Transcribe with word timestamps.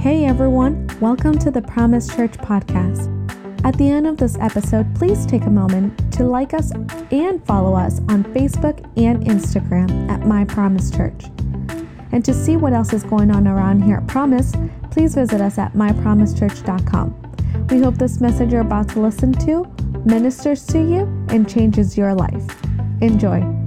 Hey 0.00 0.24
everyone, 0.24 0.88
welcome 0.98 1.38
to 1.40 1.50
the 1.50 1.60
Promise 1.60 2.16
Church 2.16 2.32
podcast. 2.32 3.06
At 3.66 3.76
the 3.76 3.90
end 3.90 4.06
of 4.06 4.16
this 4.16 4.34
episode, 4.38 4.94
please 4.94 5.26
take 5.26 5.42
a 5.42 5.50
moment 5.50 6.10
to 6.14 6.24
like 6.24 6.54
us 6.54 6.72
and 7.10 7.44
follow 7.44 7.74
us 7.74 7.98
on 8.08 8.24
Facebook 8.32 8.80
and 8.96 9.22
Instagram 9.24 10.08
at 10.08 10.26
My 10.26 10.46
Promise 10.46 10.90
Church. 10.90 11.26
And 12.12 12.24
to 12.24 12.32
see 12.32 12.56
what 12.56 12.72
else 12.72 12.94
is 12.94 13.02
going 13.02 13.30
on 13.30 13.46
around 13.46 13.82
here 13.82 13.98
at 13.98 14.06
Promise, 14.06 14.54
please 14.90 15.16
visit 15.16 15.42
us 15.42 15.58
at 15.58 15.74
mypromisechurch.com. 15.74 17.66
We 17.68 17.80
hope 17.82 17.96
this 17.96 18.22
message 18.22 18.52
you're 18.52 18.62
about 18.62 18.88
to 18.90 19.00
listen 19.00 19.34
to 19.34 19.70
ministers 20.06 20.64
to 20.68 20.78
you 20.78 21.00
and 21.28 21.46
changes 21.46 21.98
your 21.98 22.14
life. 22.14 22.46
Enjoy. 23.02 23.59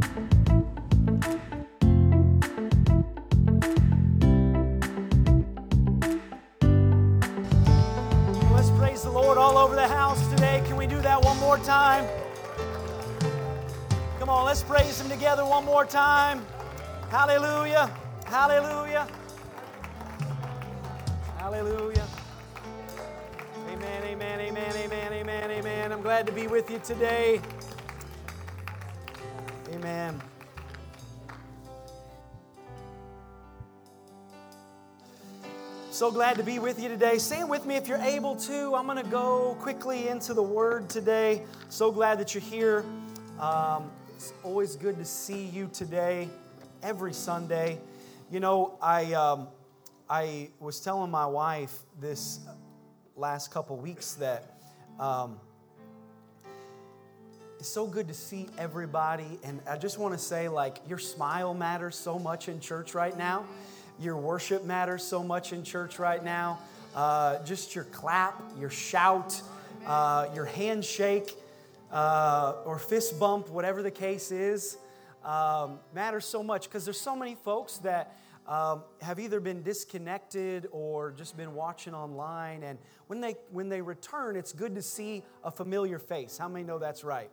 Together 15.10 15.46
one 15.46 15.66
more 15.66 15.86
time. 15.86 16.46
Hallelujah. 17.10 17.90
Hallelujah. 18.26 19.08
Hallelujah. 21.38 22.08
Amen, 23.70 24.04
amen, 24.04 24.40
amen, 24.40 24.76
amen, 24.76 25.14
amen, 25.14 25.52
amen. 25.52 25.92
I'm 25.92 26.02
glad 26.02 26.26
to 26.28 26.32
be 26.32 26.48
with 26.48 26.72
you 26.72 26.80
today. 26.84 27.42
Amen. 29.74 30.22
So 35.92 36.12
glad 36.12 36.38
to 36.38 36.44
be 36.44 36.60
with 36.60 36.82
you 36.82 36.90
today. 36.90 37.18
Stand 37.18 37.50
with 37.50 37.66
me 37.66 37.76
if 37.76 37.88
you're 37.88 37.98
able 37.98 38.36
to. 38.38 38.74
I'm 38.74 38.86
going 38.86 39.04
to 39.04 39.10
go 39.10 39.56
quickly 39.60 40.08
into 40.08 40.34
the 40.34 40.44
Word 40.44 40.90
today. 40.90 41.44
So 41.70 41.92
glad 41.92 42.20
that 42.20 42.34
you're 42.34 42.42
here. 42.42 42.84
Um, 43.40 43.92
it's 44.24 44.34
always 44.42 44.78
good 44.78 44.98
to 45.00 45.04
see 45.04 45.48
you 45.48 45.70
today, 45.74 46.30
every 46.82 47.12
Sunday. 47.12 47.78
You 48.32 48.40
know, 48.40 48.78
I, 48.82 49.12
um, 49.12 49.50
I 50.10 50.48
was 50.62 50.80
telling 50.80 51.12
my 51.12 51.26
wife 51.26 51.80
this 52.00 52.40
last 53.18 53.52
couple 53.52 53.76
weeks 53.76 54.14
that 54.14 54.58
um, 54.98 55.38
it's 57.60 57.68
so 57.68 57.86
good 57.86 58.08
to 58.08 58.14
see 58.14 58.48
everybody. 58.58 59.40
And 59.44 59.60
I 59.68 59.76
just 59.76 59.98
want 59.98 60.14
to 60.14 60.20
say, 60.20 60.48
like, 60.48 60.78
your 60.88 61.00
smile 61.00 61.54
matters 61.54 61.98
so 61.98 62.18
much 62.18 62.48
in 62.48 62.62
church 62.62 62.96
right 62.96 63.18
now. 63.18 63.44
Your 64.00 64.16
worship 64.16 64.64
matters 64.64 65.04
so 65.04 65.22
much 65.22 65.52
in 65.52 65.66
church 65.66 66.00
right 66.00 66.24
now. 66.24 66.60
Uh, 66.96 67.44
just 67.44 67.76
your 67.76 67.84
clap, 67.86 68.42
your 68.58 68.70
shout, 68.70 69.42
uh, 69.86 70.30
your 70.34 70.46
handshake, 70.46 71.36
uh, 71.94 72.56
or 72.66 72.80
fist 72.80 73.20
bump, 73.20 73.50
whatever 73.50 73.84
the 73.84 73.92
case 73.92 74.32
is, 74.32 74.78
um, 75.24 75.80
matters 75.94 76.26
so 76.26 76.44
much 76.44 76.64
because 76.64 76.84
there's 76.84 77.00
so 77.00 77.16
many 77.16 77.36
folks 77.36 77.78
that 77.78 78.18
um, 78.48 78.84
have 79.02 79.20
either 79.20 79.40
been 79.40 79.64
disconnected 79.64 80.68
or 80.72 81.12
just 81.12 81.38
been 81.38 81.54
watching 81.54 81.94
online. 81.94 82.64
And 82.64 82.78
when 83.08 83.22
they 83.22 83.36
when 83.52 83.70
they 83.70 83.82
return, 83.82 84.36
it's 84.36 84.52
good 84.52 84.76
to 84.76 84.82
see 84.82 85.24
a 85.44 85.52
familiar 85.52 86.00
face. 86.00 86.38
How 86.38 86.50
many 86.50 86.66
know 86.66 86.80
that's 86.80 87.04
right? 87.04 87.30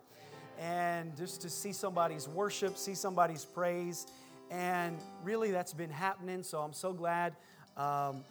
And 0.59 1.17
just 1.17 1.41
to 1.41 1.51
see 1.51 1.73
somebody's 1.73 2.29
worship, 2.29 2.77
see 2.77 2.95
somebody's 2.95 3.45
praise. 3.45 4.07
And 4.51 4.99
really, 5.25 5.51
that's 5.51 5.73
been 5.73 5.91
happening. 5.91 6.43
So 6.43 6.61
I'm 6.61 6.75
so 6.75 6.93
glad 6.93 7.35
um, 7.77 8.25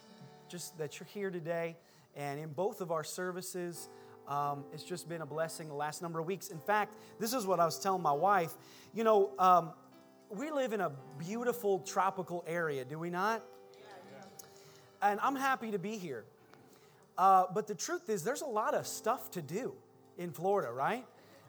just 0.48 0.78
that 0.78 1.00
you're 1.00 1.08
here 1.12 1.30
today. 1.30 1.76
And 2.16 2.38
in 2.38 2.50
both 2.50 2.80
of 2.80 2.92
our 2.92 3.04
services, 3.04 3.88
um, 4.28 4.64
it's 4.72 4.84
just 4.84 5.08
been 5.08 5.22
a 5.22 5.26
blessing 5.26 5.68
the 5.68 5.74
last 5.74 6.02
number 6.02 6.20
of 6.20 6.26
weeks. 6.26 6.48
In 6.48 6.60
fact, 6.60 6.94
this 7.18 7.32
is 7.32 7.46
what 7.46 7.60
I 7.60 7.64
was 7.64 7.78
telling 7.78 8.02
my 8.02 8.12
wife. 8.12 8.54
You 8.94 9.04
know, 9.04 9.30
um, 9.38 9.72
we 10.30 10.50
live 10.50 10.72
in 10.72 10.80
a 10.80 10.92
beautiful 11.18 11.80
tropical 11.80 12.44
area, 12.46 12.84
do 12.84 12.98
we 12.98 13.10
not? 13.10 13.42
And 15.02 15.18
I'm 15.20 15.34
happy 15.34 15.70
to 15.70 15.78
be 15.78 15.96
here. 15.96 16.24
Uh, 17.18 17.44
but 17.52 17.66
the 17.66 17.74
truth 17.74 18.08
is, 18.08 18.22
there's 18.22 18.42
a 18.42 18.46
lot 18.46 18.74
of 18.74 18.86
stuff 18.86 19.30
to 19.32 19.42
do 19.42 19.74
in 20.18 20.30
Florida, 20.30 20.70
right? 20.72 21.04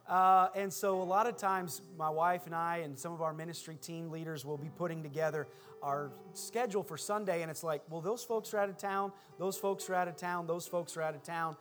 Uh, 0.08 0.50
and 0.56 0.74
so, 0.74 1.02
a 1.02 1.04
lot 1.04 1.28
of 1.28 1.38
times, 1.38 1.82
my 1.98 2.10
wife 2.10 2.46
and 2.46 2.56
I 2.56 2.78
and 2.78 2.98
some 2.98 3.14
of 3.14 3.22
our 3.22 3.34
ministry 3.34 3.76
team 3.76 4.10
leaders 4.10 4.44
will 4.44 4.58
be 4.58 4.70
putting 4.78 5.04
together 5.04 5.48
our 5.82 6.12
schedule 6.34 6.84
for 6.84 6.98
Sunday. 6.98 7.42
And 7.42 7.52
it's 7.52 7.64
like, 7.64 7.82
well, 7.90 8.02
those 8.02 8.24
folks 8.24 8.54
are 8.54 8.58
out 8.58 8.70
of 8.70 8.78
town, 8.78 9.12
those 9.38 9.58
folks 9.58 9.90
are 9.90 9.96
out 9.96 10.08
of 10.08 10.18
town, 10.18 10.48
those 10.48 10.68
folks 10.68 10.98
are 10.98 11.02
out 11.02 11.16
of 11.16 11.24
town. 11.24 11.56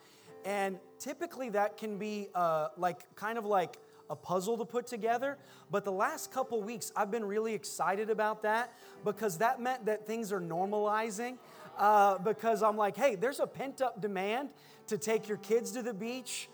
And 0.45 0.79
typically, 0.99 1.51
that 1.51 1.77
can 1.77 1.99
be 1.99 2.29
uh, 2.35 2.69
like 2.77 3.15
kind 3.15 3.39
of 3.39 3.45
like 3.45 3.79
a 4.09 4.17
puzzle 4.17 4.59
to 4.59 4.65
put 4.65 4.87
together. 4.87 5.39
But 5.71 5.85
the 5.85 5.93
last 5.93 6.33
couple 6.33 6.63
weeks, 6.63 6.93
I've 6.97 7.11
been 7.11 7.25
really 7.25 7.55
excited 7.55 8.11
about 8.11 8.43
that 8.43 8.73
because 9.05 9.39
that 9.39 9.61
meant 9.61 9.87
that 9.87 10.07
things 10.07 10.33
are 10.33 10.41
normalizing. 10.41 11.39
Uh, 11.79 12.19
because 12.19 12.63
I'm 12.63 12.77
like, 12.77 12.97
hey, 12.97 13.15
there's 13.15 13.41
a 13.41 13.47
pent 13.47 13.81
up 13.81 14.03
demand 14.03 14.51
to 14.89 14.99
take 14.99 15.29
your 15.29 15.39
kids 15.39 15.71
to 15.73 15.83
the 15.83 15.95
beach. 15.95 16.49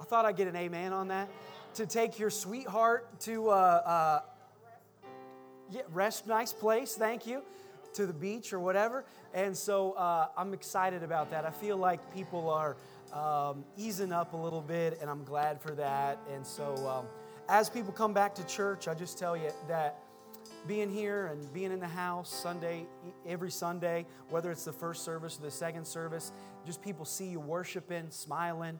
I 0.00 0.04
thought 0.04 0.24
I'd 0.24 0.36
get 0.36 0.48
an 0.48 0.56
amen 0.56 0.92
on 0.92 1.08
that. 1.08 1.28
To 1.74 1.86
take 1.86 2.18
your 2.18 2.30
sweetheart 2.30 3.20
to 3.20 3.50
uh, 3.50 3.52
uh, 3.52 4.20
yeah, 5.70 5.82
rest, 5.92 6.26
nice 6.26 6.52
place, 6.52 6.94
thank 6.94 7.26
you, 7.26 7.42
to 7.94 8.06
the 8.06 8.12
beach 8.12 8.52
or 8.52 8.60
whatever. 8.60 9.04
And 9.32 9.56
so 9.56 9.92
uh, 9.92 10.28
I'm 10.36 10.52
excited 10.54 11.02
about 11.02 11.30
that. 11.30 11.44
I 11.44 11.50
feel 11.50 11.76
like 11.76 12.14
people 12.14 12.48
are 12.50 12.76
um, 13.12 13.64
easing 13.76 14.12
up 14.12 14.32
a 14.32 14.36
little 14.36 14.60
bit, 14.60 14.98
and 15.00 15.10
I'm 15.10 15.24
glad 15.24 15.60
for 15.60 15.72
that. 15.72 16.18
And 16.32 16.46
so 16.46 16.74
um, 16.86 17.06
as 17.48 17.70
people 17.70 17.92
come 17.92 18.12
back 18.12 18.34
to 18.36 18.46
church, 18.46 18.88
I 18.88 18.94
just 18.94 19.18
tell 19.18 19.36
you 19.36 19.50
that 19.68 19.98
being 20.66 20.90
here 20.90 21.26
and 21.26 21.52
being 21.52 21.72
in 21.72 21.80
the 21.80 21.86
house 21.86 22.32
Sunday, 22.32 22.86
every 23.26 23.50
Sunday, 23.50 24.06
whether 24.30 24.50
it's 24.50 24.64
the 24.64 24.72
first 24.72 25.04
service 25.04 25.38
or 25.38 25.42
the 25.42 25.50
second 25.50 25.86
service, 25.86 26.32
just 26.64 26.82
people 26.82 27.04
see 27.04 27.26
you 27.26 27.40
worshiping, 27.40 28.06
smiling, 28.10 28.78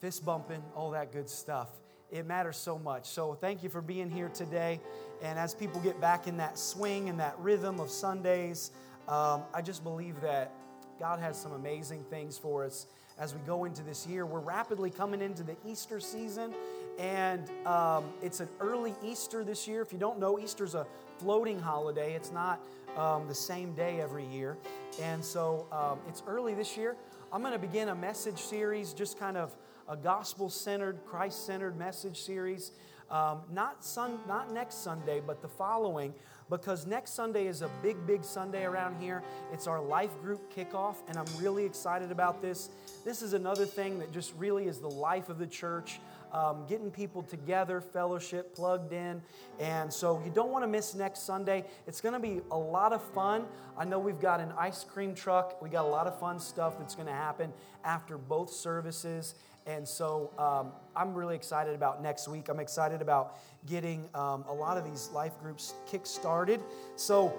fist 0.00 0.24
bumping, 0.24 0.62
all 0.74 0.90
that 0.90 1.12
good 1.12 1.28
stuff. 1.28 1.68
It 2.14 2.26
matters 2.26 2.56
so 2.56 2.78
much. 2.78 3.06
So 3.06 3.34
thank 3.34 3.64
you 3.64 3.68
for 3.68 3.82
being 3.82 4.08
here 4.08 4.28
today. 4.28 4.80
And 5.20 5.36
as 5.36 5.52
people 5.52 5.80
get 5.80 6.00
back 6.00 6.28
in 6.28 6.36
that 6.36 6.56
swing 6.56 7.08
and 7.08 7.18
that 7.18 7.34
rhythm 7.40 7.80
of 7.80 7.90
Sundays, 7.90 8.70
um, 9.08 9.42
I 9.52 9.60
just 9.60 9.82
believe 9.82 10.20
that 10.20 10.52
God 11.00 11.18
has 11.18 11.36
some 11.36 11.50
amazing 11.54 12.04
things 12.04 12.38
for 12.38 12.64
us 12.64 12.86
as 13.18 13.34
we 13.34 13.40
go 13.40 13.64
into 13.64 13.82
this 13.82 14.06
year. 14.06 14.26
We're 14.26 14.38
rapidly 14.38 14.90
coming 14.90 15.22
into 15.22 15.42
the 15.42 15.56
Easter 15.66 15.98
season, 15.98 16.54
and 17.00 17.50
um, 17.66 18.04
it's 18.22 18.38
an 18.38 18.48
early 18.60 18.94
Easter 19.04 19.42
this 19.42 19.66
year. 19.66 19.82
If 19.82 19.92
you 19.92 19.98
don't 19.98 20.20
know, 20.20 20.38
Easter's 20.38 20.76
a 20.76 20.86
floating 21.18 21.58
holiday, 21.58 22.14
it's 22.14 22.30
not 22.30 22.60
um, 22.96 23.26
the 23.26 23.34
same 23.34 23.74
day 23.74 24.00
every 24.00 24.24
year. 24.26 24.56
And 25.02 25.24
so 25.24 25.66
um, 25.72 25.98
it's 26.08 26.22
early 26.28 26.54
this 26.54 26.76
year. 26.76 26.94
I'm 27.32 27.40
going 27.40 27.54
to 27.54 27.58
begin 27.58 27.88
a 27.88 27.94
message 27.94 28.38
series, 28.38 28.92
just 28.92 29.18
kind 29.18 29.36
of 29.36 29.56
a 29.88 29.96
gospel 29.96 30.48
centered, 30.48 31.04
Christ 31.04 31.46
centered 31.46 31.78
message 31.78 32.20
series. 32.20 32.72
Um, 33.10 33.42
not, 33.52 33.84
sun, 33.84 34.18
not 34.26 34.52
next 34.52 34.82
Sunday, 34.82 35.20
but 35.24 35.42
the 35.42 35.48
following, 35.48 36.14
because 36.48 36.86
next 36.86 37.12
Sunday 37.12 37.46
is 37.46 37.62
a 37.62 37.68
big, 37.82 38.06
big 38.06 38.24
Sunday 38.24 38.64
around 38.64 39.00
here. 39.00 39.22
It's 39.52 39.66
our 39.66 39.80
life 39.80 40.10
group 40.22 40.52
kickoff, 40.54 40.96
and 41.08 41.18
I'm 41.18 41.26
really 41.38 41.64
excited 41.64 42.10
about 42.10 42.40
this. 42.40 42.70
This 43.04 43.20
is 43.20 43.34
another 43.34 43.66
thing 43.66 43.98
that 43.98 44.10
just 44.10 44.32
really 44.36 44.66
is 44.66 44.78
the 44.78 44.88
life 44.88 45.28
of 45.28 45.38
the 45.38 45.46
church. 45.46 46.00
Um, 46.32 46.64
getting 46.66 46.90
people 46.90 47.22
together, 47.22 47.80
fellowship, 47.80 48.56
plugged 48.56 48.92
in. 48.92 49.22
And 49.60 49.92
so 49.92 50.20
you 50.24 50.32
don't 50.34 50.50
want 50.50 50.64
to 50.64 50.66
miss 50.66 50.92
next 50.92 51.20
Sunday. 51.20 51.64
It's 51.86 52.00
going 52.00 52.14
to 52.14 52.18
be 52.18 52.40
a 52.50 52.58
lot 52.58 52.92
of 52.92 53.00
fun. 53.12 53.44
I 53.78 53.84
know 53.84 54.00
we've 54.00 54.18
got 54.18 54.40
an 54.40 54.52
ice 54.58 54.82
cream 54.82 55.14
truck. 55.14 55.62
We 55.62 55.68
got 55.68 55.84
a 55.84 55.88
lot 55.88 56.08
of 56.08 56.18
fun 56.18 56.40
stuff 56.40 56.76
that's 56.76 56.96
going 56.96 57.06
to 57.06 57.12
happen 57.12 57.52
after 57.84 58.18
both 58.18 58.50
services. 58.50 59.36
And 59.66 59.88
so 59.88 60.30
um, 60.38 60.72
I'm 60.94 61.14
really 61.14 61.34
excited 61.34 61.74
about 61.74 62.02
next 62.02 62.28
week. 62.28 62.48
I'm 62.48 62.60
excited 62.60 63.00
about 63.00 63.38
getting 63.66 64.08
um, 64.14 64.44
a 64.48 64.52
lot 64.52 64.76
of 64.76 64.84
these 64.84 65.08
life 65.14 65.32
groups 65.40 65.74
kick 65.86 66.04
started. 66.04 66.60
So 66.96 67.32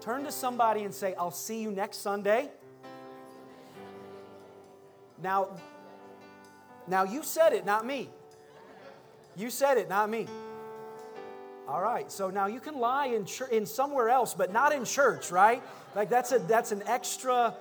turn 0.00 0.24
to 0.24 0.32
somebody 0.32 0.82
and 0.82 0.92
say, 0.92 1.14
I'll 1.14 1.30
see 1.30 1.62
you 1.62 1.70
next 1.70 1.98
Sunday. 1.98 2.50
Now, 5.22 5.48
now 6.88 7.04
you 7.04 7.22
said 7.22 7.52
it, 7.52 7.64
not 7.64 7.86
me. 7.86 8.10
You 9.36 9.48
said 9.50 9.78
it, 9.78 9.88
not 9.88 10.10
me. 10.10 10.26
All 11.68 11.80
right. 11.80 12.10
So 12.10 12.28
now 12.28 12.46
you 12.46 12.58
can 12.58 12.78
lie 12.78 13.06
in 13.06 13.24
ch- 13.24 13.48
in 13.50 13.64
somewhere 13.66 14.08
else, 14.08 14.34
but 14.34 14.52
not 14.52 14.72
in 14.72 14.84
church, 14.84 15.30
right? 15.30 15.62
Like 15.94 16.10
that's 16.10 16.32
a 16.32 16.40
that's 16.40 16.72
an 16.72 16.82
extra 16.86 17.54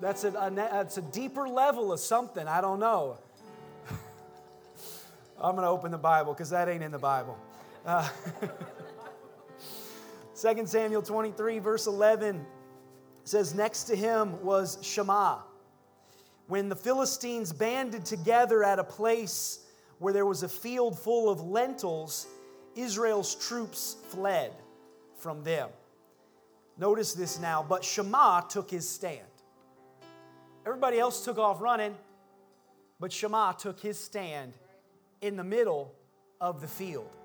that's 0.00 0.24
a, 0.24 0.28
a 0.28 0.50
that's 0.50 0.98
a 0.98 1.02
deeper 1.02 1.48
level 1.48 1.92
of 1.92 1.98
something. 1.98 2.46
I 2.46 2.60
don't 2.60 2.78
know. 2.78 3.18
I'm 5.42 5.52
going 5.52 5.64
to 5.64 5.70
open 5.70 5.90
the 5.90 5.96
Bible 5.96 6.34
because 6.34 6.50
that 6.50 6.68
ain't 6.68 6.82
in 6.82 6.92
the 6.92 6.98
Bible. 6.98 7.38
Uh, 7.86 8.06
2 10.40 10.66
Samuel 10.66 11.00
23, 11.00 11.58
verse 11.60 11.86
11 11.86 12.44
says 13.24 13.54
next 13.54 13.84
to 13.84 13.96
him 13.96 14.42
was 14.44 14.76
Shammah. 14.82 15.44
When 16.46 16.68
the 16.68 16.76
Philistines 16.76 17.54
banded 17.54 18.04
together 18.04 18.62
at 18.62 18.78
a 18.78 18.84
place 18.84 19.60
where 19.98 20.12
there 20.12 20.26
was 20.26 20.42
a 20.42 20.48
field 20.48 20.98
full 20.98 21.30
of 21.30 21.40
lentils, 21.40 22.26
Israel's 22.76 23.34
troops 23.34 23.96
fled 24.08 24.52
from 25.16 25.42
them. 25.42 25.70
Notice 26.76 27.14
this 27.14 27.38
now, 27.40 27.64
but 27.66 27.82
Shammah 27.82 28.44
took 28.50 28.70
his 28.70 28.86
stand. 28.86 29.20
Everybody 30.66 30.98
else 30.98 31.24
took 31.24 31.38
off 31.38 31.62
running, 31.62 31.94
but 32.98 33.10
Shammah 33.10 33.56
took 33.58 33.80
his 33.80 33.98
stand 33.98 34.52
in 35.20 35.36
the 35.36 35.44
middle 35.44 35.94
of 36.40 36.60
the 36.60 36.66
field. 36.66 37.16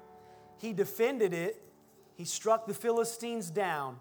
He 0.60 0.74
defended 0.74 1.34
it, 1.34 1.62
he 2.16 2.26
struck 2.26 2.68
the 2.68 2.74
Philistines 2.74 3.50
down, 3.50 4.00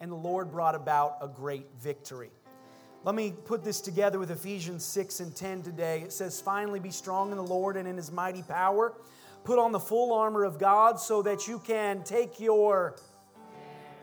and 0.00 0.10
the 0.10 0.16
Lord 0.16 0.50
brought 0.50 0.74
about 0.74 1.18
a 1.20 1.28
great 1.28 1.66
victory. 1.80 2.30
Let 3.04 3.14
me 3.14 3.32
put 3.44 3.62
this 3.62 3.80
together 3.80 4.18
with 4.18 4.30
Ephesians 4.30 4.84
6 4.84 5.20
and 5.20 5.34
10 5.34 5.62
today. 5.62 6.00
It 6.00 6.12
says, 6.12 6.40
Finally, 6.40 6.80
be 6.80 6.90
strong 6.90 7.30
in 7.30 7.36
the 7.36 7.44
Lord 7.44 7.76
and 7.76 7.86
in 7.86 7.96
his 7.96 8.10
mighty 8.10 8.42
power. 8.42 8.94
Put 9.44 9.60
on 9.60 9.70
the 9.70 9.78
full 9.78 10.12
armor 10.12 10.42
of 10.42 10.58
God 10.58 10.98
so 10.98 11.22
that 11.22 11.46
you 11.46 11.60
can 11.60 12.02
take 12.02 12.40
your 12.40 12.96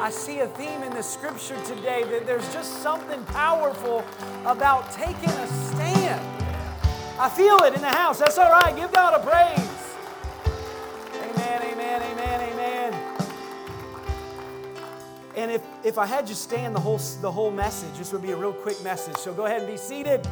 I 0.00 0.10
see 0.10 0.40
a 0.40 0.46
theme 0.46 0.82
in 0.82 0.92
the 0.94 1.02
scripture 1.02 1.60
today 1.64 2.04
that 2.04 2.24
there's 2.24 2.52
just 2.52 2.82
something 2.82 3.22
powerful 3.24 4.04
about 4.46 4.92
taking 4.92 5.28
a 5.28 5.46
stand. 5.46 6.20
I 7.18 7.28
feel 7.28 7.56
it 7.64 7.74
in 7.74 7.80
the 7.80 7.88
house. 7.88 8.18
That's 8.20 8.38
all 8.38 8.50
right. 8.50 8.74
Give 8.76 8.92
God 8.92 9.14
a 9.14 9.26
praise. 9.26 9.96
Amen, 11.16 11.62
amen, 11.72 12.02
amen, 12.02 12.52
amen. 12.52 12.94
And 15.36 15.50
if, 15.50 15.62
if 15.84 15.98
I 15.98 16.06
had 16.06 16.28
you 16.28 16.34
stand 16.34 16.76
the 16.76 16.80
whole, 16.80 16.98
the 17.20 17.30
whole 17.30 17.50
message, 17.50 17.96
this 17.98 18.12
would 18.12 18.22
be 18.22 18.30
a 18.30 18.36
real 18.36 18.52
quick 18.52 18.82
message. 18.84 19.16
So 19.16 19.34
go 19.34 19.46
ahead 19.46 19.62
and 19.62 19.70
be 19.70 19.76
seated. 19.76 20.26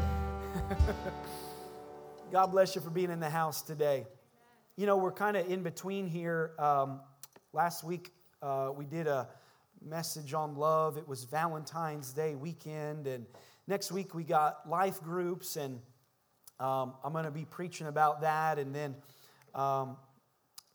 God 2.33 2.47
bless 2.47 2.75
you 2.75 2.81
for 2.81 2.91
being 2.91 3.11
in 3.11 3.21
the 3.21 3.31
house 3.31 3.63
today. 3.63 4.07
You 4.77 4.87
know, 4.87 4.97
we're 4.97 5.13
kind 5.13 5.37
of 5.37 5.51
in 5.51 5.63
between 5.63 6.07
here. 6.07 6.53
Um, 6.59 7.01
last 7.53 7.83
week, 7.83 8.13
uh, 8.43 8.71
we 8.77 8.85
did 8.85 9.07
a 9.07 9.29
message 9.83 10.35
on 10.35 10.55
love. 10.55 10.97
It 10.99 11.09
was 11.09 11.25
Valentine's 11.25 12.13
Day 12.13 12.35
weekend, 12.35 13.07
and 13.07 13.27
next 13.67 13.93
week 13.93 14.15
we 14.15 14.25
got 14.25 14.69
life 14.69 15.03
groups, 15.03 15.57
and 15.57 15.81
um, 16.61 16.95
I'm 17.05 17.13
going 17.13 17.25
to 17.25 17.31
be 17.31 17.45
preaching 17.45 17.87
about 17.87 18.21
that. 18.23 18.59
And 18.59 18.75
then 18.75 18.95
um, 19.55 19.97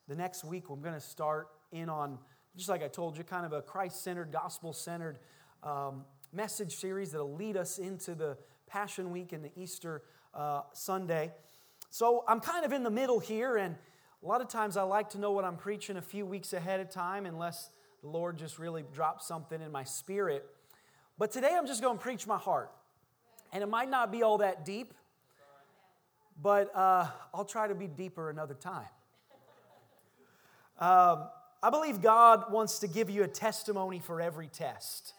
the 0.08 0.16
next 0.16 0.44
week 0.44 0.70
we're 0.70 0.78
going 0.78 0.96
to 0.96 1.00
start 1.00 1.50
in 1.72 1.90
on, 1.90 2.18
just 2.56 2.70
like 2.70 2.84
I 2.84 2.88
told 2.88 3.18
you, 3.18 3.24
kind 3.24 3.46
of 3.46 3.54
a 3.54 3.62
Christ 3.62 4.04
centered, 4.04 4.32
gospel 4.32 4.74
centered 4.74 5.20
um, 5.64 6.04
message 6.34 6.76
series 6.76 7.12
that'll 7.12 7.36
lead 7.36 7.58
us 7.58 7.78
into 7.78 8.16
the 8.16 8.38
Passion 8.68 9.12
Week 9.12 9.34
and 9.34 9.44
the 9.44 9.52
Easter 9.56 10.02
uh, 10.34 10.62
Sunday. 10.74 11.32
So 11.90 12.24
I'm 12.28 12.40
kind 12.40 12.66
of 12.66 12.72
in 12.72 12.84
the 12.84 12.90
middle 12.90 13.20
here, 13.20 13.58
and 13.58 13.76
a 14.24 14.28
lot 14.28 14.42
of 14.42 14.48
times 14.48 14.78
I 14.78 14.84
like 14.84 15.10
to 15.12 15.18
know 15.18 15.32
what 15.32 15.46
I'm 15.46 15.58
preaching 15.58 15.98
a 15.98 16.02
few 16.02 16.26
weeks 16.26 16.54
ahead 16.54 16.80
of 16.80 16.92
time, 16.92 17.26
unless 17.26 17.70
the 18.02 18.08
Lord 18.08 18.38
just 18.38 18.60
really 18.60 18.84
drops 18.94 19.28
something 19.28 19.60
in 19.62 19.72
my 19.72 19.84
spirit. 19.84 20.46
But 21.18 21.32
today 21.32 21.56
I'm 21.58 21.66
just 21.66 21.82
going 21.82 21.98
to 21.98 22.04
preach 22.04 22.28
my 22.28 22.38
heart. 22.38 22.72
And 23.52 23.64
it 23.64 23.68
might 23.68 23.90
not 23.90 24.12
be 24.12 24.22
all 24.24 24.38
that 24.38 24.64
deep, 24.64 24.94
but 26.42 26.76
uh, 26.76 27.08
I'll 27.34 27.46
try 27.46 27.68
to 27.68 27.76
be 27.76 27.88
deeper 27.88 28.30
another 28.30 28.54
time. 28.54 28.88
Um, 30.80 31.26
I 31.62 31.70
believe 31.70 32.02
God 32.02 32.52
wants 32.52 32.80
to 32.80 32.88
give 32.88 33.10
you 33.10 33.24
a 33.24 33.28
testimony 33.28 34.00
for 34.00 34.22
every 34.22 34.48
test. 34.48 35.14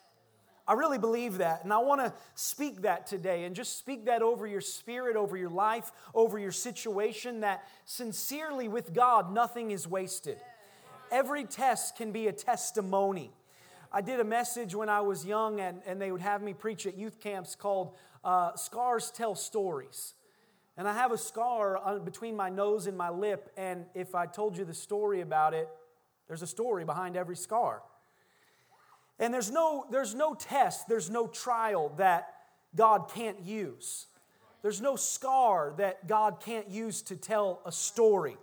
I 0.67 0.75
really 0.75 0.99
believe 0.99 1.39
that. 1.39 1.65
And 1.65 1.73
I 1.73 1.79
want 1.79 2.01
to 2.01 2.13
speak 2.35 2.83
that 2.83 3.07
today 3.07 3.45
and 3.45 3.55
just 3.55 3.79
speak 3.79 4.07
that 4.07 4.23
over 4.23 4.47
your 4.47 4.61
spirit, 4.61 5.17
over 5.17 5.37
your 5.37 5.51
life, 5.51 5.91
over 6.15 6.39
your 6.39 6.53
situation 6.53 7.41
that 7.41 7.67
sincerely 7.85 8.69
with 8.69 8.95
God, 8.95 9.33
nothing 9.33 9.73
is 9.73 9.89
wasted. 9.89 10.39
Every 11.11 11.45
test 11.45 11.97
can 11.97 12.13
be 12.13 12.29
a 12.29 12.33
testimony. 12.33 13.33
I 13.93 14.01
did 14.01 14.21
a 14.21 14.25
message 14.25 14.75
when 14.75 14.89
I 14.89 15.01
was 15.01 15.27
young, 15.27 15.61
and, 15.61 15.83
and 15.85 16.01
they 16.01 16.11
would 16.11 16.23
have 16.23 16.43
me 16.43 16.55
preach 16.55 16.87
at 16.87 16.97
youth 16.97 17.21
camps 17.21 17.55
called 17.55 17.95
uh, 18.25 18.55
Scars 18.57 19.11
Tell 19.11 19.35
Stories. 19.35 20.15
And 20.79 20.89
I 20.89 20.95
have 20.95 21.13
a 21.13 21.19
scar 21.19 22.01
between 22.03 22.35
my 22.35 22.49
nose 22.49 22.87
and 22.87 22.97
my 22.97 23.11
lip, 23.11 23.53
and 23.59 23.85
if 23.95 24.15
I 24.15 24.25
told 24.25 24.57
you 24.57 24.65
the 24.65 24.73
story 24.73 25.21
about 25.21 25.53
it, 25.53 25.69
there's 26.29 26.41
a 26.41 26.47
story 26.47 26.87
behind 26.87 27.17
every 27.17 27.37
scar. 27.37 27.83
And 29.19 29.33
there's 29.33 29.51
no, 29.51 29.87
there's 29.91 30.15
no 30.15 30.35
test, 30.35 30.89
there's 30.89 31.11
no 31.11 31.27
trial 31.27 31.93
that 31.97 32.35
God 32.75 33.11
can't 33.15 33.41
use. 33.41 34.07
There's 34.63 34.81
no 34.81 34.97
scar 34.97 35.75
that 35.79 36.07
God 36.07 36.41
can't 36.41 36.69
use 36.69 37.03
to 37.03 37.17
tell 37.17 37.61
a 37.67 37.73
story. 37.73 38.37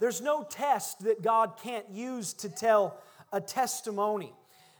There's 0.00 0.22
no 0.22 0.42
test 0.42 1.04
that 1.04 1.22
God 1.22 1.58
can't 1.62 1.88
use 1.90 2.32
to 2.34 2.48
tell 2.48 2.96
a 3.32 3.40
testimony. 3.40 4.32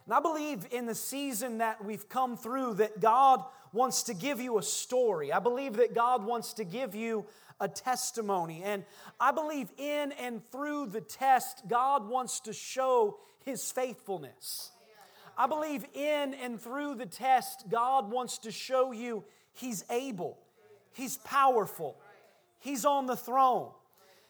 And 0.05 0.13
I 0.13 0.19
believe 0.19 0.65
in 0.71 0.87
the 0.87 0.95
season 0.95 1.59
that 1.59 1.83
we've 1.85 2.09
come 2.09 2.35
through 2.35 2.75
that 2.75 2.99
God 2.99 3.43
wants 3.71 4.03
to 4.03 4.15
give 4.15 4.41
you 4.41 4.57
a 4.57 4.63
story. 4.63 5.31
I 5.31 5.39
believe 5.39 5.73
that 5.73 5.93
God 5.93 6.25
wants 6.25 6.53
to 6.53 6.63
give 6.63 6.95
you 6.95 7.25
a 7.59 7.67
testimony. 7.67 8.63
And 8.63 8.83
I 9.19 9.31
believe 9.31 9.69
in 9.77 10.11
and 10.13 10.43
through 10.51 10.87
the 10.87 11.01
test, 11.01 11.67
God 11.69 12.09
wants 12.09 12.39
to 12.41 12.53
show 12.53 13.19
his 13.45 13.71
faithfulness. 13.71 14.71
I 15.41 15.47
believe 15.47 15.85
in 15.95 16.35
and 16.35 16.61
through 16.61 16.93
the 16.93 17.07
test, 17.07 17.67
God 17.67 18.11
wants 18.11 18.37
to 18.39 18.51
show 18.51 18.91
you 18.91 19.23
he's 19.53 19.83
able, 19.89 20.37
he's 20.93 21.17
powerful, 21.17 21.97
he's 22.59 22.85
on 22.85 23.07
the 23.07 23.15
throne. 23.15 23.71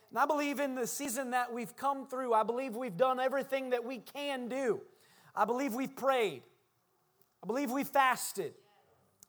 And 0.10 0.20
I 0.20 0.26
believe 0.26 0.62
in 0.62 0.74
the 0.74 0.88
season 0.88 1.32
that 1.32 1.52
we've 1.52 1.76
come 1.76 2.08
through, 2.08 2.34
I 2.34 2.44
believe 2.44 2.78
we've 2.78 2.96
done 2.96 3.20
everything 3.20 3.72
that 3.72 3.84
we 3.84 3.98
can 3.98 4.48
do. 4.48 4.80
I 5.36 5.44
believe 5.44 5.74
we've 5.74 5.94
prayed. 5.94 6.44
I 7.44 7.48
believe 7.48 7.72
we've 7.72 7.90
fasted. 7.90 8.54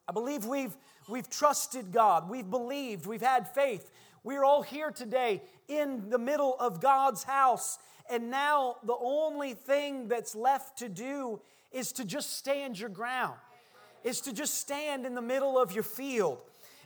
I 0.06 0.12
believe 0.12 0.44
we've, 0.44 0.76
we've 1.08 1.28
trusted 1.28 1.90
God. 1.90 2.30
We've 2.30 2.48
believed. 2.48 3.06
We've 3.06 3.20
had 3.20 3.52
faith. 3.52 3.90
We're 4.22 4.44
all 4.44 4.62
here 4.62 4.92
today 4.92 5.42
in 5.66 6.10
the 6.10 6.18
middle 6.18 6.54
of 6.60 6.80
God's 6.80 7.24
house. 7.24 7.80
And 8.08 8.30
now 8.30 8.76
the 8.84 8.96
only 9.00 9.54
thing 9.54 10.06
that's 10.06 10.36
left 10.36 10.78
to 10.78 10.88
do 10.88 11.40
is 11.72 11.92
to 11.92 12.04
just 12.04 12.36
stand 12.36 12.78
your 12.78 12.88
ground, 12.88 13.36
is 14.04 14.20
to 14.22 14.32
just 14.32 14.54
stand 14.54 15.06
in 15.06 15.14
the 15.14 15.22
middle 15.22 15.58
of 15.58 15.72
your 15.72 15.84
field, 15.84 16.38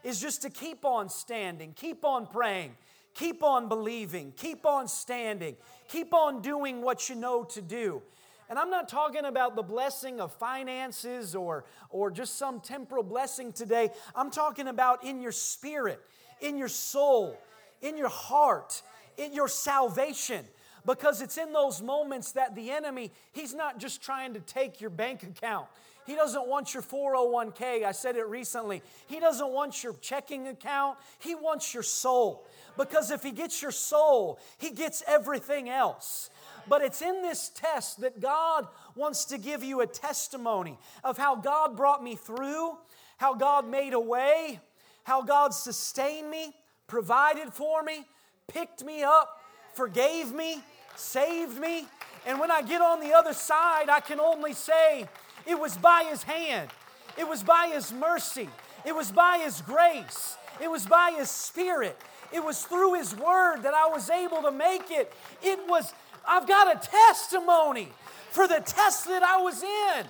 is 0.05 0.21
just 0.21 0.43
to 0.43 0.51
keep 0.51 0.85
on 0.85 1.09
standing, 1.09 1.73
keep 1.73 2.05
on 2.05 2.27
praying, 2.27 2.77
Keep 3.17 3.43
on 3.43 3.67
believing, 3.67 4.35
keep 4.37 4.67
on 4.67 4.87
standing, 4.89 5.57
keep 5.89 6.13
on 6.13 6.43
doing 6.43 6.83
what 6.83 7.09
you 7.09 7.15
know 7.15 7.45
to 7.45 7.63
do. 7.63 8.03
And 8.51 8.59
I'm 8.59 8.69
not 8.69 8.91
talking 8.91 9.25
about 9.25 9.57
the 9.57 9.63
blessing 9.63 10.21
of 10.21 10.33
finances 10.33 11.35
or, 11.35 11.65
or 11.89 12.11
just 12.11 12.37
some 12.37 12.61
temporal 12.61 13.03
blessing 13.03 13.53
today. 13.53 13.89
I'm 14.15 14.31
talking 14.31 14.69
about 14.69 15.03
in 15.03 15.23
your 15.23 15.33
spirit, 15.33 15.99
in 16.43 16.59
your 16.59 16.69
soul, 16.69 17.39
in 17.81 17.97
your 17.97 18.11
heart, 18.11 18.83
in 19.17 19.33
your 19.33 19.49
salvation. 19.49 20.45
Because 20.87 21.21
it's 21.21 21.37
in 21.37 21.53
those 21.53 21.83
moments 21.83 22.33
that 22.33 22.55
the 22.55 22.71
enemy, 22.71 23.11
he's 23.33 23.55
not 23.55 23.79
just 23.79 24.01
trying 24.01 24.35
to 24.35 24.41
take 24.41 24.81
your 24.81 24.91
bank 24.91 25.25
account. 25.25 25.67
He 26.07 26.15
doesn't 26.15 26.47
want 26.47 26.73
your 26.73 26.85
401k. 26.85 27.85
I 27.85 27.91
said 27.91 28.15
it 28.15 28.29
recently. 28.29 28.83
He 29.09 29.19
doesn't 29.19 29.51
want 29.51 29.83
your 29.83 29.95
checking 29.95 30.47
account. 30.47 30.97
He 31.19 31.35
wants 31.35 31.75
your 31.75 31.83
soul. 31.83 32.47
Because 32.77 33.11
if 33.11 33.25
he 33.25 33.33
gets 33.33 33.61
your 33.61 33.73
soul, 33.73 34.39
he 34.59 34.71
gets 34.71 35.03
everything 35.09 35.69
else. 35.69 36.31
But 36.69 36.83
it's 36.83 37.03
in 37.03 37.23
this 37.23 37.49
test 37.49 38.01
that 38.03 38.21
God 38.21 38.69
wants 38.95 39.25
to 39.27 39.39
give 39.39 39.65
you 39.65 39.81
a 39.81 39.87
testimony 39.87 40.79
of 41.03 41.19
how 41.19 41.35
God 41.35 41.77
brought 41.77 42.05
me 42.05 42.15
through, 42.15 42.79
how 43.17 43.35
God 43.35 43.69
made 43.69 43.93
a 43.93 44.01
way, 44.01 44.61
how 45.03 45.23
God 45.23 45.53
sustained 45.55 46.31
me, 46.31 46.55
provided 46.87 47.53
for 47.53 47.83
me, 47.83 48.05
picked 48.47 48.85
me 48.85 49.03
up, 49.03 49.41
forgave 49.75 50.33
me, 50.33 50.63
saved 50.97 51.59
me. 51.59 51.87
And 52.27 52.41
when 52.41 52.51
I 52.51 52.63
get 52.63 52.81
on 52.81 53.01
the 53.01 53.13
other 53.13 53.33
side, 53.33 53.89
I 53.89 54.01
can 54.01 54.19
only 54.19 54.53
say, 54.53 55.07
it 55.47 55.59
was 55.59 55.77
by 55.77 56.07
His 56.11 56.23
hand, 56.25 56.71
it 57.17 57.29
was 57.29 57.43
by 57.43 57.71
His 57.73 57.93
mercy, 57.93 58.49
It 58.85 58.95
was 58.95 59.11
by 59.11 59.41
His 59.43 59.61
grace, 59.63 60.37
it 60.61 60.71
was 60.71 60.87
by 60.87 61.15
His 61.17 61.31
Spirit, 61.31 61.97
it 62.33 62.45
was 62.45 62.63
through 62.63 62.95
His 62.95 63.15
Word 63.15 63.63
that 63.63 63.75
I 63.75 63.89
was 63.89 64.11
able 64.11 64.43
to 64.43 64.51
make 64.51 64.91
it. 64.91 65.13
It 65.43 65.59
was, 65.69 65.93
I've 66.27 66.47
got 66.47 66.75
a 66.75 66.89
testimony 66.89 67.89
for 68.31 68.49
the 68.49 68.61
test 68.61 69.07
that 69.07 69.23
I 69.23 69.41
was 69.41 69.63
in. 69.63 70.07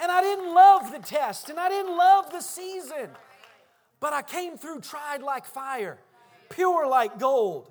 And 0.00 0.12
I 0.12 0.22
didn't 0.22 0.54
love 0.54 0.92
the 0.92 1.00
test 1.00 1.50
and 1.50 1.58
I 1.58 1.68
didn't 1.68 1.96
love 1.96 2.30
the 2.30 2.40
season. 2.40 3.08
But 4.00 4.12
I 4.12 4.22
came 4.22 4.56
through 4.56 4.80
tried 4.80 5.22
like 5.22 5.44
fire, 5.44 5.98
pure 6.50 6.86
like 6.86 7.18
gold. 7.18 7.70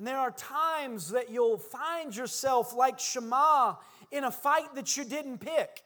And 0.00 0.06
there 0.06 0.18
are 0.18 0.30
times 0.30 1.10
that 1.10 1.28
you'll 1.28 1.58
find 1.58 2.16
yourself 2.16 2.74
like 2.74 2.98
Shammah 2.98 3.76
in 4.10 4.24
a 4.24 4.30
fight 4.30 4.74
that 4.74 4.96
you 4.96 5.04
didn't 5.04 5.40
pick, 5.40 5.82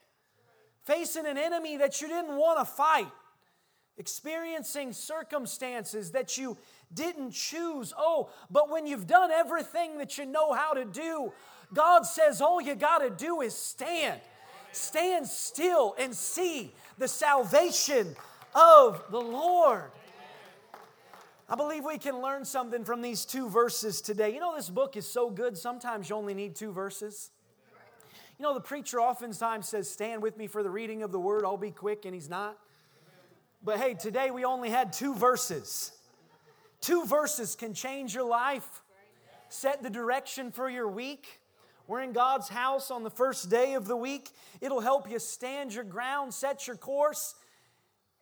facing 0.85 1.25
an 1.25 1.37
enemy 1.37 1.75
that 1.75 1.99
you 1.99 2.07
didn't 2.07 2.37
want 2.37 2.57
to 2.59 2.63
fight, 2.63 3.11
experiencing 3.97 4.93
circumstances 4.93 6.11
that 6.11 6.37
you 6.37 6.57
didn't 6.93 7.31
choose. 7.31 7.93
Oh, 7.97 8.29
but 8.49 8.69
when 8.69 8.87
you've 8.87 9.05
done 9.05 9.31
everything 9.31 9.97
that 9.97 10.17
you 10.17 10.25
know 10.25 10.53
how 10.53 10.71
to 10.71 10.85
do, 10.85 11.33
God 11.73 12.03
says 12.03 12.39
all 12.39 12.61
you 12.61 12.75
got 12.75 12.99
to 12.99 13.09
do 13.09 13.41
is 13.41 13.53
stand. 13.53 14.21
Stand 14.71 15.27
still 15.27 15.93
and 15.99 16.15
see 16.15 16.71
the 16.97 17.09
salvation 17.09 18.15
of 18.53 19.03
the 19.11 19.19
Lord. 19.19 19.91
I 21.47 21.55
believe 21.55 21.85
we 21.85 21.99
can 21.99 22.21
learn 22.21 22.43
something 22.43 22.83
from 22.83 23.03
these 23.03 23.23
two 23.23 23.49
verses 23.49 24.01
today. 24.01 24.33
You 24.33 24.39
know, 24.39 24.55
this 24.55 24.69
book 24.69 24.97
is 24.97 25.05
so 25.05 25.29
good, 25.29 25.55
sometimes 25.55 26.09
you 26.09 26.15
only 26.15 26.33
need 26.33 26.55
two 26.55 26.71
verses. 26.71 27.29
You 28.39 28.43
know, 28.43 28.55
the 28.55 28.61
preacher 28.61 28.99
oftentimes 28.99 29.69
says, 29.69 29.87
Stand 29.87 30.23
with 30.23 30.37
me 30.37 30.47
for 30.47 30.63
the 30.63 30.71
reading 30.71 31.03
of 31.03 31.11
the 31.11 31.19
word, 31.19 31.45
I'll 31.45 31.55
be 31.55 31.71
quick, 31.71 32.05
and 32.05 32.15
he's 32.15 32.29
not. 32.29 32.57
But 33.63 33.77
hey, 33.77 33.93
today 33.93 34.31
we 34.31 34.43
only 34.43 34.69
had 34.69 34.91
two 34.91 35.13
verses. 35.13 35.91
Two 36.81 37.05
verses 37.05 37.55
can 37.55 37.73
change 37.73 38.13
your 38.13 38.27
life, 38.27 38.81
set 39.49 39.83
the 39.83 39.89
direction 39.89 40.51
for 40.51 40.67
your 40.67 40.87
week. 40.87 41.41
We're 41.87 42.01
in 42.01 42.11
God's 42.11 42.49
house 42.49 42.89
on 42.89 43.03
the 43.03 43.11
first 43.11 43.49
day 43.49 43.75
of 43.75 43.87
the 43.87 43.95
week. 43.95 44.31
It'll 44.61 44.81
help 44.81 45.09
you 45.09 45.19
stand 45.19 45.73
your 45.73 45.83
ground, 45.83 46.33
set 46.33 46.65
your 46.65 46.75
course. 46.75 47.35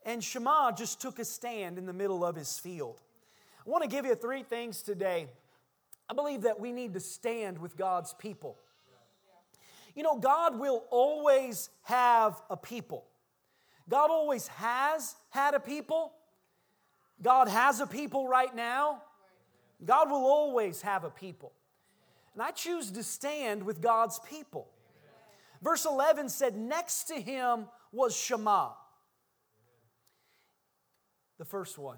And 0.06 0.22
Shammah 0.22 0.76
just 0.78 1.02
took 1.02 1.20
a 1.20 1.26
stand 1.26 1.78
in 1.78 1.86
the 1.86 1.94
middle 1.94 2.26
of 2.26 2.36
his 2.36 2.60
field. 2.60 3.00
I 3.66 3.70
want 3.70 3.84
to 3.84 3.90
give 3.90 4.06
you 4.06 4.16
three 4.16 4.44
things 4.44 4.82
today. 4.82 5.28
I 6.10 6.14
believe 6.14 6.42
that 6.42 6.60
we 6.60 6.72
need 6.72 6.94
to 6.94 7.00
stand 7.00 7.58
with 7.58 7.78
God's 7.78 8.14
people. 8.14 8.58
You 9.96 10.04
know, 10.04 10.18
God 10.18 10.60
will 10.60 10.84
always 10.90 11.70
have 11.84 12.42
a 12.50 12.58
people. 12.58 13.06
God 13.90 14.10
always 14.10 14.48
has 14.48 15.16
had 15.30 15.54
a 15.54 15.60
people. 15.60 16.14
God 17.22 17.48
has 17.48 17.80
a 17.80 17.88
people 17.88 18.28
right 18.28 18.54
now. 18.54 19.02
God 19.86 20.10
will 20.10 20.26
always 20.26 20.82
have 20.82 21.04
a 21.04 21.10
people. 21.10 21.54
And 22.34 22.42
I 22.42 22.52
choose 22.52 22.92
to 22.92 23.04
stand 23.04 23.64
with 23.64 23.82
God's 23.82 24.20
people. 24.20 24.68
Verse 25.62 25.86
11 25.86 26.30
said, 26.30 26.58
Next 26.58 27.06
to 27.06 27.16
him 27.16 27.66
was 27.92 28.16
Shammah. 28.16 28.74
The 31.38 31.46
first 31.46 31.78
one. 31.78 31.98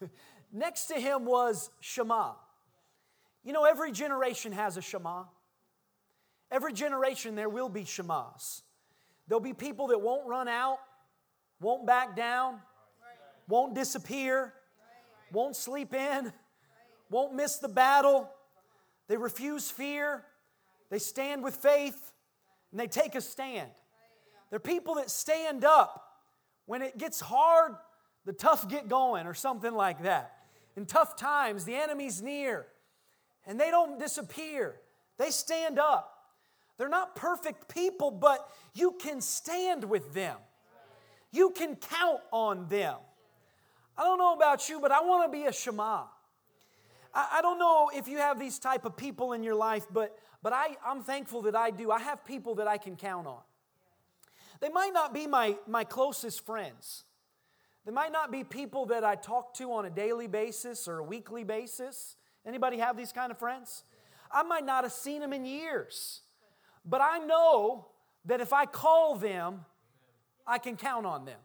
Next 0.52 0.86
to 0.86 0.94
him 0.94 1.24
was 1.24 1.70
Shammah. 1.80 2.36
You 3.44 3.52
know, 3.52 3.64
every 3.64 3.92
generation 3.92 4.52
has 4.52 4.76
a 4.76 4.82
Shammah. 4.82 5.28
Every 6.50 6.72
generation 6.72 7.36
there 7.36 7.48
will 7.48 7.68
be 7.68 7.84
Shammah's. 7.84 8.62
There'll 9.28 9.40
be 9.40 9.52
people 9.52 9.88
that 9.88 10.00
won't 10.00 10.26
run 10.26 10.48
out, 10.48 10.78
won't 11.60 11.86
back 11.86 12.16
down, 12.16 12.58
won't 13.48 13.74
disappear, 13.74 14.52
won't 15.32 15.54
sleep 15.54 15.94
in, 15.94 16.32
won't 17.10 17.34
miss 17.34 17.58
the 17.58 17.68
battle, 17.68 18.28
they 19.06 19.16
refuse 19.16 19.70
fear, 19.70 20.24
they 20.90 20.98
stand 20.98 21.44
with 21.44 21.56
faith, 21.56 22.12
and 22.72 22.80
they 22.80 22.88
take 22.88 23.14
a 23.14 23.20
stand. 23.20 23.70
They're 24.50 24.58
people 24.58 24.96
that 24.96 25.10
stand 25.10 25.64
up 25.64 26.04
when 26.66 26.82
it 26.82 26.98
gets 26.98 27.20
hard, 27.20 27.74
the 28.24 28.32
tough 28.32 28.68
get 28.68 28.88
going, 28.88 29.26
or 29.26 29.34
something 29.34 29.72
like 29.72 30.02
that. 30.02 30.39
In 30.76 30.86
tough 30.86 31.16
times, 31.16 31.64
the 31.64 31.74
enemy's 31.74 32.22
near, 32.22 32.66
and 33.46 33.58
they 33.58 33.70
don't 33.70 33.98
disappear. 33.98 34.76
They 35.18 35.30
stand 35.30 35.78
up. 35.78 36.16
They're 36.78 36.88
not 36.88 37.14
perfect 37.14 37.68
people, 37.68 38.10
but 38.10 38.48
you 38.72 38.96
can 38.98 39.20
stand 39.20 39.84
with 39.84 40.14
them. 40.14 40.36
You 41.30 41.50
can 41.50 41.76
count 41.76 42.20
on 42.32 42.68
them. 42.68 42.96
I 43.98 44.04
don't 44.04 44.18
know 44.18 44.34
about 44.34 44.68
you, 44.68 44.80
but 44.80 44.90
I 44.90 45.02
want 45.02 45.30
to 45.30 45.38
be 45.38 45.44
a 45.44 45.52
Shammah. 45.52 46.06
I, 47.14 47.28
I 47.34 47.42
don't 47.42 47.58
know 47.58 47.90
if 47.94 48.08
you 48.08 48.18
have 48.18 48.38
these 48.38 48.58
type 48.58 48.84
of 48.84 48.96
people 48.96 49.32
in 49.32 49.42
your 49.42 49.54
life, 49.54 49.86
but, 49.92 50.18
but 50.42 50.52
I, 50.52 50.76
I'm 50.84 51.02
thankful 51.02 51.42
that 51.42 51.54
I 51.54 51.70
do. 51.70 51.90
I 51.90 52.00
have 52.00 52.24
people 52.24 52.54
that 52.56 52.66
I 52.66 52.78
can 52.78 52.96
count 52.96 53.26
on. 53.26 53.40
They 54.60 54.68
might 54.68 54.92
not 54.92 55.12
be 55.12 55.26
my, 55.26 55.56
my 55.66 55.84
closest 55.84 56.46
friends. 56.46 57.04
They 57.86 57.92
might 57.92 58.12
not 58.12 58.30
be 58.30 58.44
people 58.44 58.86
that 58.86 59.04
I 59.04 59.14
talk 59.14 59.54
to 59.54 59.72
on 59.72 59.86
a 59.86 59.90
daily 59.90 60.26
basis 60.26 60.86
or 60.86 60.98
a 60.98 61.04
weekly 61.04 61.44
basis. 61.44 62.16
Anybody 62.46 62.78
have 62.78 62.96
these 62.96 63.12
kind 63.12 63.30
of 63.30 63.38
friends? 63.38 63.84
I 64.30 64.42
might 64.42 64.64
not 64.64 64.84
have 64.84 64.92
seen 64.92 65.20
them 65.20 65.32
in 65.32 65.44
years. 65.44 66.20
But 66.84 67.00
I 67.00 67.18
know 67.18 67.86
that 68.26 68.40
if 68.40 68.52
I 68.52 68.66
call 68.66 69.16
them, 69.16 69.64
I 70.46 70.58
can 70.58 70.76
count 70.76 71.06
on 71.06 71.24
them. 71.24 71.38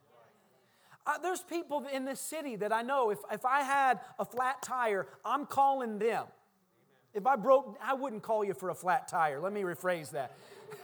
Uh, 1.08 1.20
there's 1.20 1.42
people 1.42 1.86
in 1.92 2.06
this 2.06 2.20
city 2.20 2.56
that 2.56 2.74
I 2.74 2.82
know 2.82 3.12
if, 3.12 3.20
if 3.32 3.46
I 3.46 3.62
had 3.62 4.00
a 4.18 4.26
flat 4.26 4.62
tire, 4.62 5.08
I'm 5.24 5.46
calling 5.46 6.00
them. 6.00 6.26
If 7.14 7.28
I 7.28 7.36
broke, 7.36 7.78
I 7.82 7.94
wouldn't 7.94 8.24
call 8.24 8.44
you 8.44 8.54
for 8.54 8.70
a 8.70 8.76
flat 8.76 9.08
tire. 9.08 9.40
Let 9.40 9.54
me 9.54 9.62
rephrase 9.62 10.12
that. 10.12 10.36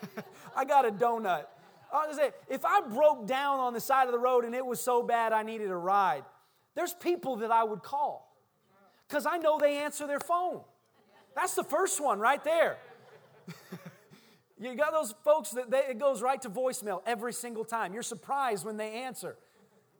I 0.55 0.63
got 0.63 0.85
a 0.85 0.91
donut. 0.91 1.45
I 1.93 2.11
say, 2.13 2.31
if 2.49 2.63
I 2.65 2.81
broke 2.81 3.27
down 3.27 3.59
on 3.59 3.73
the 3.73 3.79
side 3.79 4.07
of 4.07 4.13
the 4.13 4.19
road 4.19 4.45
and 4.45 4.55
it 4.55 4.65
was 4.65 4.79
so 4.79 5.03
bad 5.03 5.33
I 5.33 5.43
needed 5.43 5.69
a 5.69 5.75
ride, 5.75 6.23
there's 6.75 6.93
people 6.93 7.37
that 7.37 7.51
I 7.51 7.63
would 7.63 7.83
call 7.83 8.35
because 9.07 9.25
I 9.25 9.37
know 9.37 9.59
they 9.59 9.77
answer 9.79 10.07
their 10.07 10.19
phone. 10.19 10.61
That's 11.35 11.55
the 11.55 11.63
first 11.63 12.01
one 12.01 12.19
right 12.19 12.43
there. 12.43 12.77
you 14.59 14.75
got 14.75 14.91
those 14.91 15.13
folks 15.23 15.51
that 15.51 15.69
they, 15.69 15.79
it 15.89 15.99
goes 15.99 16.21
right 16.21 16.41
to 16.41 16.49
voicemail 16.49 17.01
every 17.05 17.33
single 17.33 17.65
time. 17.65 17.93
You're 17.93 18.03
surprised 18.03 18.65
when 18.65 18.77
they 18.77 19.03
answer 19.03 19.37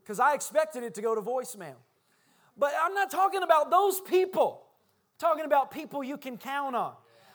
because 0.01 0.19
I 0.19 0.33
expected 0.33 0.83
it 0.83 0.95
to 0.95 1.01
go 1.01 1.15
to 1.15 1.21
voicemail. 1.21 1.75
But 2.57 2.73
I'm 2.81 2.93
not 2.93 3.11
talking 3.11 3.43
about 3.43 3.71
those 3.71 3.99
people. 4.01 4.63
I'm 4.63 5.29
talking 5.29 5.45
about 5.45 5.71
people 5.71 6.03
you 6.03 6.17
can 6.17 6.37
count 6.37 6.75
on. 6.75 6.93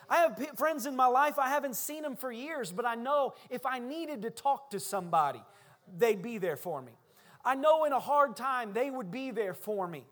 I 0.09 0.17
have 0.17 0.57
friends 0.57 0.85
in 0.85 0.95
my 0.95 1.07
life, 1.07 1.37
I 1.37 1.49
haven't 1.49 1.75
seen 1.75 2.03
them 2.03 2.15
for 2.15 2.31
years, 2.31 2.71
but 2.71 2.85
I 2.85 2.95
know 2.95 3.33
if 3.49 3.65
I 3.65 3.79
needed 3.79 4.21
to 4.23 4.29
talk 4.29 4.71
to 4.71 4.79
somebody, 4.79 5.41
they'd 5.97 6.21
be 6.21 6.37
there 6.37 6.57
for 6.57 6.81
me. 6.81 6.93
I 7.43 7.55
know 7.55 7.85
in 7.85 7.93
a 7.93 7.99
hard 7.99 8.35
time, 8.35 8.73
they 8.73 8.89
would 8.89 9.11
be 9.11 9.31
there 9.31 9.53
for 9.53 9.87
me. 9.87 10.05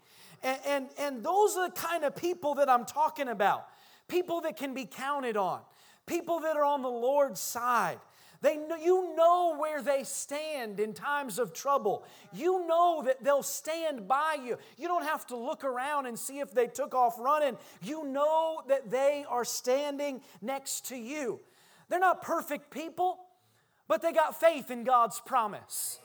And, 0.44 0.60
and, 0.66 0.90
and 0.98 1.24
those 1.24 1.56
are 1.58 1.70
the 1.70 1.76
kind 1.76 2.04
of 2.04 2.16
people 2.16 2.56
that 2.56 2.70
I'm 2.70 2.86
talking 2.86 3.28
about 3.28 3.68
people 4.08 4.42
that 4.42 4.58
can 4.58 4.74
be 4.74 4.86
counted 4.86 5.38
on, 5.38 5.62
people 6.06 6.42
that 6.42 6.56
are 6.56 6.64
on 6.64 6.82
the 6.82 6.90
Lord's 6.90 7.40
side. 7.40 8.00
They 8.42 8.58
know, 8.58 8.76
you 8.76 9.16
know 9.16 9.56
where 9.58 9.82
they 9.82 10.04
stand 10.04 10.80
in 10.80 10.94
times 10.94 11.40
of 11.40 11.54
trouble. 11.54 12.04
You 12.34 12.68
know 12.68 13.04
that 13.06 13.24
they'll 13.24 13.44
stand 13.44 14.08
by 14.08 14.38
you. 14.44 14.58
You 14.78 14.88
don't 14.88 15.06
have 15.06 15.26
to 15.28 15.38
look 15.38 15.64
around 15.64 16.06
and 16.06 16.18
see 16.18 16.40
if 16.40 16.52
they 16.52 16.68
took 16.68 16.94
off 16.94 17.20
running. 17.20 17.58
You 17.82 18.06
know 18.06 18.62
that 18.68 18.92
they 18.92 19.26
are 19.30 19.46
standing 19.46 20.22
next 20.42 20.88
to 20.88 20.96
you. 20.96 21.40
They're 21.90 22.00
not 22.00 22.22
perfect 22.22 22.72
people, 22.72 23.20
but 23.88 24.02
they 24.02 24.12
got 24.12 24.40
faith 24.40 24.72
in 24.72 24.84
God's 24.84 25.20
promise. 25.20 26.00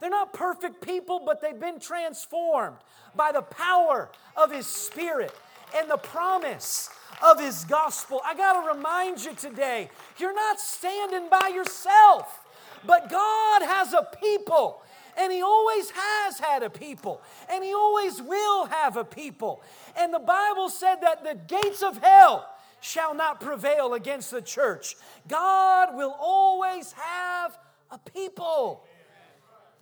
They're 0.00 0.10
not 0.10 0.32
perfect 0.32 0.82
people, 0.82 1.22
but 1.24 1.40
they've 1.40 1.58
been 1.58 1.80
transformed 1.80 2.76
by 3.14 3.32
the 3.32 3.42
power 3.42 4.10
of 4.36 4.52
His 4.52 4.66
Spirit 4.66 5.32
and 5.76 5.90
the 5.90 5.96
promise 5.96 6.90
of 7.24 7.40
His 7.40 7.64
gospel. 7.64 8.20
I 8.24 8.34
got 8.34 8.62
to 8.62 8.76
remind 8.76 9.24
you 9.24 9.34
today 9.34 9.90
you're 10.18 10.34
not 10.34 10.60
standing 10.60 11.28
by 11.28 11.50
yourself, 11.54 12.44
but 12.86 13.10
God 13.10 13.62
has 13.62 13.92
a 13.92 14.08
people. 14.22 14.82
And 15.18 15.32
he 15.32 15.40
always 15.40 15.90
has 15.94 16.38
had 16.38 16.62
a 16.62 16.68
people, 16.68 17.22
and 17.50 17.64
he 17.64 17.72
always 17.72 18.20
will 18.20 18.66
have 18.66 18.98
a 18.98 19.04
people. 19.04 19.62
And 19.96 20.12
the 20.12 20.18
Bible 20.18 20.68
said 20.68 20.96
that 20.96 21.24
the 21.24 21.34
gates 21.46 21.82
of 21.82 21.96
hell 22.02 22.46
shall 22.82 23.14
not 23.14 23.40
prevail 23.40 23.94
against 23.94 24.30
the 24.30 24.42
church. 24.42 24.94
God 25.26 25.96
will 25.96 26.14
always 26.20 26.92
have 26.92 27.58
a 27.90 27.98
people. 27.98 28.84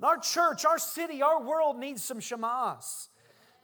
Our 0.00 0.18
church, 0.18 0.64
our 0.64 0.78
city, 0.78 1.20
our 1.20 1.42
world 1.42 1.78
needs 1.78 2.02
some 2.02 2.20
Shammahs. 2.20 3.08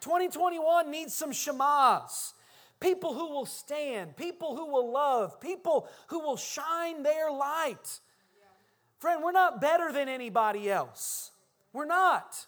2021 0.01 0.91
needs 0.91 1.15
some 1.15 1.31
Shammahs 1.31 2.33
people 2.81 3.15
who 3.15 3.31
will 3.31 3.47
stand, 3.47 4.17
people 4.17 4.57
who 4.57 4.73
will 4.73 4.91
love, 4.91 5.41
people 5.41 5.87
who 6.09 6.21
will 6.21 6.37
shine 6.37 7.03
their 7.03 7.31
light. 7.31 8.01
Friend, 8.99 9.23
we're 9.23 9.33
not 9.33 9.61
better 9.61 9.93
than 9.93 10.09
anybody 10.09 10.71
else. 10.71 11.31
We're 11.73 11.87
not. 11.87 12.47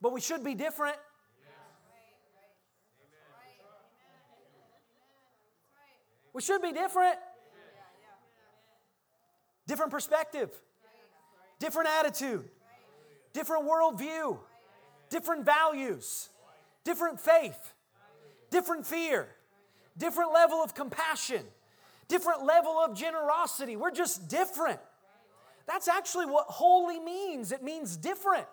but 0.00 0.12
we 0.12 0.20
should 0.20 0.42
be 0.42 0.54
different. 0.54 0.96
We 6.32 6.40
should 6.40 6.62
be 6.62 6.72
different. 6.72 7.16
Different 9.66 9.92
perspective, 9.92 10.50
different 11.60 11.88
attitude, 11.88 12.48
different 13.32 13.64
worldview, 13.68 14.38
different 15.10 15.44
values, 15.44 16.28
different 16.82 17.20
faith, 17.20 17.72
different 18.50 18.84
fear, 18.84 19.28
different 19.96 20.32
level 20.32 20.58
of 20.58 20.74
compassion, 20.74 21.42
different 22.08 22.44
level 22.44 22.78
of 22.78 22.96
generosity. 22.96 23.76
We're 23.76 23.90
just 23.90 24.28
different. 24.28 24.80
That's 25.66 25.88
actually 25.88 26.26
what 26.26 26.46
holy 26.46 26.98
means. 26.98 27.52
It 27.52 27.62
means 27.62 27.96
different, 27.96 28.46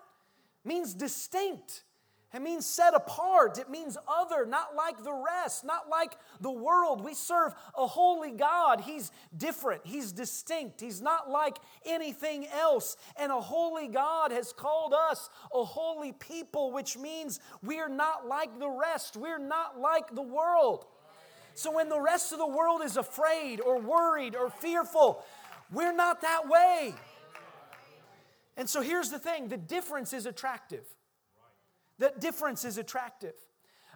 it 0.64 0.68
means 0.68 0.94
distinct. 0.94 1.84
It 2.34 2.42
means 2.42 2.66
set 2.66 2.94
apart. 2.94 3.58
It 3.58 3.70
means 3.70 3.98
other, 4.06 4.46
not 4.46 4.76
like 4.76 5.02
the 5.02 5.14
rest, 5.14 5.64
not 5.64 5.90
like 5.90 6.18
the 6.42 6.52
world. 6.52 7.04
We 7.04 7.14
serve 7.14 7.54
a 7.76 7.88
holy 7.88 8.32
God. 8.32 8.82
He's 8.82 9.12
different, 9.36 9.82
He's 9.86 10.12
distinct, 10.12 10.82
He's 10.82 11.02
not 11.02 11.30
like 11.30 11.58
anything 11.86 12.46
else. 12.48 12.98
And 13.16 13.32
a 13.32 13.40
holy 13.40 13.88
God 13.88 14.32
has 14.32 14.52
called 14.52 14.94
us 14.94 15.30
a 15.54 15.64
holy 15.64 16.12
people, 16.12 16.72
which 16.72 16.98
means 16.98 17.40
we're 17.64 17.90
not 17.90 18.28
like 18.28 18.60
the 18.60 18.70
rest, 18.70 19.16
we're 19.16 19.40
not 19.40 19.80
like 19.80 20.14
the 20.14 20.22
world. 20.22 20.86
So 21.58 21.72
when 21.72 21.90
the 21.90 22.00
rest 22.00 22.34
of 22.34 22.38
the 22.38 22.48
world 22.48 22.82
is 22.84 22.98
afraid 22.98 23.62
or 23.62 23.80
worried 23.82 24.36
or 24.36 24.52
fearful, 24.52 25.24
we're 25.74 25.92
not 25.92 26.22
that 26.22 26.48
way. 26.48 26.94
And 28.56 28.70
so 28.70 28.82
here's 28.82 29.10
the 29.10 29.18
thing 29.18 29.48
the 29.48 29.58
difference 29.58 30.14
is 30.14 30.28
attractive. 30.28 30.86
That 31.98 32.22
difference 32.22 32.64
is 32.64 32.78
attractive. 32.78 33.34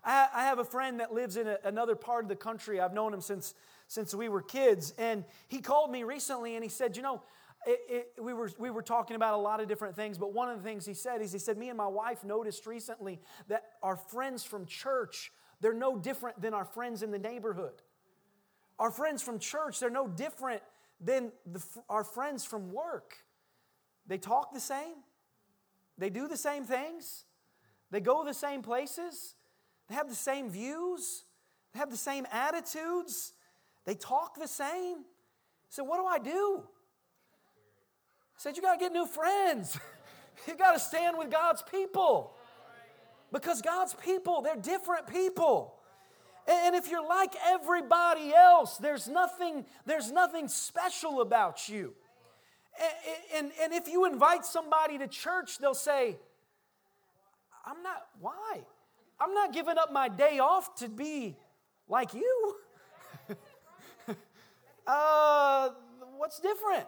I, 0.03 0.45
have 0.45 0.57
a 0.57 0.63
friend 0.63 0.99
that 1.01 1.13
lives 1.13 1.37
in 1.37 1.55
another 1.63 1.93
part 1.93 2.25
of 2.25 2.29
the 2.29 2.35
country. 2.35 2.79
I've 2.79 2.95
known 2.95 3.13
him 3.13 3.21
since, 3.21 3.53
since 3.87 4.15
we 4.15 4.27
were 4.27 4.41
kids. 4.41 4.95
And 4.97 5.23
he 5.47 5.61
called 5.61 5.91
me 5.91 6.01
recently 6.01 6.55
and 6.55 6.63
he 6.63 6.69
said, 6.69 6.97
You 6.97 7.03
know, 7.03 7.21
it, 7.67 7.79
it, 7.87 8.23
we, 8.23 8.33
were, 8.33 8.49
we 8.57 8.71
were 8.71 8.81
talking 8.81 9.15
about 9.15 9.35
a 9.35 9.37
lot 9.37 9.61
of 9.61 9.67
different 9.67 9.95
things, 9.95 10.17
but 10.17 10.33
one 10.33 10.49
of 10.49 10.57
the 10.57 10.63
things 10.63 10.87
he 10.87 10.95
said 10.95 11.21
is 11.21 11.31
he 11.31 11.37
said, 11.37 11.59
Me 11.59 11.69
and 11.69 11.77
my 11.77 11.85
wife 11.85 12.23
noticed 12.23 12.65
recently 12.65 13.19
that 13.49 13.65
our 13.83 13.95
friends 13.95 14.43
from 14.43 14.65
church, 14.65 15.31
they're 15.61 15.73
no 15.73 15.95
different 15.95 16.41
than 16.41 16.53
our 16.53 16.65
friends 16.65 17.03
in 17.03 17.11
the 17.11 17.19
neighborhood. 17.19 17.81
Our 18.79 18.91
friends 18.91 19.21
from 19.21 19.39
church, 19.39 19.79
they're 19.79 19.89
no 19.89 20.07
different 20.07 20.63
than 20.99 21.31
the, 21.45 21.63
our 21.87 22.03
friends 22.03 22.43
from 22.43 22.71
work. 22.71 23.15
They 24.07 24.17
talk 24.17 24.53
the 24.53 24.59
same, 24.59 24.95
they 25.97 26.09
do 26.09 26.27
the 26.27 26.37
same 26.37 26.65
things, 26.65 27.25
they 27.91 27.99
go 27.99 28.25
the 28.25 28.33
same 28.33 28.61
places, 28.61 29.35
they 29.87 29.95
have 29.95 30.09
the 30.09 30.15
same 30.15 30.49
views, 30.49 31.25
they 31.73 31.79
have 31.79 31.91
the 31.91 31.97
same 31.97 32.25
attitudes, 32.31 33.33
they 33.85 33.93
talk 33.93 34.39
the 34.39 34.47
same. 34.47 35.05
So, 35.69 35.83
what 35.83 35.97
do 35.97 36.05
I 36.05 36.17
do? 36.19 36.63
I 38.35 38.37
said, 38.37 38.55
You 38.55 38.63
got 38.63 38.73
to 38.73 38.79
get 38.79 38.91
new 38.91 39.05
friends. 39.05 39.79
you 40.47 40.55
got 40.55 40.73
to 40.73 40.79
stand 40.79 41.17
with 41.17 41.29
God's 41.29 41.61
people. 41.61 42.35
Because 43.31 43.61
God's 43.61 43.93
people, 43.93 44.41
they're 44.41 44.55
different 44.55 45.07
people. 45.07 45.75
And 46.47 46.75
if 46.75 46.89
you're 46.89 47.07
like 47.07 47.33
everybody 47.45 48.33
else, 48.33 48.77
there's 48.77 49.07
nothing, 49.07 49.65
there's 49.85 50.11
nothing 50.11 50.47
special 50.47 51.21
about 51.21 51.69
you. 51.69 51.93
And, 52.79 52.91
and, 53.35 53.51
and 53.61 53.73
if 53.73 53.87
you 53.87 54.05
invite 54.05 54.45
somebody 54.45 54.97
to 54.97 55.07
church, 55.07 55.59
they'll 55.59 55.73
say, 55.73 56.17
I'm 57.65 57.83
not, 57.83 58.07
why? 58.19 58.61
I'm 59.19 59.33
not 59.33 59.53
giving 59.53 59.77
up 59.77 59.93
my 59.93 60.09
day 60.09 60.39
off 60.39 60.75
to 60.75 60.89
be 60.89 61.37
like 61.87 62.13
you. 62.13 62.55
uh, 64.87 65.69
what's 66.17 66.39
different? 66.39 66.87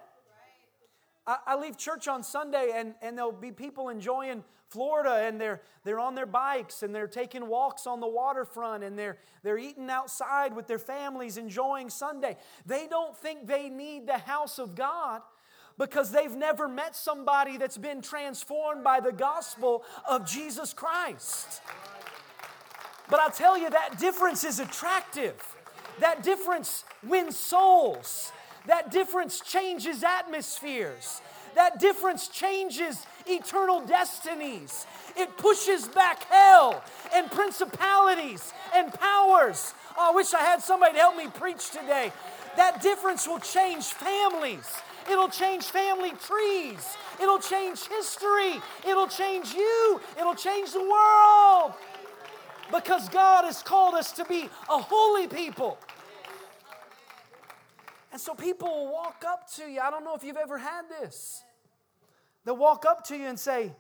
I, 1.25 1.55
leave 1.55 1.77
church 1.77 2.07
on 2.07 2.21
Sunday 2.21 2.71
and, 2.75 2.95
and 3.01 3.17
there'll 3.17 3.31
be 3.31 3.51
people 3.51 3.89
enjoying 3.89 4.43
Florida 4.67 5.25
and 5.25 5.39
they're, 5.39 5.61
they're 5.85 5.99
on 5.99 6.15
their 6.15 6.25
bikes 6.25 6.83
and 6.83 6.93
they're 6.93 7.07
taking 7.07 7.47
walks 7.47 7.87
on 7.87 8.01
the 8.01 8.07
waterfront 8.07 8.83
and 8.83 8.99
they're, 8.99 9.17
they're 9.41 9.57
eating 9.57 9.89
outside 9.89 10.53
with 10.55 10.67
their 10.67 10.79
families 10.79 11.37
enjoying 11.37 11.89
Sunday. 11.89 12.35
They 12.65 12.87
don't 12.87 13.15
think 13.15 13.47
they 13.47 13.69
need 13.69 14.05
the 14.05 14.17
house 14.17 14.59
of 14.59 14.75
God 14.75 15.21
because 15.77 16.11
they've 16.11 16.35
never 16.35 16.67
met 16.67 16.95
somebody 16.95 17.57
that's 17.57 17.77
been 17.77 18.01
transformed 18.01 18.83
by 18.83 18.99
the 18.99 19.11
gospel 19.11 19.83
of 20.09 20.27
Jesus 20.27 20.73
Christ. 20.73 21.61
But 23.09 23.19
I'll 23.19 23.31
tell 23.31 23.57
you, 23.57 23.69
that 23.69 23.97
difference 23.99 24.43
is 24.43 24.59
attractive. 24.59 25.35
That 25.99 26.23
difference 26.23 26.83
wins 27.03 27.37
souls. 27.37 28.31
That 28.67 28.91
difference 28.91 29.41
changes 29.41 30.03
atmospheres. 30.03 31.21
That 31.55 31.79
difference 31.79 32.27
changes 32.27 33.05
eternal 33.27 33.81
destinies. 33.81 34.87
It 35.15 35.37
pushes 35.37 35.87
back 35.87 36.23
hell 36.23 36.83
and 37.13 37.29
principalities 37.29 38.53
and 38.75 38.91
powers. 38.93 39.73
Oh, 39.97 40.11
I 40.11 40.15
wish 40.15 40.33
I 40.33 40.39
had 40.39 40.61
somebody 40.61 40.93
to 40.93 40.99
help 40.99 41.15
me 41.15 41.27
preach 41.27 41.69
today. 41.69 42.11
That 42.55 42.81
difference 42.81 43.27
will 43.27 43.39
change 43.39 43.85
families. 43.85 44.67
It'll 45.11 45.29
change 45.29 45.65
family 45.65 46.11
trees. 46.25 46.97
It'll 47.21 47.39
change 47.39 47.87
history. 47.87 48.61
It'll 48.87 49.07
change 49.07 49.53
you. 49.53 50.01
It'll 50.17 50.35
change 50.35 50.71
the 50.71 50.81
world. 50.81 51.73
Because 52.71 53.09
God 53.09 53.43
has 53.45 53.61
called 53.61 53.93
us 53.93 54.11
to 54.13 54.25
be 54.25 54.49
a 54.69 54.77
holy 54.79 55.27
people. 55.27 55.77
And 58.13 58.21
so 58.21 58.35
people 58.35 58.69
will 58.69 58.93
walk 58.93 59.25
up 59.27 59.51
to 59.55 59.63
you. 59.63 59.81
I 59.81 59.89
don't 59.89 60.05
know 60.05 60.13
if 60.13 60.23
you've 60.23 60.37
ever 60.37 60.59
had 60.59 60.83
this. 60.87 61.43
They'll 62.45 62.55
walk 62.55 62.85
up 62.85 63.03
to 63.07 63.17
you 63.17 63.25
and 63.25 63.39
say, 63.39 63.73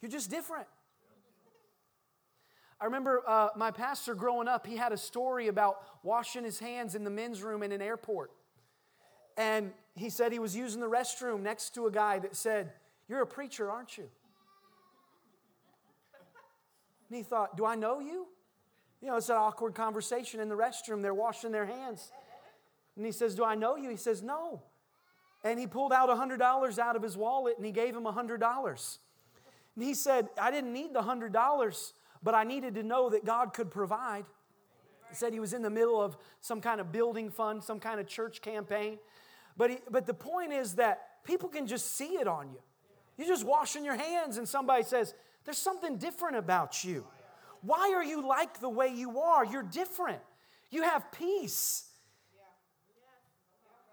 You're 0.00 0.10
just 0.10 0.30
different. 0.30 0.66
I 2.80 2.86
remember 2.86 3.22
uh, 3.28 3.48
my 3.56 3.70
pastor 3.70 4.14
growing 4.14 4.48
up, 4.48 4.66
he 4.66 4.76
had 4.76 4.92
a 4.92 4.96
story 4.96 5.48
about 5.48 5.76
washing 6.02 6.44
his 6.44 6.58
hands 6.58 6.94
in 6.94 7.04
the 7.04 7.10
men's 7.10 7.42
room 7.42 7.62
in 7.62 7.72
an 7.72 7.82
airport. 7.82 8.30
And 9.36 9.70
he 9.94 10.08
said 10.08 10.32
he 10.32 10.38
was 10.38 10.56
using 10.56 10.80
the 10.80 10.88
restroom 10.88 11.42
next 11.42 11.74
to 11.74 11.86
a 11.86 11.90
guy 11.90 12.18
that 12.20 12.34
said, 12.34 12.72
You're 13.06 13.20
a 13.20 13.26
preacher, 13.26 13.70
aren't 13.70 13.98
you? 13.98 14.08
And 17.10 17.18
he 17.18 17.22
thought, 17.22 17.54
Do 17.54 17.66
I 17.66 17.74
know 17.74 18.00
you? 18.00 18.28
You 19.02 19.08
know, 19.08 19.16
it's 19.16 19.28
an 19.28 19.36
awkward 19.36 19.74
conversation 19.74 20.40
in 20.40 20.48
the 20.48 20.56
restroom. 20.56 21.02
They're 21.02 21.12
washing 21.12 21.52
their 21.52 21.66
hands. 21.66 22.10
And 22.96 23.04
he 23.04 23.12
says, 23.12 23.34
Do 23.34 23.44
I 23.44 23.54
know 23.54 23.76
you? 23.76 23.90
He 23.90 23.96
says, 23.96 24.22
No. 24.22 24.62
And 25.42 25.58
he 25.58 25.66
pulled 25.66 25.92
out 25.92 26.08
$100 26.08 26.78
out 26.78 26.96
of 26.96 27.02
his 27.02 27.16
wallet 27.16 27.56
and 27.56 27.66
he 27.66 27.72
gave 27.72 27.94
him 27.94 28.04
$100. 28.04 28.98
And 29.76 29.84
he 29.84 29.94
said, 29.94 30.28
I 30.40 30.50
didn't 30.50 30.72
need 30.72 30.94
the 30.94 31.02
$100, 31.02 31.92
but 32.22 32.34
I 32.34 32.44
needed 32.44 32.74
to 32.76 32.82
know 32.82 33.10
that 33.10 33.24
God 33.24 33.52
could 33.52 33.70
provide. 33.70 34.24
He 35.10 35.14
said 35.14 35.32
he 35.32 35.40
was 35.40 35.52
in 35.52 35.62
the 35.62 35.70
middle 35.70 36.00
of 36.00 36.16
some 36.40 36.60
kind 36.60 36.80
of 36.80 36.92
building 36.92 37.30
fund, 37.30 37.62
some 37.62 37.78
kind 37.78 38.00
of 38.00 38.06
church 38.06 38.40
campaign. 38.40 38.98
But, 39.56 39.70
he, 39.70 39.78
but 39.90 40.06
the 40.06 40.14
point 40.14 40.52
is 40.52 40.74
that 40.76 41.22
people 41.24 41.48
can 41.48 41.66
just 41.66 41.94
see 41.94 42.16
it 42.16 42.26
on 42.26 42.48
you. 42.50 42.58
You're 43.16 43.28
just 43.28 43.46
washing 43.46 43.84
your 43.84 43.96
hands, 43.96 44.38
and 44.38 44.48
somebody 44.48 44.82
says, 44.82 45.14
There's 45.44 45.58
something 45.58 45.98
different 45.98 46.36
about 46.36 46.82
you. 46.82 47.06
Why 47.62 47.92
are 47.94 48.02
you 48.02 48.26
like 48.26 48.60
the 48.60 48.68
way 48.68 48.88
you 48.88 49.20
are? 49.20 49.44
You're 49.44 49.62
different. 49.62 50.20
You 50.70 50.82
have 50.82 51.10
peace. 51.12 51.84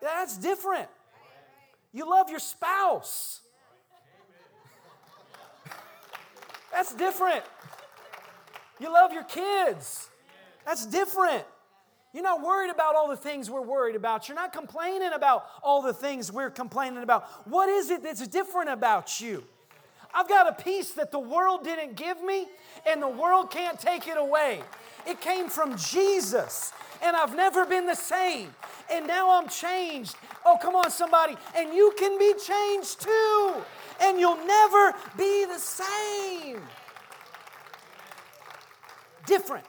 That's 0.01 0.37
different. 0.37 0.89
You 1.93 2.09
love 2.09 2.29
your 2.29 2.39
spouse. 2.39 3.41
That's 6.71 6.93
different. 6.93 7.43
You 8.79 8.91
love 8.91 9.13
your 9.13 9.25
kids. 9.25 10.09
That's 10.65 10.85
different. 10.85 11.43
You're 12.13 12.23
not 12.23 12.41
worried 12.41 12.71
about 12.71 12.95
all 12.95 13.09
the 13.09 13.15
things 13.15 13.49
we're 13.49 13.61
worried 13.61 13.95
about. 13.95 14.27
You're 14.27 14.35
not 14.35 14.51
complaining 14.51 15.11
about 15.13 15.45
all 15.63 15.81
the 15.81 15.93
things 15.93 16.31
we're 16.31 16.49
complaining 16.49 17.03
about. 17.03 17.47
What 17.47 17.69
is 17.69 17.89
it 17.89 18.03
that's 18.03 18.25
different 18.27 18.69
about 18.69 19.21
you? 19.21 19.43
I've 20.13 20.27
got 20.27 20.47
a 20.47 20.63
peace 20.63 20.91
that 20.91 21.11
the 21.11 21.19
world 21.19 21.63
didn't 21.63 21.95
give 21.95 22.21
me, 22.21 22.47
and 22.85 23.01
the 23.01 23.07
world 23.07 23.51
can't 23.51 23.79
take 23.79 24.07
it 24.07 24.17
away. 24.17 24.61
It 25.07 25.21
came 25.21 25.49
from 25.49 25.77
Jesus, 25.77 26.73
and 27.01 27.15
I've 27.15 27.35
never 27.35 27.65
been 27.65 27.85
the 27.85 27.95
same. 27.95 28.53
And 28.91 29.07
now 29.07 29.39
I'm 29.39 29.47
changed. 29.47 30.15
Oh, 30.45 30.57
come 30.61 30.75
on, 30.75 30.91
somebody. 30.91 31.35
And 31.55 31.73
you 31.73 31.93
can 31.97 32.19
be 32.19 32.33
changed 32.45 33.01
too, 33.01 33.53
and 34.01 34.19
you'll 34.19 34.45
never 34.45 34.93
be 35.17 35.45
the 35.45 35.59
same. 35.59 36.61
Different. 39.25 39.65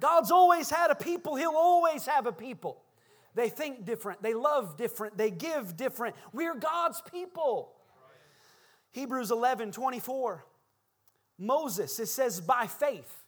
God's 0.00 0.30
always 0.30 0.70
had 0.70 0.90
a 0.90 0.94
people, 0.94 1.36
He'll 1.36 1.50
always 1.50 2.06
have 2.06 2.26
a 2.26 2.32
people. 2.32 2.82
They 3.34 3.48
think 3.48 3.84
different, 3.84 4.22
they 4.22 4.34
love 4.34 4.76
different, 4.76 5.16
they 5.16 5.30
give 5.30 5.76
different. 5.76 6.16
We're 6.32 6.54
God's 6.54 7.00
people. 7.10 7.72
Hebrews 8.92 9.30
11 9.30 9.72
24. 9.72 10.44
Moses, 11.38 11.98
it 11.98 12.06
says, 12.06 12.40
by 12.40 12.66
faith, 12.66 13.24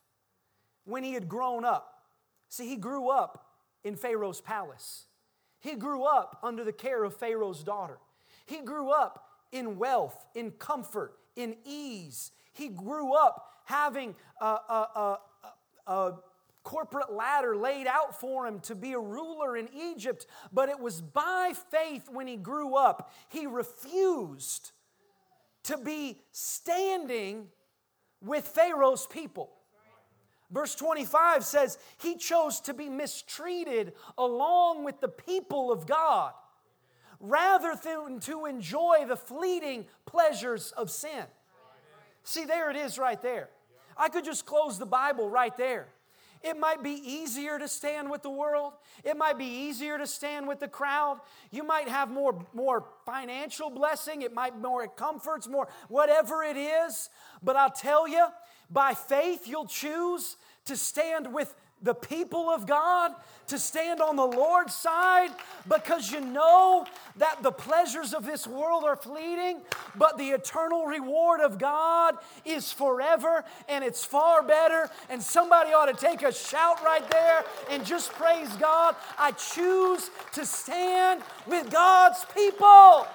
when 0.85 1.03
he 1.03 1.15
had 1.15 1.29
grown 1.29 1.65
up. 1.65 2.03
See, 2.49 2.69
he 2.69 2.77
grew 2.77 3.09
up 3.09 3.47
in 3.85 3.97
Pharaoh's 3.97 4.41
palace. 4.41 5.07
He 5.61 5.77
grew 5.77 6.05
up 6.05 6.39
under 6.43 6.63
the 6.63 6.73
care 6.73 7.05
of 7.05 7.17
Pharaoh's 7.17 7.63
daughter. 7.63 7.99
He 8.45 8.59
grew 8.59 8.91
up 8.91 9.29
in 9.51 9.79
wealth, 9.79 10.27
in 10.35 10.51
comfort, 10.51 11.15
in 11.37 11.57
ease. 11.65 12.33
He 12.53 12.69
grew 12.69 13.15
up 13.15 13.49
having 13.65 14.15
a, 14.41 14.45
a, 14.45 15.19
a, 15.87 15.91
a, 15.91 16.13
corporate 16.65 17.13
ladder 17.13 17.57
laid 17.57 17.89
out 17.89 18.21
for 18.21 18.47
him 18.47 18.61
to 18.61 18.77
be 18.77 18.93
a 18.93 18.99
ruler 18.99 19.57
in 19.57 19.69
Egypt, 19.75 20.27
but 20.53 20.69
it 20.69 20.79
was 20.79 21.01
by 21.01 21.53
faith 21.73 22.09
when 22.09 22.29
he 22.29 22.37
grew 22.37 22.77
up. 22.77 23.11
He 23.29 23.47
refused 23.47 24.71
to 25.65 25.77
be 25.77 26.19
standing 26.31 27.49
with 28.21 28.47
Pharaoh's 28.47 29.07
people. 29.07 29.51
Verse 30.51 30.75
25 30.75 31.45
says, 31.45 31.79
He 31.99 32.17
chose 32.17 32.61
to 32.61 32.75
be 32.75 32.89
mistreated 32.89 33.95
along 34.19 34.85
with 34.85 35.01
the 35.01 35.09
people 35.09 35.73
of 35.73 35.87
God 35.87 36.33
rather 37.21 37.75
than 37.83 38.21
to 38.21 38.45
enjoy 38.45 39.05
the 39.07 39.17
fleeting 39.17 39.87
pleasures 40.05 40.73
of 40.73 40.91
sin. 40.91 41.25
See, 42.25 42.45
there 42.45 42.71
it 42.71 42.77
is 42.77 42.99
right 42.99 43.21
there. 43.23 43.49
I 43.97 44.09
could 44.09 44.25
just 44.25 44.45
close 44.45 44.79
the 44.79 44.87
Bible 44.87 45.29
right 45.29 45.57
there. 45.57 45.89
It 46.43 46.59
might 46.59 46.83
be 46.83 47.01
easier 47.05 47.59
to 47.59 47.69
stand 47.69 48.11
with 48.11 48.23
the 48.23 48.31
world. 48.31 48.73
It 49.05 49.17
might 49.17 49.39
be 49.39 49.45
easier 49.45 49.99
to 49.99 50.07
stand 50.07 50.49
with 50.49 50.61
the 50.61 50.69
crowd. 50.69 51.21
You 51.51 51.63
might 51.63 51.89
have 51.89 52.11
more, 52.11 52.45
more 52.53 52.85
financial 53.07 53.71
blessing. 53.71 54.23
It 54.23 54.35
might 54.35 54.59
more 54.59 54.87
comforts, 54.89 55.49
more 55.49 55.69
whatever 55.89 56.43
it 56.43 56.57
is. 56.57 57.11
But 57.43 57.57
I'll 57.57 57.71
tell 57.71 58.09
you, 58.09 58.27
by 58.71 58.95
faith, 58.95 59.47
you'll 59.47 59.67
choose 59.67 60.37
to 60.65 60.77
stand 60.77 61.33
with 61.33 61.55
the 61.83 61.95
people 61.95 62.49
of 62.49 62.67
God, 62.67 63.13
to 63.49 63.59
stand 63.59 64.01
on 64.01 64.17
the 64.17 64.25
Lord's 64.25 64.75
side 64.75 65.31
because 65.69 66.11
you 66.11 66.21
know 66.21 66.87
that 67.17 67.43
the 67.43 67.53
pleasures 67.53 68.15
of 68.15 68.25
this 68.25 68.47
world 68.47 68.85
are 68.85 68.97
fleeting, 68.97 69.61
but 69.97 70.17
the 70.17 70.31
eternal 70.31 70.87
reward 70.87 71.41
of 71.41 71.59
God 71.59 72.17
is 72.45 72.73
forever 72.73 73.45
and 73.69 73.85
it's 73.85 74.05
far 74.05 74.43
better. 74.43 74.89
And 75.11 75.23
somebody 75.23 75.73
ought 75.73 75.87
to 75.87 75.95
take 75.95 76.23
a 76.23 76.33
shout 76.33 76.83
right 76.83 77.09
there 77.11 77.45
and 77.69 77.85
just 77.85 78.13
praise 78.13 78.49
God. 78.57 78.97
I 79.19 79.33
choose 79.33 80.11
to 80.33 80.47
stand 80.47 81.23
with 81.47 81.71
God's 81.71 82.25
people. 82.35 83.07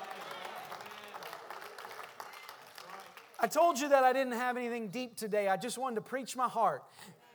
I 3.40 3.48
told 3.48 3.80
you 3.80 3.90
that 3.90 4.04
I 4.04 4.14
didn't 4.14 4.34
have 4.34 4.58
anything 4.58 4.90
deep 4.90 5.16
today. 5.16 5.48
I 5.48 5.58
just 5.58 5.78
wanted 5.78 5.96
to 5.96 6.02
preach 6.02 6.36
my 6.36 6.48
heart. 6.48 6.84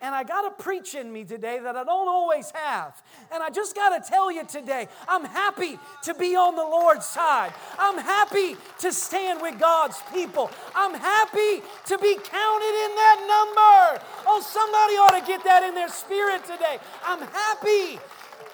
And 0.03 0.17
I 0.17 0.25
got 0.25 0.45
a 0.45 0.51
preach 0.51 0.97
in 0.97 1.13
me 1.13 1.23
today 1.23 1.61
that 1.61 1.77
I 1.77 1.85
don't 1.85 2.09
always 2.09 2.51
have. 2.51 3.01
And 3.33 3.41
I 3.41 3.51
just 3.51 3.77
got 3.77 3.97
to 3.97 4.11
tell 4.11 4.33
you 4.33 4.45
today, 4.45 4.89
I'm 5.09 5.25
happy 5.25 5.79
to 6.03 6.15
be 6.15 6.35
on 6.35 6.57
the 6.57 6.63
Lord's 6.63 7.07
side. 7.07 7.53
I'm 7.79 7.99
happy 7.99 8.57
to 8.81 8.93
stand 8.93 9.41
with 9.41 9.61
God's 9.61 10.03
people. 10.13 10.51
I'm 10.75 10.93
happy 10.93 11.63
to 11.87 11.99
be 11.99 12.17
counted 12.17 12.85
in 12.85 12.95
that 12.97 13.19
number. 13.29 14.05
Oh, 14.27 14.41
somebody 14.43 14.95
ought 14.95 15.21
to 15.21 15.25
get 15.25 15.45
that 15.45 15.63
in 15.63 15.77
their 15.77 15.89
spirit 15.89 16.45
today. 16.45 16.79
I'm 17.07 17.21
happy. 17.21 18.01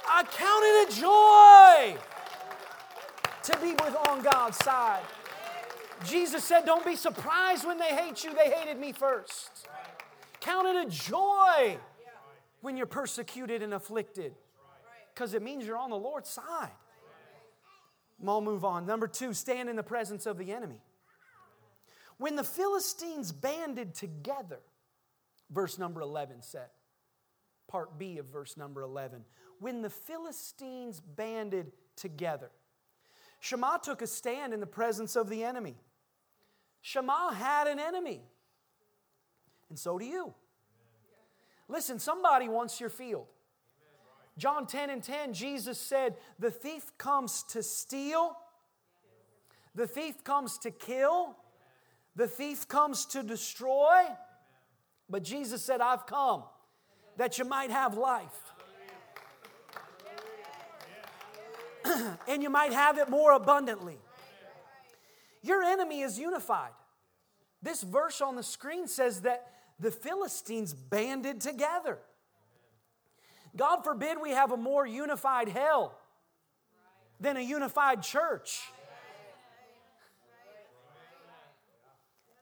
I 0.06 0.24
count 0.24 0.64
it 0.66 0.88
a 0.88 1.00
joy 1.00 1.98
to 3.44 3.58
be 3.62 3.72
with 3.82 3.96
on 4.06 4.22
God's 4.22 4.58
side. 4.58 5.02
Jesus 6.04 6.44
said, 6.44 6.66
Don't 6.66 6.84
be 6.84 6.94
surprised 6.94 7.66
when 7.66 7.78
they 7.78 7.96
hate 7.96 8.22
you. 8.22 8.34
They 8.34 8.50
hated 8.50 8.78
me 8.78 8.92
first. 8.92 9.66
Count 10.40 10.66
it 10.68 10.87
a 10.87 10.90
joy 10.90 11.79
when 12.61 12.77
you're 12.77 12.87
persecuted 12.87 13.62
and 13.62 13.74
afflicted 13.74 14.35
because 15.14 15.35
it 15.35 15.42
means 15.42 15.66
you're 15.66 15.79
on 15.79 15.90
the 15.90 15.96
Lord's 15.96 16.29
side. 16.29 16.70
I'll 18.27 18.40
move 18.40 18.64
on. 18.64 18.87
Number 18.87 19.07
two, 19.07 19.33
stand 19.33 19.68
in 19.68 19.77
the 19.77 19.83
presence 19.83 20.27
of 20.27 20.38
the 20.38 20.53
enemy. 20.53 20.81
When 22.18 22.35
the 22.35 22.44
Philistines 22.44 23.31
banded 23.31 23.94
together, 23.94 24.59
verse 25.51 25.79
number 25.79 26.01
11 26.01 26.42
said, 26.42 26.68
part 27.68 27.98
B 27.98 28.18
of 28.18 28.27
verse 28.27 28.57
number 28.57 28.83
11. 28.83 29.24
When 29.61 29.83
the 29.83 29.90
Philistines 29.90 31.01
banded 31.01 31.72
together, 31.94 32.51
Shammah 33.40 33.81
took 33.83 34.03
a 34.03 34.07
stand 34.07 34.53
in 34.53 34.61
the 34.61 34.66
presence 34.66 35.14
of 35.14 35.29
the 35.29 35.44
enemy. 35.44 35.77
Shammah 36.83 37.35
had 37.35 37.68
an 37.68 37.79
enemy 37.79 38.22
and 39.68 39.78
so 39.78 39.98
do 39.98 40.04
you. 40.04 40.35
Listen, 41.68 41.98
somebody 41.98 42.48
wants 42.48 42.81
your 42.81 42.90
field. 42.90 43.26
John 44.38 44.66
10 44.66 44.90
and 44.90 45.02
10, 45.02 45.35
Jesus 45.35 45.81
said, 45.81 46.14
The 46.38 46.50
thief 46.50 46.96
comes 46.96 47.42
to 47.50 47.62
steal, 47.62 48.37
the 49.74 49.87
thief 49.87 50.22
comes 50.24 50.59
to 50.59 50.70
kill, 50.70 51.37
the 52.14 52.28
thief 52.28 52.66
comes 52.68 53.04
to 53.07 53.22
destroy. 53.22 54.04
But 55.11 55.24
Jesus 55.24 55.62
said, 55.62 55.81
I've 55.81 56.07
come 56.07 56.44
that 57.16 57.38
you 57.38 57.44
might 57.44 57.70
have 57.70 57.96
life. 57.96 58.52
and 62.28 62.42
you 62.42 62.50
might 62.50 62.72
have 62.72 62.98
it 62.98 63.09
more 63.09 63.33
abundantly. 63.33 63.98
Your 65.42 65.62
enemy 65.62 66.02
is 66.02 66.18
unified. 66.18 66.72
This 67.62 67.83
verse 67.83 68.20
on 68.20 68.37
the 68.37 68.42
screen 68.42 68.87
says 68.87 69.22
that 69.22 69.46
the 69.79 69.91
Philistines 69.91 70.75
banded 70.75 71.41
together. 71.41 71.99
God 73.57 73.83
forbid 73.83 74.19
we 74.21 74.31
have 74.31 74.53
a 74.53 74.57
more 74.57 74.87
unified 74.87 75.49
hell 75.49 75.99
than 77.21 77.37
a 77.37 77.41
unified 77.41 78.03
church. 78.03 78.61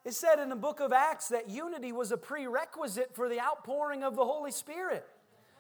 It 0.04 0.14
said 0.14 0.38
in 0.38 0.48
the 0.48 0.56
book 0.56 0.78
of 0.78 0.92
Acts 0.92 1.28
that 1.28 1.50
unity 1.50 1.90
was 1.90 2.12
a 2.12 2.16
prerequisite 2.16 3.14
for 3.14 3.28
the 3.28 3.40
outpouring 3.40 4.04
of 4.04 4.14
the 4.14 4.24
Holy 4.24 4.52
Spirit. 4.52 5.04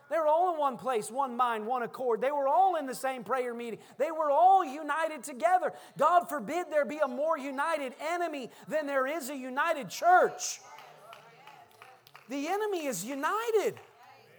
They 0.08 0.18
were 0.18 0.28
all 0.28 0.52
in 0.52 0.60
one 0.60 0.76
place, 0.76 1.10
one 1.10 1.36
mind, 1.36 1.66
one 1.66 1.82
accord. 1.82 2.20
They 2.20 2.30
were 2.30 2.46
all 2.46 2.76
in 2.76 2.86
the 2.86 2.94
same 2.94 3.24
prayer 3.24 3.52
meeting. 3.52 3.80
They 3.98 4.12
were 4.12 4.30
all 4.30 4.64
united 4.64 5.24
together. 5.24 5.72
God 5.98 6.28
forbid 6.28 6.66
there 6.70 6.84
be 6.84 6.98
a 6.98 7.08
more 7.08 7.36
united 7.36 7.92
enemy 8.12 8.50
than 8.68 8.86
there 8.86 9.08
is 9.08 9.30
a 9.30 9.36
united 9.36 9.88
church. 9.88 10.60
The 12.28 12.48
enemy 12.48 12.86
is 12.86 13.04
united. 13.04 13.74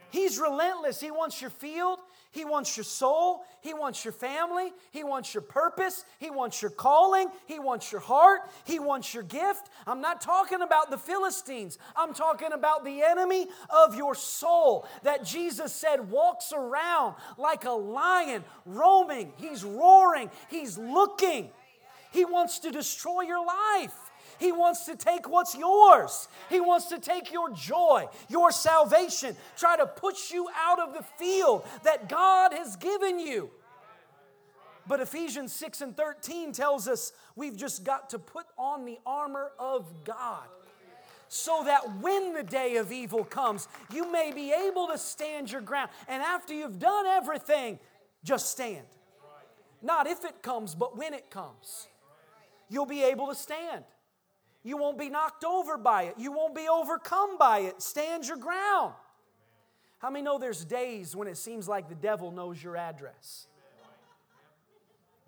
He's 0.09 0.39
relentless. 0.39 0.99
He 0.99 1.11
wants 1.11 1.41
your 1.41 1.49
field. 1.49 1.99
He 2.31 2.45
wants 2.45 2.77
your 2.77 2.83
soul. 2.83 3.43
He 3.61 3.73
wants 3.73 4.05
your 4.05 4.11
family. 4.11 4.71
He 4.91 5.03
wants 5.03 5.33
your 5.33 5.41
purpose. 5.41 6.05
He 6.19 6.29
wants 6.29 6.61
your 6.61 6.71
calling. 6.71 7.29
He 7.45 7.59
wants 7.59 7.91
your 7.91 8.01
heart. 8.01 8.41
He 8.63 8.79
wants 8.79 9.13
your 9.13 9.23
gift. 9.23 9.69
I'm 9.85 10.01
not 10.01 10.21
talking 10.21 10.61
about 10.61 10.91
the 10.91 10.97
Philistines. 10.97 11.77
I'm 11.95 12.13
talking 12.13 12.51
about 12.53 12.85
the 12.85 13.01
enemy 13.01 13.47
of 13.69 13.95
your 13.95 14.15
soul 14.15 14.87
that 15.03 15.25
Jesus 15.25 15.73
said 15.73 16.09
walks 16.09 16.53
around 16.53 17.15
like 17.37 17.65
a 17.65 17.71
lion, 17.71 18.43
roaming. 18.65 19.33
He's 19.37 19.63
roaring. 19.63 20.29
He's 20.49 20.77
looking. 20.77 21.49
He 22.11 22.23
wants 22.23 22.59
to 22.59 22.71
destroy 22.71 23.21
your 23.21 23.45
life. 23.45 24.06
He 24.39 24.51
wants 24.51 24.85
to 24.85 24.95
take 24.95 25.29
what's 25.29 25.55
yours. 25.55 26.27
He 26.49 26.59
wants 26.59 26.87
to 26.87 26.99
take 26.99 27.31
your 27.31 27.49
joy, 27.51 28.05
your 28.29 28.51
salvation, 28.51 29.35
try 29.57 29.77
to 29.77 29.87
push 29.87 30.31
you 30.31 30.47
out 30.55 30.79
of 30.79 30.93
the 30.93 31.03
field 31.03 31.65
that 31.83 32.07
God 32.07 32.53
has 32.53 32.75
given 32.75 33.19
you. 33.19 33.49
But 34.87 35.01
Ephesians 35.01 35.51
6 35.53 35.81
and 35.81 35.97
13 35.97 36.53
tells 36.53 36.87
us 36.87 37.11
we've 37.35 37.57
just 37.57 37.83
got 37.83 38.11
to 38.11 38.19
put 38.19 38.45
on 38.57 38.85
the 38.85 38.99
armor 39.05 39.51
of 39.59 39.85
God 40.05 40.47
so 41.27 41.63
that 41.65 41.99
when 41.99 42.33
the 42.33 42.43
day 42.43 42.77
of 42.77 42.91
evil 42.91 43.25
comes, 43.25 43.67
you 43.93 44.09
may 44.11 44.31
be 44.31 44.53
able 44.53 44.87
to 44.87 44.97
stand 44.97 45.51
your 45.51 45.61
ground. 45.61 45.89
And 46.07 46.23
after 46.23 46.53
you've 46.53 46.79
done 46.79 47.05
everything, 47.05 47.79
just 48.23 48.49
stand. 48.49 48.85
Not 49.81 50.07
if 50.07 50.23
it 50.23 50.41
comes, 50.41 50.73
but 50.73 50.97
when 50.97 51.13
it 51.13 51.29
comes. 51.29 51.87
You'll 52.69 52.85
be 52.85 53.03
able 53.03 53.27
to 53.27 53.35
stand. 53.35 53.83
You 54.67 54.75
won't 54.75 54.97
be 54.97 55.09
knocked 55.09 55.45
over 55.45 55.77
by 55.77 56.03
it. 56.03 56.15
You 56.17 56.33
won't 56.33 56.53
be 56.53 56.67
overcome 56.67 57.37
by 57.37 57.59
it. 57.59 57.81
Stand 57.81 58.27
your 58.27 58.35
ground. 58.35 58.95
How 59.99 60.09
many 60.09 60.25
know 60.25 60.37
there's 60.37 60.65
days 60.65 61.15
when 61.15 61.29
it 61.29 61.37
seems 61.37 61.69
like 61.69 61.87
the 61.87 61.95
devil 61.95 62.31
knows 62.31 62.61
your 62.61 62.75
address? 62.75 63.47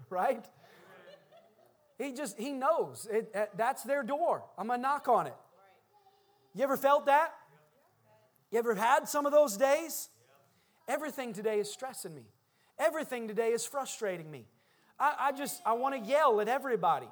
Right? 0.10 0.44
He 1.98 2.12
just, 2.12 2.38
he 2.38 2.52
knows. 2.52 3.08
It, 3.10 3.32
uh, 3.34 3.46
that's 3.56 3.84
their 3.84 4.04
door. 4.04 4.44
I'm 4.58 4.68
going 4.68 4.80
to 4.80 4.82
knock 4.82 5.08
on 5.08 5.26
it. 5.26 5.36
You 6.54 6.66
ever 6.66 6.76
felt 6.76 7.06
that? 7.06 7.34
You 8.52 8.60
ever 8.60 8.76
had 8.76 9.08
some 9.08 9.26
of 9.26 9.32
those 9.32 9.56
days? 9.56 10.10
Everything 10.86 11.32
today 11.32 11.60
is 11.60 11.72
stressing 11.72 12.14
me. 12.14 12.24
Everything 12.78 13.30
today 13.30 13.52
is 13.52 13.66
frustrating 13.66 14.30
me. 14.30 14.48
I, 15.00 15.16
I 15.18 15.32
just, 15.32 15.62
I 15.66 15.74
want 15.74 15.96
to 15.96 16.10
yell 16.12 16.42
at 16.42 16.50
everybody. 16.50 17.08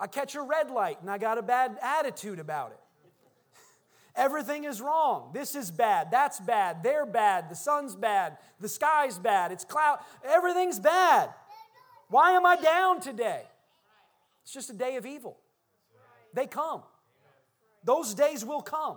I 0.00 0.06
catch 0.06 0.34
a 0.34 0.40
red 0.42 0.70
light 0.70 0.98
and 1.02 1.10
I 1.10 1.18
got 1.18 1.36
a 1.36 1.42
bad 1.42 1.78
attitude 1.82 2.38
about 2.38 2.72
it. 2.72 2.80
Everything 4.16 4.64
is 4.64 4.80
wrong. 4.80 5.30
This 5.34 5.54
is 5.54 5.70
bad. 5.70 6.10
That's 6.10 6.40
bad. 6.40 6.82
They're 6.82 7.04
bad. 7.04 7.50
The 7.50 7.54
sun's 7.54 7.94
bad. 7.94 8.38
The 8.58 8.68
sky's 8.68 9.18
bad. 9.18 9.52
It's 9.52 9.64
cloud. 9.64 9.98
Everything's 10.24 10.80
bad. 10.80 11.28
Why 12.08 12.32
am 12.32 12.46
I 12.46 12.56
down 12.56 13.00
today? 13.00 13.42
It's 14.42 14.52
just 14.52 14.70
a 14.70 14.74
day 14.74 14.96
of 14.96 15.04
evil. 15.04 15.36
They 16.32 16.46
come. 16.46 16.82
Those 17.84 18.14
days 18.14 18.44
will 18.44 18.62
come. 18.62 18.96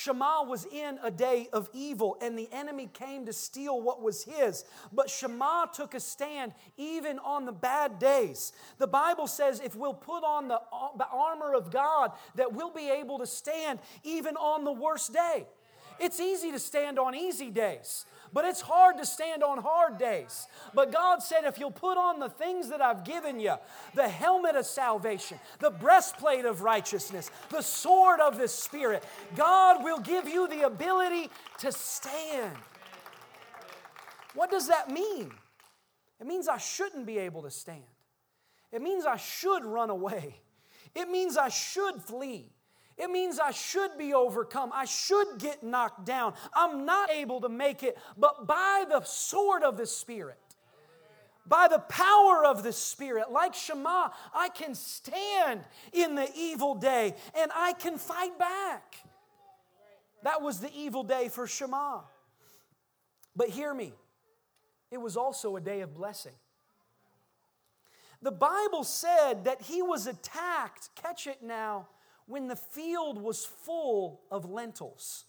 Shammah 0.00 0.44
was 0.48 0.64
in 0.64 0.98
a 1.02 1.10
day 1.10 1.48
of 1.52 1.68
evil, 1.74 2.16
and 2.22 2.38
the 2.38 2.48
enemy 2.52 2.88
came 2.90 3.26
to 3.26 3.34
steal 3.34 3.80
what 3.82 4.00
was 4.00 4.24
his. 4.24 4.64
But 4.92 5.10
Shammah 5.10 5.70
took 5.74 5.94
a 5.94 6.00
stand 6.00 6.54
even 6.78 7.18
on 7.18 7.44
the 7.44 7.52
bad 7.52 7.98
days. 7.98 8.54
The 8.78 8.86
Bible 8.86 9.26
says 9.26 9.60
if 9.60 9.76
we'll 9.76 9.92
put 9.92 10.24
on 10.24 10.48
the 10.48 10.60
armor 11.12 11.52
of 11.52 11.70
God, 11.70 12.12
that 12.36 12.54
we'll 12.54 12.72
be 12.72 12.88
able 12.88 13.18
to 13.18 13.26
stand 13.26 13.78
even 14.02 14.36
on 14.36 14.64
the 14.64 14.72
worst 14.72 15.12
day. 15.12 15.46
It's 15.98 16.18
easy 16.18 16.50
to 16.50 16.58
stand 16.58 16.98
on 16.98 17.14
easy 17.14 17.50
days. 17.50 18.06
But 18.32 18.44
it's 18.44 18.60
hard 18.60 18.96
to 18.98 19.06
stand 19.06 19.42
on 19.42 19.58
hard 19.58 19.98
days. 19.98 20.46
But 20.74 20.92
God 20.92 21.22
said, 21.22 21.44
if 21.44 21.58
you'll 21.58 21.70
put 21.70 21.98
on 21.98 22.20
the 22.20 22.28
things 22.28 22.68
that 22.68 22.80
I've 22.80 23.04
given 23.04 23.40
you 23.40 23.54
the 23.94 24.08
helmet 24.08 24.56
of 24.56 24.66
salvation, 24.66 25.40
the 25.58 25.70
breastplate 25.70 26.44
of 26.44 26.62
righteousness, 26.62 27.30
the 27.50 27.62
sword 27.62 28.20
of 28.20 28.38
the 28.38 28.48
Spirit 28.48 29.04
God 29.36 29.82
will 29.82 29.98
give 29.98 30.28
you 30.28 30.48
the 30.48 30.62
ability 30.62 31.30
to 31.58 31.72
stand. 31.72 32.56
What 34.34 34.50
does 34.50 34.68
that 34.68 34.90
mean? 34.90 35.32
It 36.20 36.26
means 36.26 36.48
I 36.48 36.58
shouldn't 36.58 37.06
be 37.06 37.18
able 37.18 37.42
to 37.42 37.50
stand. 37.50 37.82
It 38.70 38.82
means 38.82 39.06
I 39.06 39.16
should 39.16 39.64
run 39.64 39.90
away. 39.90 40.36
It 40.94 41.08
means 41.08 41.36
I 41.36 41.48
should 41.48 42.00
flee. 42.02 42.52
It 43.00 43.10
means 43.10 43.40
I 43.40 43.50
should 43.50 43.96
be 43.96 44.12
overcome. 44.12 44.72
I 44.74 44.84
should 44.84 45.38
get 45.38 45.62
knocked 45.62 46.04
down. 46.04 46.34
I'm 46.52 46.84
not 46.84 47.10
able 47.10 47.40
to 47.40 47.48
make 47.48 47.82
it, 47.82 47.96
but 48.18 48.46
by 48.46 48.84
the 48.86 49.02
sword 49.04 49.62
of 49.62 49.78
the 49.78 49.86
Spirit, 49.86 50.36
by 51.46 51.66
the 51.66 51.78
power 51.78 52.44
of 52.44 52.62
the 52.62 52.74
Spirit, 52.74 53.32
like 53.32 53.54
Shammah, 53.54 54.12
I 54.34 54.50
can 54.50 54.74
stand 54.74 55.62
in 55.94 56.14
the 56.14 56.28
evil 56.36 56.74
day 56.74 57.14
and 57.34 57.50
I 57.54 57.72
can 57.72 57.96
fight 57.96 58.38
back. 58.38 58.96
That 60.22 60.42
was 60.42 60.60
the 60.60 60.70
evil 60.76 61.02
day 61.02 61.30
for 61.30 61.46
Shammah. 61.46 62.02
But 63.34 63.48
hear 63.48 63.72
me, 63.72 63.94
it 64.90 65.00
was 65.00 65.16
also 65.16 65.56
a 65.56 65.60
day 65.62 65.80
of 65.80 65.94
blessing. 65.94 66.34
The 68.20 68.30
Bible 68.30 68.84
said 68.84 69.44
that 69.44 69.62
he 69.62 69.80
was 69.80 70.06
attacked, 70.06 70.90
catch 70.94 71.26
it 71.26 71.42
now, 71.42 71.88
when 72.26 72.48
the 72.48 72.56
field 72.56 73.20
was 73.20 73.44
full 73.44 74.20
of 74.30 74.48
lentils. 74.48 75.24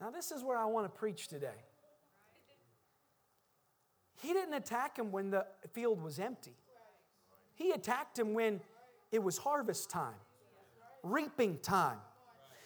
Now, 0.00 0.10
this 0.10 0.30
is 0.30 0.44
where 0.44 0.56
I 0.56 0.64
want 0.66 0.86
to 0.86 0.98
preach 0.98 1.28
today. 1.28 1.64
He 4.22 4.32
didn't 4.32 4.54
attack 4.54 4.98
him 4.98 5.12
when 5.12 5.30
the 5.30 5.46
field 5.72 6.02
was 6.02 6.18
empty, 6.18 6.56
he 7.54 7.70
attacked 7.72 8.18
him 8.18 8.34
when 8.34 8.60
it 9.10 9.22
was 9.22 9.38
harvest 9.38 9.90
time, 9.90 10.14
reaping 11.02 11.58
time. 11.58 11.98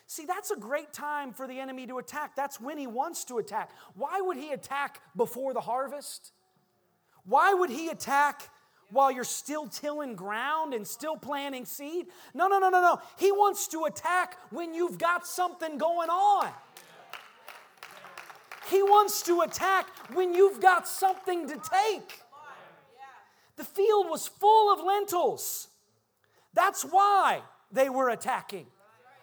See, 0.06 0.26
that's 0.26 0.50
a 0.50 0.56
great 0.56 0.92
time 0.92 1.32
for 1.32 1.46
the 1.46 1.58
enemy 1.58 1.86
to 1.86 1.96
attack. 1.96 2.36
That's 2.36 2.60
when 2.60 2.76
he 2.76 2.86
wants 2.86 3.24
to 3.24 3.38
attack. 3.38 3.70
Why 3.94 4.20
would 4.20 4.36
he 4.36 4.50
attack 4.50 5.00
before 5.16 5.54
the 5.54 5.60
harvest? 5.60 6.32
Why 7.24 7.54
would 7.54 7.70
he 7.70 7.88
attack 7.88 8.50
while 8.92 9.10
you're 9.10 9.24
still 9.24 9.66
tilling 9.66 10.14
ground 10.14 10.74
and 10.74 10.86
still 10.86 11.16
planting 11.16 11.64
seed. 11.64 12.06
No, 12.34 12.46
no, 12.46 12.58
no, 12.58 12.68
no, 12.68 12.80
no. 12.80 13.00
He 13.18 13.32
wants 13.32 13.66
to 13.68 13.84
attack 13.84 14.36
when 14.50 14.74
you've 14.74 14.98
got 14.98 15.26
something 15.26 15.78
going 15.78 16.10
on. 16.10 16.50
He 18.70 18.82
wants 18.82 19.22
to 19.22 19.40
attack 19.40 19.88
when 20.12 20.34
you've 20.34 20.60
got 20.60 20.86
something 20.86 21.48
to 21.48 21.54
take. 21.54 22.20
The 23.56 23.64
field 23.64 24.08
was 24.08 24.28
full 24.28 24.72
of 24.72 24.84
lentils. 24.84 25.68
That's 26.54 26.82
why 26.82 27.40
they 27.70 27.88
were 27.88 28.10
attacking, 28.10 28.66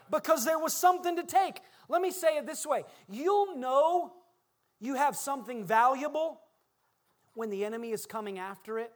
because 0.09 0.45
there 0.45 0.59
was 0.59 0.73
something 0.73 1.15
to 1.15 1.23
take. 1.23 1.61
Let 1.87 2.01
me 2.01 2.11
say 2.11 2.37
it 2.37 2.47
this 2.47 2.65
way 2.65 2.83
you'll 3.07 3.55
know 3.55 4.13
you 4.79 4.95
have 4.95 5.15
something 5.15 5.63
valuable 5.63 6.41
when 7.33 7.49
the 7.49 7.65
enemy 7.65 7.91
is 7.91 8.05
coming 8.05 8.39
after 8.39 8.79
it. 8.79 8.91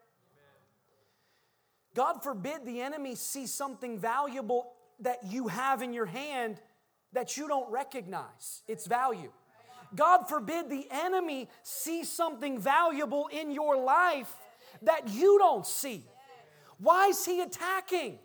God 1.96 2.24
forbid 2.24 2.66
the 2.66 2.82
enemy 2.82 3.16
see 3.16 3.48
something 3.48 4.00
valuable 4.00 4.72
that 5.00 5.20
you 5.24 5.48
have 5.48 5.82
in 5.82 5.94
your 5.94 6.06
hand 6.06 6.60
that 7.14 7.38
you 7.38 7.48
don't 7.48 7.72
recognize 7.72 8.62
its 8.68 8.88
value. 8.88 9.32
God 9.96 10.24
forbid 10.28 10.70
the 10.70 10.88
enemy 10.90 11.50
see 11.62 12.04
something 12.04 12.60
valuable 12.60 13.28
in 13.32 13.52
your 13.52 13.78
life 13.78 14.34
that 14.82 15.10
you 15.10 15.38
don't 15.38 15.66
see. 15.66 16.04
Why 16.80 17.08
is 17.08 17.24
he 17.26 17.42
attacking? 17.42 18.18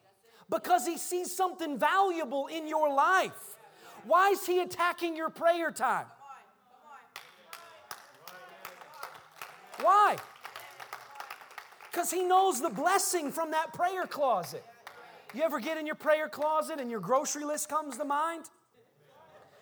Because 0.48 0.87
he 0.87 0.96
sees 0.96 1.35
something 1.35 1.78
valuable 1.78 2.46
in 2.46 2.66
your 2.66 2.92
life. 2.92 3.57
Why 4.04 4.31
is 4.31 4.46
he 4.46 4.61
attacking 4.61 5.14
your 5.14 5.28
prayer 5.28 5.70
time? 5.70 6.07
Why? 9.83 10.16
Because 11.90 12.11
He 12.11 12.24
knows 12.24 12.61
the 12.61 12.70
blessing 12.70 13.33
from 13.33 13.51
that 13.53 13.72
prayer 13.72 14.07
closet. 14.07 14.64
You 15.35 15.42
ever 15.42 15.61
get 15.61 15.77
in 15.77 15.87
your 15.87 15.94
prayer 15.94 16.29
closet 16.29 16.81
and 16.81 16.90
your 16.90 17.01
grocery 17.01 17.44
list 17.44 17.68
comes 17.68 17.98
to 17.98 18.05
mind? 18.05 18.44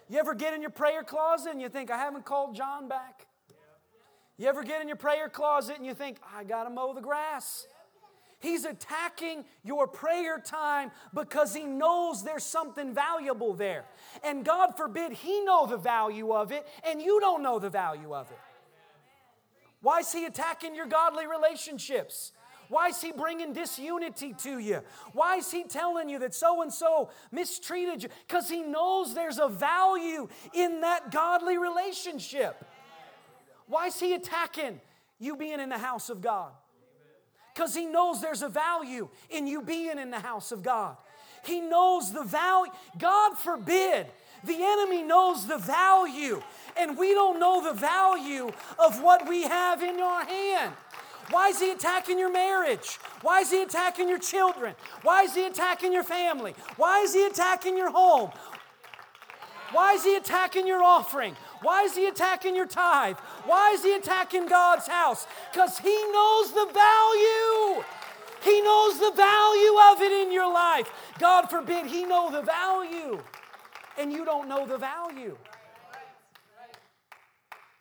You 0.08 0.18
ever 0.18 0.34
get 0.34 0.54
in 0.54 0.60
your 0.60 0.70
prayer 0.70 1.02
closet 1.02 1.50
and 1.50 1.60
you 1.60 1.68
think, 1.68 1.90
I 1.90 1.98
haven't 1.98 2.24
called 2.24 2.54
John 2.54 2.88
back? 2.88 3.26
You 4.38 4.46
ever 4.48 4.62
get 4.62 4.80
in 4.80 4.86
your 4.86 4.96
prayer 4.96 5.28
closet 5.28 5.76
and 5.76 5.86
you 5.86 5.94
think, 5.94 6.18
I 6.34 6.44
got 6.44 6.64
to 6.64 6.70
mow 6.70 6.92
the 6.94 7.00
grass? 7.00 7.66
He's 8.38 8.64
attacking 8.64 9.44
your 9.64 9.88
prayer 9.88 10.38
time 10.38 10.92
because 11.14 11.54
he 11.54 11.64
knows 11.64 12.22
there's 12.22 12.44
something 12.44 12.94
valuable 12.94 13.54
there. 13.54 13.84
And 14.22 14.44
God 14.44 14.76
forbid 14.76 15.12
he 15.12 15.40
know 15.40 15.66
the 15.66 15.78
value 15.78 16.32
of 16.32 16.52
it 16.52 16.66
and 16.84 17.00
you 17.00 17.18
don't 17.18 17.42
know 17.42 17.58
the 17.58 17.70
value 17.70 18.14
of 18.14 18.30
it. 18.30 18.38
Why 19.86 20.00
is 20.00 20.10
he 20.10 20.24
attacking 20.24 20.74
your 20.74 20.86
godly 20.86 21.28
relationships? 21.28 22.32
Why 22.68 22.88
is 22.88 23.00
he 23.00 23.12
bringing 23.12 23.52
disunity 23.52 24.34
to 24.38 24.58
you? 24.58 24.80
Why 25.12 25.36
is 25.36 25.52
he 25.52 25.62
telling 25.62 26.08
you 26.08 26.18
that 26.18 26.34
so 26.34 26.62
and 26.62 26.72
so 26.72 27.10
mistreated 27.30 28.02
you? 28.02 28.08
Because 28.26 28.50
he 28.50 28.62
knows 28.62 29.14
there's 29.14 29.38
a 29.38 29.46
value 29.46 30.26
in 30.52 30.80
that 30.80 31.12
godly 31.12 31.56
relationship. 31.56 32.64
Why 33.68 33.86
is 33.86 34.00
he 34.00 34.14
attacking 34.14 34.80
you 35.20 35.36
being 35.36 35.60
in 35.60 35.68
the 35.68 35.78
house 35.78 36.10
of 36.10 36.20
God? 36.20 36.50
Because 37.54 37.72
he 37.72 37.86
knows 37.86 38.20
there's 38.20 38.42
a 38.42 38.48
value 38.48 39.08
in 39.30 39.46
you 39.46 39.62
being 39.62 40.00
in 40.00 40.10
the 40.10 40.18
house 40.18 40.50
of 40.50 40.64
God. 40.64 40.96
He 41.44 41.60
knows 41.60 42.12
the 42.12 42.24
value. 42.24 42.72
God 42.98 43.38
forbid 43.38 44.08
the 44.42 44.58
enemy 44.60 45.02
knows 45.02 45.46
the 45.46 45.58
value 45.58 46.42
and 46.78 46.96
we 46.96 47.12
don't 47.14 47.38
know 47.38 47.62
the 47.62 47.72
value 47.72 48.50
of 48.78 49.02
what 49.02 49.28
we 49.28 49.42
have 49.42 49.82
in 49.82 50.00
our 50.00 50.24
hand. 50.24 50.74
Why 51.30 51.48
is 51.48 51.60
he 51.60 51.70
attacking 51.70 52.18
your 52.18 52.32
marriage? 52.32 52.98
Why 53.22 53.40
is 53.40 53.50
he 53.50 53.62
attacking 53.62 54.08
your 54.08 54.18
children? 54.18 54.74
Why 55.02 55.22
is 55.22 55.34
he 55.34 55.44
attacking 55.46 55.92
your 55.92 56.04
family? 56.04 56.54
Why 56.76 57.00
is 57.00 57.14
he 57.14 57.26
attacking 57.26 57.76
your 57.76 57.90
home? 57.90 58.30
Why 59.72 59.94
is 59.94 60.04
he 60.04 60.16
attacking 60.16 60.66
your 60.66 60.82
offering? 60.82 61.34
Why 61.62 61.82
is 61.82 61.96
he 61.96 62.06
attacking 62.06 62.54
your 62.54 62.66
tithe? 62.66 63.16
Why 63.44 63.72
is 63.72 63.82
he 63.82 63.94
attacking 63.94 64.46
God's 64.46 64.86
house? 64.86 65.26
Because 65.52 65.78
he 65.78 65.96
knows 66.12 66.52
the 66.52 66.70
value. 66.72 67.84
He 68.42 68.60
knows 68.62 69.00
the 69.00 69.12
value 69.16 69.76
of 69.90 70.02
it 70.02 70.12
in 70.26 70.32
your 70.32 70.52
life. 70.52 70.88
God 71.18 71.50
forbid 71.50 71.86
he 71.86 72.04
know 72.04 72.30
the 72.30 72.42
value 72.42 73.20
and 73.98 74.12
you 74.12 74.24
don't 74.24 74.48
know 74.48 74.66
the 74.66 74.78
value. 74.78 75.36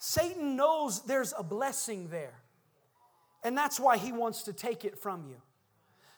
Satan 0.08 0.56
knows 0.56 1.02
there's 1.02 1.34
a 1.36 1.42
blessing 1.42 2.10
there. 2.10 2.36
And 3.44 3.58
that's 3.58 3.80
why 3.80 3.98
he 3.98 4.12
wants 4.12 4.44
to 4.44 4.54
take 4.54 4.86
it 4.86 5.00
from 5.00 5.26
you. 5.26 5.38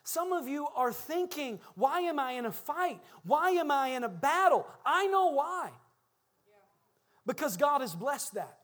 Some 0.03 0.33
of 0.33 0.45
you 0.45 0.67
are 0.75 0.91
thinking, 0.91 1.61
why 1.75 2.01
am 2.01 2.19
I 2.19 2.33
in 2.33 2.45
a 2.45 2.51
fight? 2.51 2.99
Why 3.23 3.51
am 3.51 3.71
I 3.71 3.89
in 3.89 4.03
a 4.03 4.09
battle? 4.09 4.67
I 4.85 5.07
know 5.07 5.27
why. 5.27 5.69
Because 7.25 7.55
God 7.55 7.79
has 7.79 7.95
blessed 7.95 8.33
that. 8.33 8.57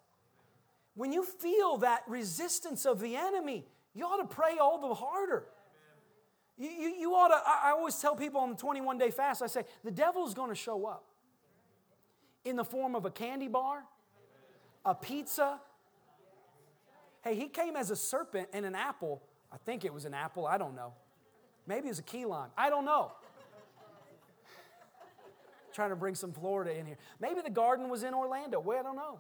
When 0.94 1.14
you 1.14 1.24
feel 1.24 1.78
that 1.78 2.04
resistance 2.06 2.86
of 2.86 3.00
the 3.00 3.16
enemy, 3.16 3.66
you 3.94 4.04
ought 4.04 4.18
to 4.18 4.28
pray 4.28 4.58
all 4.60 4.90
the 4.90 4.94
harder. 4.94 5.46
You, 6.58 6.70
you, 6.70 6.88
you 7.00 7.12
ought 7.14 7.30
to, 7.30 7.42
I, 7.48 7.70
I 7.70 7.72
always 7.72 7.96
tell 7.98 8.18
people 8.18 8.42
on 8.42 8.50
the 8.50 8.58
21 8.58 8.98
day 8.98 9.10
fast, 9.10 9.42
I 9.42 9.48
say, 9.48 9.64
the 9.86 9.92
devil's 9.92 10.34
going 10.34 10.50
to 10.50 10.56
show 10.56 10.86
up 10.86 11.06
in 12.44 12.58
the 12.58 12.66
form 12.66 12.94
of 12.94 13.06
a 13.06 13.10
candy 13.10 13.48
bar, 13.48 13.86
a 14.86 14.94
pizza. 14.96 15.60
Hey, 17.24 17.36
he 17.36 17.48
came 17.48 17.76
as 17.76 17.90
a 17.92 17.96
serpent 17.96 18.50
and 18.54 18.66
an 18.66 18.76
apple. 18.76 19.22
I 19.52 19.58
think 19.58 19.86
it 19.86 19.94
was 19.94 20.06
an 20.06 20.14
apple, 20.14 20.46
I 20.46 20.58
don't 20.58 20.76
know. 20.76 20.94
Maybe 21.68 21.88
it 21.88 21.92
was 21.92 22.00
a 22.00 22.04
key 22.04 22.26
lime, 22.26 22.50
I 22.58 22.70
don't 22.70 22.86
know. 22.86 23.12
Trying 25.74 25.92
to 25.92 25.96
bring 25.96 26.16
some 26.16 26.34
Florida 26.34 26.78
in 26.78 26.86
here. 26.86 26.98
Maybe 27.20 27.42
the 27.42 27.50
garden 27.50 27.90
was 27.90 28.04
in 28.04 28.14
Orlando. 28.14 28.60
Well, 28.60 28.80
I 28.80 28.84
don't 28.84 28.96
know. 28.96 29.20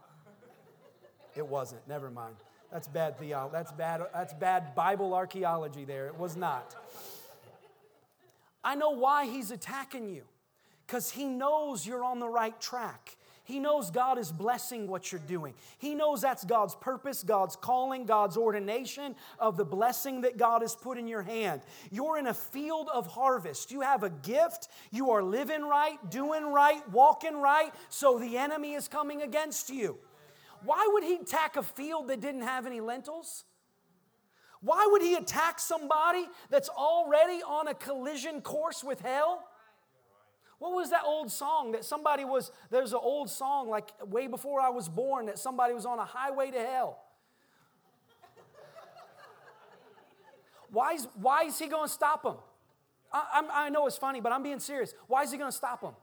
It 1.36 1.48
wasn't. 1.48 1.88
Never 1.88 2.12
mind. 2.12 2.36
That's 2.72 2.88
bad 2.88 3.18
theology. 3.18 3.54
That's 3.54 3.72
bad, 3.72 4.02
that's 4.14 4.34
bad 4.34 4.76
Bible 4.76 5.14
archaeology 5.14 5.86
there. 5.86 6.08
It 6.08 6.18
was 6.18 6.36
not. 6.36 6.76
I 8.64 8.76
know 8.76 8.92
why 8.92 9.26
he's 9.26 9.52
attacking 9.52 10.10
you. 10.10 10.24
Because 10.86 11.12
he 11.12 11.26
knows 11.26 11.86
you're 11.86 12.04
on 12.04 12.20
the 12.20 12.28
right 12.28 12.60
track. 12.60 13.18
He 13.46 13.60
knows 13.60 13.92
God 13.92 14.18
is 14.18 14.32
blessing 14.32 14.88
what 14.88 15.12
you're 15.12 15.20
doing. 15.20 15.54
He 15.78 15.96
knows 15.96 16.22
that's 16.22 16.46
God's 16.46 16.76
purpose, 16.76 17.24
God's 17.24 17.58
calling, 17.58 18.06
God's 18.06 18.38
ordination 18.38 19.16
of 19.38 19.58
the 19.58 19.66
blessing 19.66 20.22
that 20.22 20.38
God 20.38 20.62
has 20.62 20.76
put 20.76 20.98
in 20.98 21.08
your 21.08 21.24
hand. 21.24 21.62
You're 21.92 22.18
in 22.18 22.28
a 22.28 22.34
field 22.34 22.88
of 22.94 23.06
harvest. 23.08 23.70
You 23.70 23.82
have 23.82 24.04
a 24.04 24.10
gift. 24.10 24.70
You 24.92 25.12
are 25.12 25.22
living 25.22 25.64
right, 25.64 25.98
doing 26.10 26.54
right, 26.54 26.88
walking 26.90 27.36
right, 27.36 27.74
so 27.90 28.18
the 28.18 28.38
enemy 28.38 28.76
is 28.76 28.88
coming 28.88 29.22
against 29.22 29.70
you. 29.70 29.98
Why 30.64 30.90
would 30.94 31.04
he 31.04 31.16
attack 31.16 31.58
a 31.58 31.64
field 31.64 32.08
that 32.08 32.22
didn't 32.22 32.44
have 32.44 32.66
any 32.66 32.80
lentils? 32.80 33.44
Why 34.62 34.88
would 34.90 35.02
he 35.02 35.16
attack 35.16 35.60
somebody 35.60 36.26
that's 36.50 36.70
already 36.70 37.44
on 37.44 37.68
a 37.68 37.74
collision 37.74 38.40
course 38.40 38.82
with 38.82 39.02
hell? 39.02 39.46
What 40.60 40.74
was 40.74 40.90
that 40.92 41.04
old 41.06 41.32
song 41.32 41.74
that 41.74 41.84
somebody 41.84 42.26
was, 42.26 42.52
there's 42.70 42.94
an 42.94 43.00
old 43.02 43.30
song 43.30 43.70
like 43.70 43.92
way 44.06 44.28
before 44.28 44.62
I 44.62 44.70
was 44.70 44.88
born 44.88 45.26
that 45.26 45.38
somebody 45.38 45.74
was 45.74 45.86
on 45.86 46.00
a 46.00 46.06
highway 46.06 46.52
to 46.52 46.60
hell. 46.60 47.00
Why 50.72 50.94
is, 50.94 51.08
why 51.22 51.44
is 51.44 51.60
he 51.60 51.68
going 51.68 51.88
to 51.88 51.94
stop 51.94 52.24
them? 52.24 52.38
I, 53.12 53.44
I, 53.54 53.70
know 53.70 53.86
it's 53.86 53.98
funny, 53.98 54.22
but 54.22 54.32
I'm 54.32 54.42
being 54.42 54.60
serious. 54.60 54.96
Why 55.08 55.22
is 55.22 55.32
he 55.32 55.38
going 55.38 55.52
to 55.52 55.56
stop 55.56 55.82
them? 55.82 55.94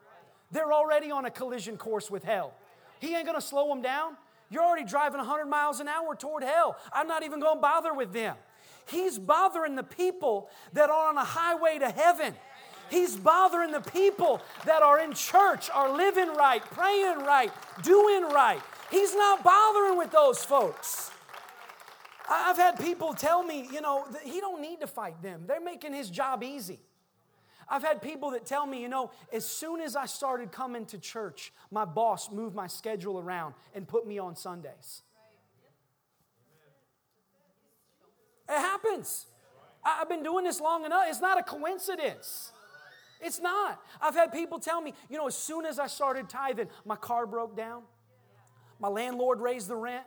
They're 0.52 0.72
already 0.72 1.10
on 1.10 1.24
a 1.24 1.30
collision 1.30 1.76
course 1.76 2.08
with 2.08 2.22
hell. 2.22 2.54
He 3.00 3.16
ain't 3.16 3.26
going 3.26 3.36
to 3.38 3.44
slow 3.44 3.68
them 3.68 3.82
down. 3.82 4.16
You're 4.48 4.62
already 4.62 4.84
driving 4.84 5.18
100 5.18 5.46
miles 5.46 5.80
an 5.80 5.88
hour 5.88 6.14
toward 6.14 6.44
hell. 6.44 6.76
I'm 6.92 7.08
not 7.08 7.24
even 7.24 7.40
going 7.40 7.56
to 7.56 7.60
bother 7.60 7.92
with 7.92 8.12
them. 8.12 8.36
He's 8.86 9.18
bothering 9.18 9.76
the 9.76 9.82
people 9.82 10.48
that 10.72 10.88
are 10.90 11.08
on 11.08 11.16
a 11.16 11.24
highway 11.24 11.78
to 11.78 11.90
heaven. 11.90 12.34
He's 12.90 13.16
bothering 13.16 13.70
the 13.70 13.80
people 13.80 14.42
that 14.66 14.82
are 14.82 14.98
in 14.98 15.12
church, 15.14 15.70
are 15.72 15.94
living 15.96 16.34
right, 16.34 16.62
praying 16.62 17.18
right, 17.18 17.52
doing 17.82 18.24
right. 18.24 18.60
He's 18.90 19.14
not 19.14 19.44
bothering 19.44 19.96
with 19.96 20.10
those 20.10 20.44
folks. 20.44 21.10
I've 22.28 22.56
had 22.56 22.78
people 22.78 23.14
tell 23.14 23.42
me, 23.42 23.68
you 23.72 23.80
know, 23.80 24.06
he 24.22 24.40
don't 24.40 24.60
need 24.60 24.80
to 24.80 24.86
fight 24.86 25.22
them. 25.22 25.44
They're 25.46 25.60
making 25.60 25.94
his 25.94 26.10
job 26.10 26.42
easy. 26.42 26.80
I've 27.68 27.82
had 27.82 28.02
people 28.02 28.32
that 28.32 28.44
tell 28.44 28.66
me, 28.66 28.82
you 28.82 28.88
know, 28.88 29.12
as 29.32 29.46
soon 29.46 29.80
as 29.80 29.94
I 29.94 30.06
started 30.06 30.50
coming 30.50 30.86
to 30.86 30.98
church, 30.98 31.52
my 31.70 31.84
boss 31.84 32.30
moved 32.30 32.54
my 32.56 32.66
schedule 32.66 33.18
around 33.20 33.54
and 33.74 33.86
put 33.86 34.06
me 34.06 34.18
on 34.18 34.34
Sundays. 34.34 35.02
It 38.48 38.58
happens. 38.58 39.26
I've 39.84 40.08
been 40.08 40.24
doing 40.24 40.44
this 40.44 40.60
long 40.60 40.84
enough. 40.84 41.04
It's 41.08 41.20
not 41.20 41.38
a 41.38 41.44
coincidence. 41.44 42.52
It's 43.20 43.40
not. 43.40 43.80
I've 44.00 44.14
had 44.14 44.32
people 44.32 44.58
tell 44.58 44.80
me, 44.80 44.94
you 45.08 45.18
know, 45.18 45.26
as 45.26 45.36
soon 45.36 45.66
as 45.66 45.78
I 45.78 45.86
started 45.86 46.28
tithing, 46.28 46.68
my 46.84 46.96
car 46.96 47.26
broke 47.26 47.56
down. 47.56 47.82
My 48.78 48.88
landlord 48.88 49.40
raised 49.40 49.68
the 49.68 49.76
rent. 49.76 50.04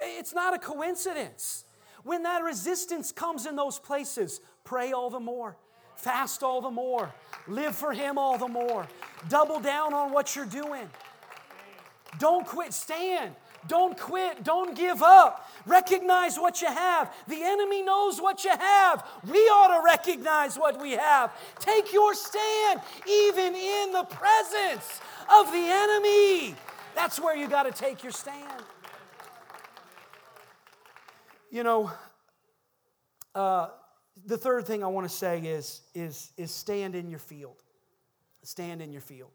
It's 0.00 0.34
not 0.34 0.54
a 0.54 0.58
coincidence. 0.58 1.64
When 2.02 2.22
that 2.24 2.42
resistance 2.42 3.12
comes 3.12 3.46
in 3.46 3.56
those 3.56 3.78
places, 3.78 4.40
pray 4.64 4.92
all 4.92 5.10
the 5.10 5.20
more, 5.20 5.56
fast 5.96 6.42
all 6.42 6.60
the 6.60 6.70
more, 6.70 7.12
live 7.48 7.74
for 7.74 7.92
Him 7.92 8.18
all 8.18 8.38
the 8.38 8.48
more, 8.48 8.86
double 9.28 9.60
down 9.60 9.94
on 9.94 10.12
what 10.12 10.36
you're 10.36 10.46
doing. 10.46 10.88
Don't 12.18 12.46
quit, 12.46 12.72
stand. 12.72 13.34
Don't 13.68 13.98
quit. 13.98 14.44
Don't 14.44 14.76
give 14.76 15.02
up. 15.02 15.48
Recognize 15.66 16.36
what 16.38 16.60
you 16.62 16.68
have. 16.68 17.12
The 17.26 17.42
enemy 17.42 17.82
knows 17.82 18.20
what 18.20 18.44
you 18.44 18.50
have. 18.50 19.04
We 19.30 19.38
ought 19.38 19.76
to 19.78 19.84
recognize 19.84 20.56
what 20.56 20.80
we 20.80 20.92
have. 20.92 21.32
Take 21.58 21.92
your 21.92 22.14
stand, 22.14 22.80
even 23.08 23.54
in 23.54 23.92
the 23.92 24.04
presence 24.04 25.00
of 25.32 25.50
the 25.50 25.66
enemy. 25.68 26.54
That's 26.94 27.20
where 27.20 27.36
you 27.36 27.48
got 27.48 27.64
to 27.64 27.72
take 27.72 28.02
your 28.02 28.12
stand. 28.12 28.62
You 31.50 31.62
know, 31.62 31.90
uh, 33.34 33.68
the 34.24 34.38
third 34.38 34.66
thing 34.66 34.82
I 34.82 34.86
want 34.86 35.08
to 35.08 35.14
say 35.14 35.40
is, 35.40 35.82
is, 35.94 36.32
is 36.36 36.50
stand 36.50 36.94
in 36.94 37.08
your 37.10 37.18
field. 37.18 37.62
Stand 38.42 38.80
in 38.80 38.92
your 38.92 39.00
field. 39.00 39.32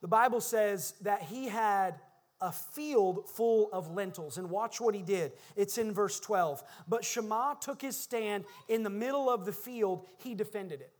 The 0.00 0.08
Bible 0.08 0.40
says 0.40 0.94
that 1.02 1.22
he 1.22 1.48
had 1.48 1.94
a 2.40 2.52
field 2.52 3.28
full 3.28 3.68
of 3.72 3.90
lentils. 3.90 4.38
And 4.38 4.50
watch 4.50 4.80
what 4.80 4.94
he 4.94 5.02
did. 5.02 5.32
It's 5.56 5.78
in 5.78 5.92
verse 5.92 6.20
12. 6.20 6.62
But 6.88 7.04
Shammah 7.04 7.56
took 7.60 7.82
his 7.82 7.96
stand 7.96 8.44
in 8.68 8.82
the 8.82 8.90
middle 8.90 9.28
of 9.28 9.44
the 9.44 9.52
field, 9.52 10.06
he 10.18 10.34
defended 10.34 10.80
it. 10.80 10.92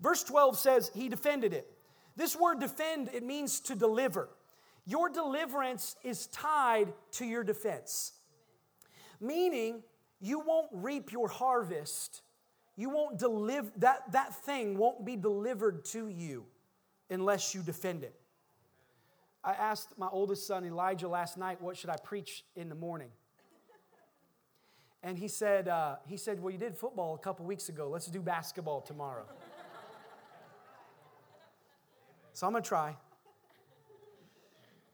Verse 0.00 0.22
12 0.24 0.58
says, 0.58 0.90
He 0.94 1.08
defended 1.08 1.52
it. 1.52 1.70
This 2.16 2.36
word 2.36 2.60
defend, 2.60 3.10
it 3.12 3.22
means 3.22 3.60
to 3.60 3.74
deliver. 3.74 4.28
Your 4.86 5.08
deliverance 5.08 5.96
is 6.04 6.28
tied 6.28 6.92
to 7.12 7.26
your 7.26 7.42
defense, 7.42 8.12
meaning 9.20 9.82
you 10.20 10.40
won't 10.40 10.68
reap 10.72 11.12
your 11.12 11.28
harvest. 11.28 12.22
You 12.76 12.90
won't 12.90 13.18
deliver, 13.18 13.70
that, 13.78 14.12
that 14.12 14.34
thing 14.44 14.76
won't 14.76 15.04
be 15.04 15.16
delivered 15.16 15.84
to 15.86 16.08
you 16.08 16.44
unless 17.10 17.54
you 17.54 17.62
defend 17.62 18.04
it. 18.04 18.14
I 19.46 19.52
asked 19.52 19.96
my 19.96 20.08
oldest 20.10 20.44
son, 20.44 20.64
Elijah, 20.64 21.06
last 21.06 21.38
night, 21.38 21.62
what 21.62 21.76
should 21.76 21.88
I 21.88 21.96
preach 22.02 22.44
in 22.56 22.68
the 22.68 22.74
morning? 22.74 23.10
And 25.04 25.16
he 25.16 25.28
said, 25.28 25.68
uh, 25.68 25.96
he 26.08 26.16
said, 26.16 26.42
well, 26.42 26.50
you 26.50 26.58
did 26.58 26.76
football 26.76 27.14
a 27.14 27.18
couple 27.18 27.46
weeks 27.46 27.68
ago. 27.68 27.88
Let's 27.88 28.08
do 28.08 28.20
basketball 28.20 28.80
tomorrow. 28.80 29.24
so 32.32 32.44
I'm 32.44 32.52
going 32.52 32.64
to 32.64 32.68
try. 32.68 32.96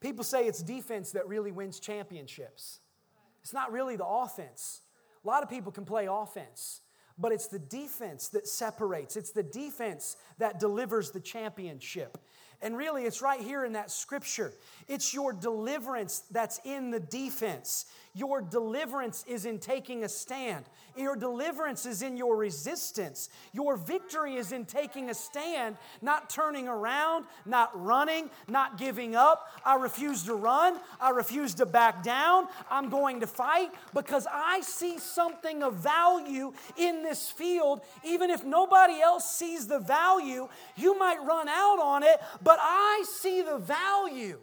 People 0.01 0.23
say 0.23 0.47
it's 0.47 0.63
defense 0.63 1.13
that 1.13 1.27
really 1.27 1.51
wins 1.51 1.81
championships. 1.81 2.81
It's 3.43 3.55
not 3.55 3.73
really 3.73 3.97
the 3.97 4.07
offense. 4.07 4.83
A 5.25 5.27
lot 5.27 5.43
of 5.43 5.49
people 5.49 5.73
can 5.73 5.87
play 5.87 6.09
offense, 6.11 6.83
but 7.17 7.33
it's 7.33 7.47
the 7.47 7.59
defense 7.59 8.29
that 8.29 8.47
separates. 8.47 9.17
It's 9.17 9.31
the 9.31 9.45
defense 9.45 10.19
that 10.37 10.61
delivers 10.61 11.11
the 11.11 11.21
championship. 11.21 12.19
And 12.63 12.77
really, 12.77 13.05
it's 13.05 13.21
right 13.21 13.41
here 13.41 13.65
in 13.65 13.73
that 13.73 13.91
scripture. 13.91 14.53
It's 14.89 15.13
your 15.13 15.33
deliverance 15.33 16.23
that's 16.31 16.61
in 16.65 16.91
the 16.91 17.01
defense. 17.01 17.87
Your 18.15 18.43
deliverance 18.43 19.25
is 19.27 19.47
in 19.47 19.59
taking 19.59 20.05
a 20.05 20.09
stand. 20.09 20.67
Your 20.97 21.17
deliverance 21.17 21.87
is 21.87 22.03
in 22.03 22.19
your 22.19 22.37
resistance. 22.37 23.31
Your 23.55 23.77
victory 23.77 24.37
is 24.37 24.53
in 24.53 24.67
taking 24.67 25.09
a 25.09 25.15
stand, 25.15 25.79
not 26.03 26.29
turning 26.29 26.69
around, 26.69 27.25
not 27.47 27.71
running, 27.83 28.29
not 28.49 28.77
giving 28.77 29.17
up. 29.17 29.49
I 29.65 29.77
refuse 29.77 30.25
to 30.25 30.35
run. 30.35 30.79
I 31.01 31.11
refuse 31.11 31.55
to 31.55 31.67
back 31.67 32.03
down. 32.03 32.49
I'm 32.71 32.91
going 32.91 33.21
to 33.21 33.27
fight 33.27 33.71
because 33.95 34.27
I 34.31 34.61
see 34.61 34.99
something 34.99 35.63
of 35.63 35.77
value 35.77 36.53
in 36.77 37.03
this 37.03 37.31
field. 37.31 37.81
Even 38.05 38.29
if 38.29 38.45
nobody 38.45 39.01
else 39.01 39.25
sees 39.25 39.67
the 39.67 39.79
value, 39.79 40.49
you 40.77 40.99
might 40.99 41.25
run 41.25 41.49
out 41.49 41.79
on 41.81 42.02
but 42.43 42.59
I 42.61 43.05
see 43.07 43.43
the 43.43 43.59
value. 43.59 44.39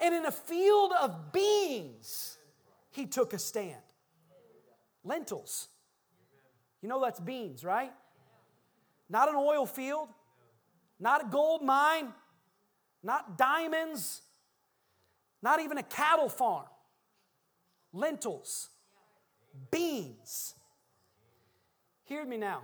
And 0.00 0.14
in 0.14 0.26
a 0.26 0.30
field 0.30 0.92
of 1.00 1.32
beans, 1.32 2.38
he 2.90 3.06
took 3.06 3.32
a 3.32 3.38
stand. 3.38 3.80
Lentils. 5.04 5.68
You 6.82 6.88
know 6.88 7.00
that's 7.00 7.20
beans, 7.20 7.64
right? 7.64 7.92
Not 9.08 9.28
an 9.28 9.36
oil 9.36 9.66
field, 9.66 10.08
not 10.98 11.24
a 11.24 11.28
gold 11.28 11.62
mine, 11.62 12.12
not 13.02 13.38
diamonds, 13.38 14.22
not 15.42 15.60
even 15.60 15.78
a 15.78 15.82
cattle 15.82 16.28
farm. 16.28 16.66
Lentils, 17.92 18.68
beans. 19.70 20.54
Hear 22.04 22.24
me 22.24 22.36
now. 22.36 22.62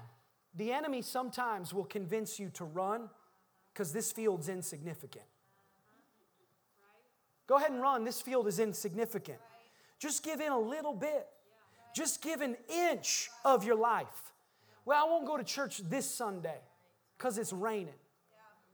The 0.55 0.73
enemy 0.73 1.03
sometimes 1.03 1.73
will 1.73 1.85
convince 1.85 2.39
you 2.39 2.51
to 2.51 2.65
run 2.65 3.09
because 3.73 3.93
this 3.93 4.13
field's 4.13 4.49
insignificant. 4.49 5.25
Go 7.47 7.57
ahead 7.57 7.71
and 7.71 7.81
run. 7.81 8.05
This 8.05 8.21
field 8.21 8.47
is 8.47 8.59
insignificant. 8.59 9.39
Just 9.99 10.25
give 10.25 10.41
in 10.41 10.53
a 10.53 10.59
little 10.59 10.95
bit. 10.95 11.27
Just 11.95 12.23
give 12.23 12.41
an 12.41 12.57
inch 12.69 13.31
of 13.45 13.65
your 13.65 13.77
life. 13.77 14.33
Well, 14.85 15.05
I 15.05 15.09
won't 15.09 15.27
go 15.27 15.37
to 15.37 15.45
church 15.45 15.83
this 15.89 16.11
Sunday 16.11 16.59
because 17.17 17.39
it's 17.39 17.53
raining. 17.53 17.95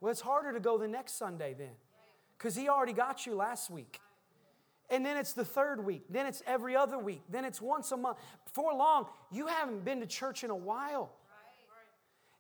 Well, 0.00 0.10
it's 0.10 0.20
harder 0.20 0.52
to 0.52 0.60
go 0.60 0.78
the 0.78 0.88
next 0.88 1.18
Sunday 1.18 1.54
then 1.58 1.74
because 2.36 2.54
He 2.54 2.68
already 2.68 2.92
got 2.92 3.26
you 3.26 3.34
last 3.34 3.70
week. 3.70 4.00
And 4.90 5.04
then 5.04 5.16
it's 5.16 5.34
the 5.34 5.44
third 5.44 5.84
week. 5.84 6.04
Then 6.08 6.26
it's 6.26 6.42
every 6.46 6.74
other 6.74 6.98
week. 6.98 7.22
Then 7.28 7.44
it's 7.44 7.60
once 7.60 7.92
a 7.92 7.96
month. 7.96 8.16
Before 8.44 8.72
long, 8.72 9.06
you 9.30 9.46
haven't 9.46 9.84
been 9.84 10.00
to 10.00 10.06
church 10.06 10.44
in 10.44 10.50
a 10.50 10.56
while. 10.56 11.12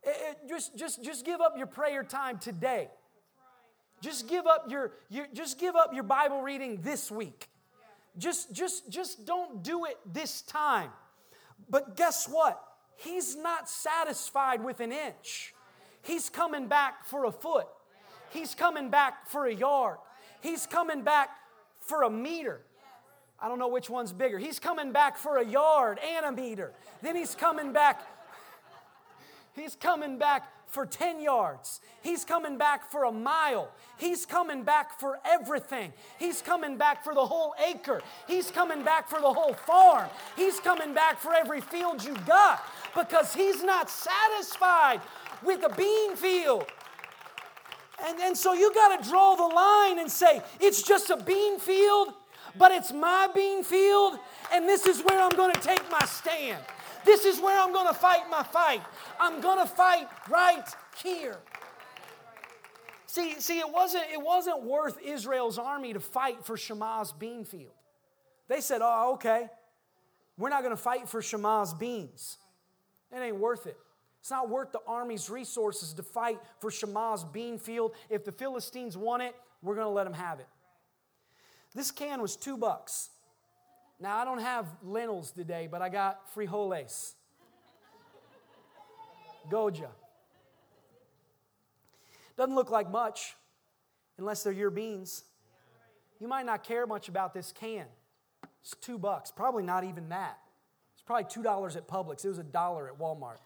It, 0.08 0.16
it, 0.30 0.48
just, 0.48 0.76
just, 0.76 1.04
just 1.04 1.24
give 1.26 1.40
up 1.40 1.54
your 1.56 1.66
prayer 1.66 2.02
time 2.02 2.38
today. 2.38 2.88
Just 4.00 4.28
give 4.28 4.46
up 4.46 4.66
your, 4.70 4.92
your 5.10 5.26
just 5.32 5.58
give 5.58 5.74
up 5.74 5.92
your 5.92 6.04
Bible 6.04 6.40
reading 6.40 6.80
this 6.82 7.10
week. 7.10 7.48
Just 8.16 8.54
just 8.54 8.90
just 8.90 9.26
don't 9.26 9.62
do 9.62 9.84
it 9.86 9.98
this 10.06 10.42
time. 10.42 10.90
But 11.68 11.96
guess 11.96 12.28
what? 12.28 12.62
He's 12.96 13.36
not 13.36 13.68
satisfied 13.68 14.62
with 14.62 14.80
an 14.80 14.92
inch. 14.92 15.52
He's 16.02 16.30
coming 16.30 16.68
back 16.68 17.04
for 17.04 17.24
a 17.24 17.32
foot. 17.32 17.66
He's 18.30 18.54
coming 18.54 18.88
back 18.88 19.28
for 19.28 19.46
a 19.46 19.54
yard. 19.54 19.98
He's 20.40 20.66
coming 20.66 21.02
back 21.02 21.30
for 21.80 22.02
a 22.02 22.10
meter. 22.10 22.62
I 23.40 23.48
don't 23.48 23.58
know 23.58 23.68
which 23.68 23.88
one's 23.88 24.12
bigger. 24.12 24.38
He's 24.38 24.58
coming 24.58 24.90
back 24.90 25.16
for 25.16 25.38
a 25.38 25.44
yard 25.44 25.98
and 26.04 26.26
a 26.26 26.32
meter. 26.32 26.72
Then 27.02 27.14
he's 27.14 27.34
coming 27.34 27.72
back. 27.72 28.02
He's 29.58 29.74
coming 29.74 30.18
back 30.18 30.50
for 30.68 30.84
10 30.84 31.20
yards. 31.20 31.80
He's 32.02 32.24
coming 32.24 32.58
back 32.58 32.90
for 32.90 33.04
a 33.04 33.12
mile. 33.12 33.70
He's 33.96 34.26
coming 34.26 34.62
back 34.62 34.98
for 35.00 35.18
everything. 35.24 35.92
He's 36.18 36.42
coming 36.42 36.76
back 36.76 37.02
for 37.02 37.14
the 37.14 37.24
whole 37.24 37.54
acre. 37.66 38.02
He's 38.26 38.50
coming 38.50 38.84
back 38.84 39.08
for 39.08 39.20
the 39.20 39.32
whole 39.32 39.54
farm. 39.54 40.08
He's 40.36 40.60
coming 40.60 40.94
back 40.94 41.18
for 41.18 41.32
every 41.34 41.60
field 41.60 42.04
you 42.04 42.14
got 42.26 42.62
because 42.94 43.34
He's 43.34 43.62
not 43.64 43.90
satisfied 43.90 45.00
with 45.42 45.64
a 45.64 45.74
bean 45.74 46.16
field. 46.16 46.66
And, 48.04 48.20
and 48.20 48.36
so 48.36 48.52
you 48.52 48.72
got 48.74 49.02
to 49.02 49.08
draw 49.08 49.34
the 49.34 49.54
line 49.54 49.98
and 49.98 50.10
say, 50.10 50.40
it's 50.60 50.82
just 50.82 51.10
a 51.10 51.16
bean 51.16 51.58
field, 51.58 52.14
but 52.56 52.70
it's 52.70 52.92
my 52.92 53.28
bean 53.34 53.64
field, 53.64 54.18
and 54.52 54.68
this 54.68 54.86
is 54.86 55.02
where 55.02 55.20
I'm 55.20 55.30
going 55.30 55.52
to 55.52 55.60
take 55.60 55.82
my 55.90 56.04
stand. 56.04 56.62
This 57.08 57.24
is 57.24 57.40
where 57.40 57.58
I'm 57.58 57.72
going 57.72 57.88
to 57.88 57.94
fight 57.94 58.28
my 58.30 58.42
fight. 58.42 58.82
I'm 59.18 59.40
going 59.40 59.58
to 59.58 59.66
fight 59.66 60.06
right 60.28 60.62
here. 61.02 61.38
See, 63.06 63.40
see, 63.40 63.60
it 63.60 63.72
wasn't, 63.72 64.04
it 64.12 64.20
wasn't 64.20 64.62
worth 64.62 65.00
Israel's 65.02 65.56
army 65.56 65.94
to 65.94 66.00
fight 66.00 66.44
for 66.44 66.58
Shammah's 66.58 67.12
bean 67.12 67.46
field. 67.46 67.72
They 68.46 68.60
said, 68.60 68.82
oh, 68.84 69.14
okay, 69.14 69.48
we're 70.36 70.50
not 70.50 70.62
going 70.62 70.76
to 70.76 70.82
fight 70.82 71.08
for 71.08 71.22
Shammah's 71.22 71.72
beans. 71.72 72.36
It 73.10 73.20
ain't 73.20 73.38
worth 73.38 73.66
it. 73.66 73.78
It's 74.20 74.30
not 74.30 74.50
worth 74.50 74.72
the 74.72 74.80
army's 74.86 75.30
resources 75.30 75.94
to 75.94 76.02
fight 76.02 76.38
for 76.60 76.70
Shammah's 76.70 77.24
bean 77.24 77.58
field. 77.58 77.92
If 78.10 78.26
the 78.26 78.32
Philistines 78.32 78.98
want 78.98 79.22
it, 79.22 79.34
we're 79.62 79.76
going 79.76 79.86
to 79.86 79.92
let 79.92 80.04
them 80.04 80.12
have 80.12 80.40
it. 80.40 80.48
This 81.74 81.90
can 81.90 82.20
was 82.20 82.36
two 82.36 82.58
bucks. 82.58 83.08
Now, 84.00 84.18
I 84.18 84.24
don't 84.24 84.40
have 84.40 84.66
lentils 84.82 85.32
today, 85.32 85.68
but 85.70 85.82
I 85.82 85.88
got 85.88 86.32
frijoles. 86.34 87.14
Goya. 89.50 89.90
Doesn't 92.36 92.54
look 92.54 92.70
like 92.70 92.90
much 92.90 93.34
unless 94.18 94.44
they're 94.44 94.52
your 94.52 94.70
beans. 94.70 95.24
You 96.20 96.28
might 96.28 96.46
not 96.46 96.62
care 96.62 96.86
much 96.86 97.08
about 97.08 97.34
this 97.34 97.52
can. 97.52 97.86
It's 98.62 98.74
two 98.80 98.98
bucks, 98.98 99.32
probably 99.32 99.62
not 99.62 99.84
even 99.84 100.08
that. 100.10 100.38
It's 100.92 101.02
probably 101.02 101.26
two 101.28 101.42
dollars 101.42 101.74
at 101.74 101.88
Publix. 101.88 102.24
It 102.24 102.28
was 102.28 102.38
a 102.38 102.44
dollar 102.44 102.88
at 102.88 102.98
Walmart. 102.98 103.38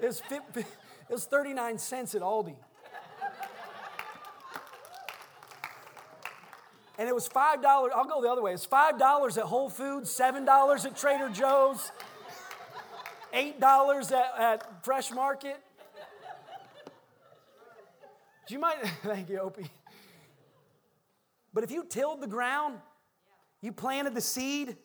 It 0.00 0.06
was, 0.06 0.20
50, 0.20 0.60
it 0.60 0.66
was 1.10 1.26
39 1.26 1.78
cents 1.78 2.14
at 2.14 2.22
Aldi. 2.22 2.56
And 7.00 7.08
it 7.08 7.14
was 7.14 7.26
$5. 7.30 7.64
I'll 7.64 8.04
go 8.04 8.20
the 8.20 8.28
other 8.28 8.42
way. 8.42 8.52
It's 8.52 8.66
$5 8.66 9.38
at 9.38 9.44
Whole 9.44 9.70
Foods, 9.70 10.10
$7 10.10 10.84
at 10.84 10.96
Trader 10.98 11.30
Joe's, 11.30 11.92
$8 13.32 14.12
at, 14.12 14.34
at 14.38 14.84
Fresh 14.84 15.10
Market. 15.10 15.56
Do 18.46 18.52
you 18.52 18.60
mind? 18.60 18.80
Thank 19.02 19.30
you, 19.30 19.38
Opie. 19.38 19.70
But 21.54 21.64
if 21.64 21.70
you 21.70 21.86
tilled 21.88 22.20
the 22.20 22.26
ground, 22.26 22.76
you 23.62 23.72
planted 23.72 24.14
the 24.14 24.20
seed, 24.20 24.76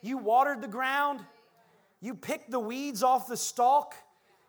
you 0.00 0.16
watered 0.16 0.62
the 0.62 0.68
ground, 0.68 1.20
you 2.00 2.14
picked 2.14 2.50
the 2.50 2.58
weeds 2.58 3.02
off 3.02 3.28
the 3.28 3.36
stalk, 3.36 3.94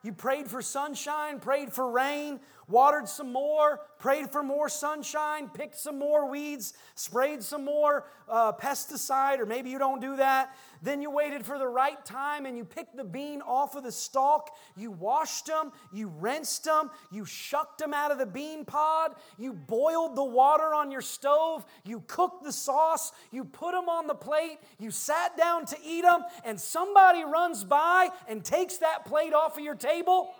you 0.01 0.14
prayed 0.14 0.47
for 0.47 0.62
sunshine, 0.62 1.41
prayed 1.41 1.74
for 1.74 1.91
rain, 1.91 2.39
watered 2.72 3.07
some 3.07 3.32
more, 3.32 3.82
prayed 3.99 4.32
for 4.32 4.41
more 4.41 4.69
sunshine, 4.69 5.49
picked 5.49 5.78
some 5.78 5.99
more 5.99 6.30
weeds, 6.30 6.74
sprayed 6.95 7.43
some 7.43 7.65
more 7.65 8.07
uh, 8.28 8.53
pesticide, 8.53 9.39
or 9.39 9.45
maybe 9.45 9.69
you 9.69 9.78
don't 9.78 10.01
do 10.01 10.15
that. 10.15 10.55
Then 10.82 11.01
you 11.01 11.11
waited 11.11 11.45
for 11.45 11.59
the 11.59 11.67
right 11.67 12.03
time 12.03 12.47
and 12.47 12.57
you 12.57 12.65
picked 12.65 12.97
the 12.97 13.03
bean 13.03 13.41
off 13.41 13.76
of 13.76 13.84
the 13.84 13.91
stalk. 13.91 14.49
You 14.76 14.89
washed 14.89 15.45
them, 15.45 15.72
you 15.93 16.11
rinsed 16.19 16.63
them, 16.63 16.89
you 17.11 17.26
shucked 17.26 17.78
them 17.78 17.93
out 17.93 18.11
of 18.11 18.17
the 18.17 18.26
bean 18.26 18.65
pod, 18.65 19.15
you 19.38 19.53
boiled 19.53 20.15
the 20.15 20.24
water 20.24 20.74
on 20.74 20.89
your 20.89 21.01
stove, 21.01 21.65
you 21.86 22.03
cooked 22.07 22.43
the 22.43 22.51
sauce, 22.51 23.11
you 23.32 23.43
put 23.43 23.74
them 23.74 23.89
on 23.89 24.07
the 24.07 24.15
plate, 24.15 24.57
you 24.80 24.89
sat 24.89 25.38
down 25.38 25.65
to 25.65 25.78
eat 25.86 26.01
them, 26.01 26.24
and 26.43 26.59
somebody 26.59 27.24
runs 27.24 27.63
by 27.63 28.09
and 28.28 28.43
takes 28.43 28.78
that 28.78 29.05
plate 29.05 29.34
off 29.34 29.57
of 29.57 29.63
your 29.63 29.76
table. 29.76 30.34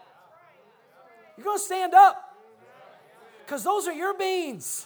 You're 1.42 1.54
going 1.54 1.58
to 1.58 1.64
stand 1.64 1.96
up 1.96 2.38
because 3.44 3.64
those 3.64 3.88
are 3.88 3.94
your 3.94 4.16
beans. 4.16 4.86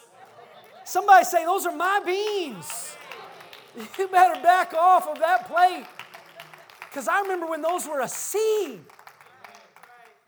Somebody 0.85 1.25
say, 1.25 1.43
Those 1.43 1.65
are 1.65 1.75
my 1.75 1.99
beans. 2.05 2.95
You 3.99 4.07
better 4.07 4.41
back 4.41 4.73
off 4.73 5.05
of 5.05 5.19
that 5.19 5.49
plate. 5.49 5.85
Because 6.79 7.09
I 7.09 7.19
remember 7.19 7.45
when 7.45 7.61
those 7.61 7.85
were 7.85 7.99
a 7.99 8.07
seed. 8.07 8.79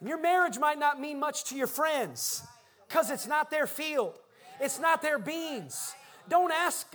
Your 0.05 0.19
marriage 0.19 0.59
might 0.59 0.77
not 0.77 0.99
mean 0.99 1.17
much 1.17 1.45
to 1.45 1.55
your 1.55 1.67
friends 1.67 2.43
because 2.89 3.09
it's 3.09 3.25
not 3.25 3.49
their 3.49 3.65
field, 3.65 4.15
it's 4.59 4.79
not 4.79 5.01
their 5.01 5.17
beans. 5.17 5.95
Don't 6.27 6.51
ask, 6.51 6.93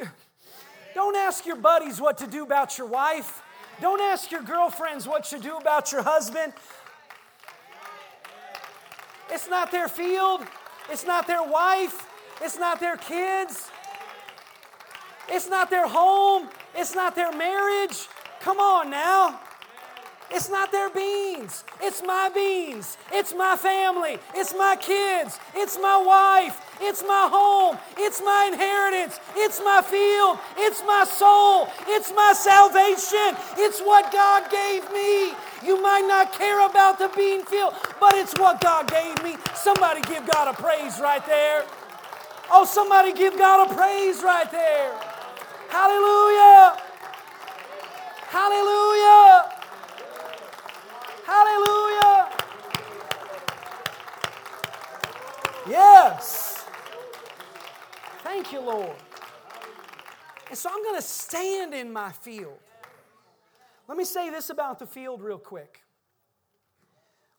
don't 0.95 1.17
ask 1.17 1.47
your 1.47 1.57
buddies 1.57 2.03
what 2.03 2.19
to 2.19 2.27
do 2.27 2.43
about 2.43 2.77
your 2.77 2.87
wife. 2.87 3.43
Don't 3.81 4.03
ask 4.03 4.31
your 4.31 4.43
girlfriends 4.43 5.09
what 5.09 5.25
to 5.25 5.39
do 5.39 5.57
about 5.57 5.91
your 5.91 6.03
husband. 6.03 6.53
It's 9.33 9.49
not 9.49 9.73
their 9.73 9.89
field. 9.89 10.43
It's 10.91 11.07
not 11.07 11.27
their 11.27 11.43
wife. 11.43 12.07
It's 12.43 12.59
not 12.59 12.81
their 12.81 12.97
kids. 12.97 13.71
It's 15.29 15.49
not 15.49 15.71
their 15.71 15.89
home. 15.89 16.49
It's 16.75 16.95
not 16.95 17.15
their 17.15 17.33
marriage. 17.33 18.09
Come 18.41 18.59
on 18.59 18.91
now. 18.91 19.41
It's 20.33 20.49
not 20.51 20.73
their 20.73 20.91
beans. 20.91 21.65
It's 21.83 22.03
my 22.03 22.31
beans. 22.35 22.97
It's 23.13 23.35
my 23.35 23.57
family. 23.57 24.19
It's 24.35 24.55
my 24.55 24.77
kids. 24.77 25.39
It's 25.55 25.79
my 25.79 25.99
wife. 25.99 26.61
It's 26.81 27.03
my 27.07 27.29
home. 27.31 27.79
It's 27.99 28.21
my 28.23 28.51
inheritance. 28.53 29.21
It's 29.37 29.61
my 29.61 29.83
field. 29.83 30.39
It's 30.57 30.83
my 30.87 31.05
soul. 31.05 31.69
It's 31.89 32.13
my 32.17 32.33
salvation. 32.35 33.37
It's 33.59 33.81
what 33.81 34.13
God 34.13 34.51
gave 34.51 34.91
me. 34.93 35.33
You 35.65 35.81
might 35.83 36.07
not 36.09 36.33
care 36.33 36.67
about 36.67 36.99
the 36.99 37.11
bean 37.17 37.45
field, 37.45 37.75
but 38.01 38.15
it's 38.15 38.35
what 38.39 38.61
God 38.61 38.91
gave 38.91 39.23
me. 39.23 39.37
Somebody 39.55 40.01
give 40.03 40.27
God 40.31 40.49
a 40.49 40.55
praise 40.61 40.99
right 41.01 41.25
there. 41.27 41.65
Oh, 42.51 42.65
somebody 42.65 43.13
give 43.13 43.39
God 43.39 43.71
a 43.71 43.75
praise 43.75 44.23
right 44.23 44.51
there. 44.51 44.93
Hallelujah. 45.71 46.79
Hallelujah. 48.29 49.52
Hallelujah. 51.33 52.29
Yes. 55.67 56.67
Thank 58.23 58.53
you, 58.53 58.61
Lord. 58.61 58.97
And 60.51 60.59
so 60.59 60.69
I'm 60.71 60.83
going 60.83 60.97
to 60.97 61.03
stand 61.03 61.73
in 61.73 61.91
my 61.91 62.13
field. 62.13 62.59
Let 63.89 63.97
me 63.97 64.05
say 64.05 64.29
this 64.29 64.51
about 64.51 64.79
the 64.79 64.87
field 64.87 65.23
real 65.23 65.39
quick. 65.39 65.81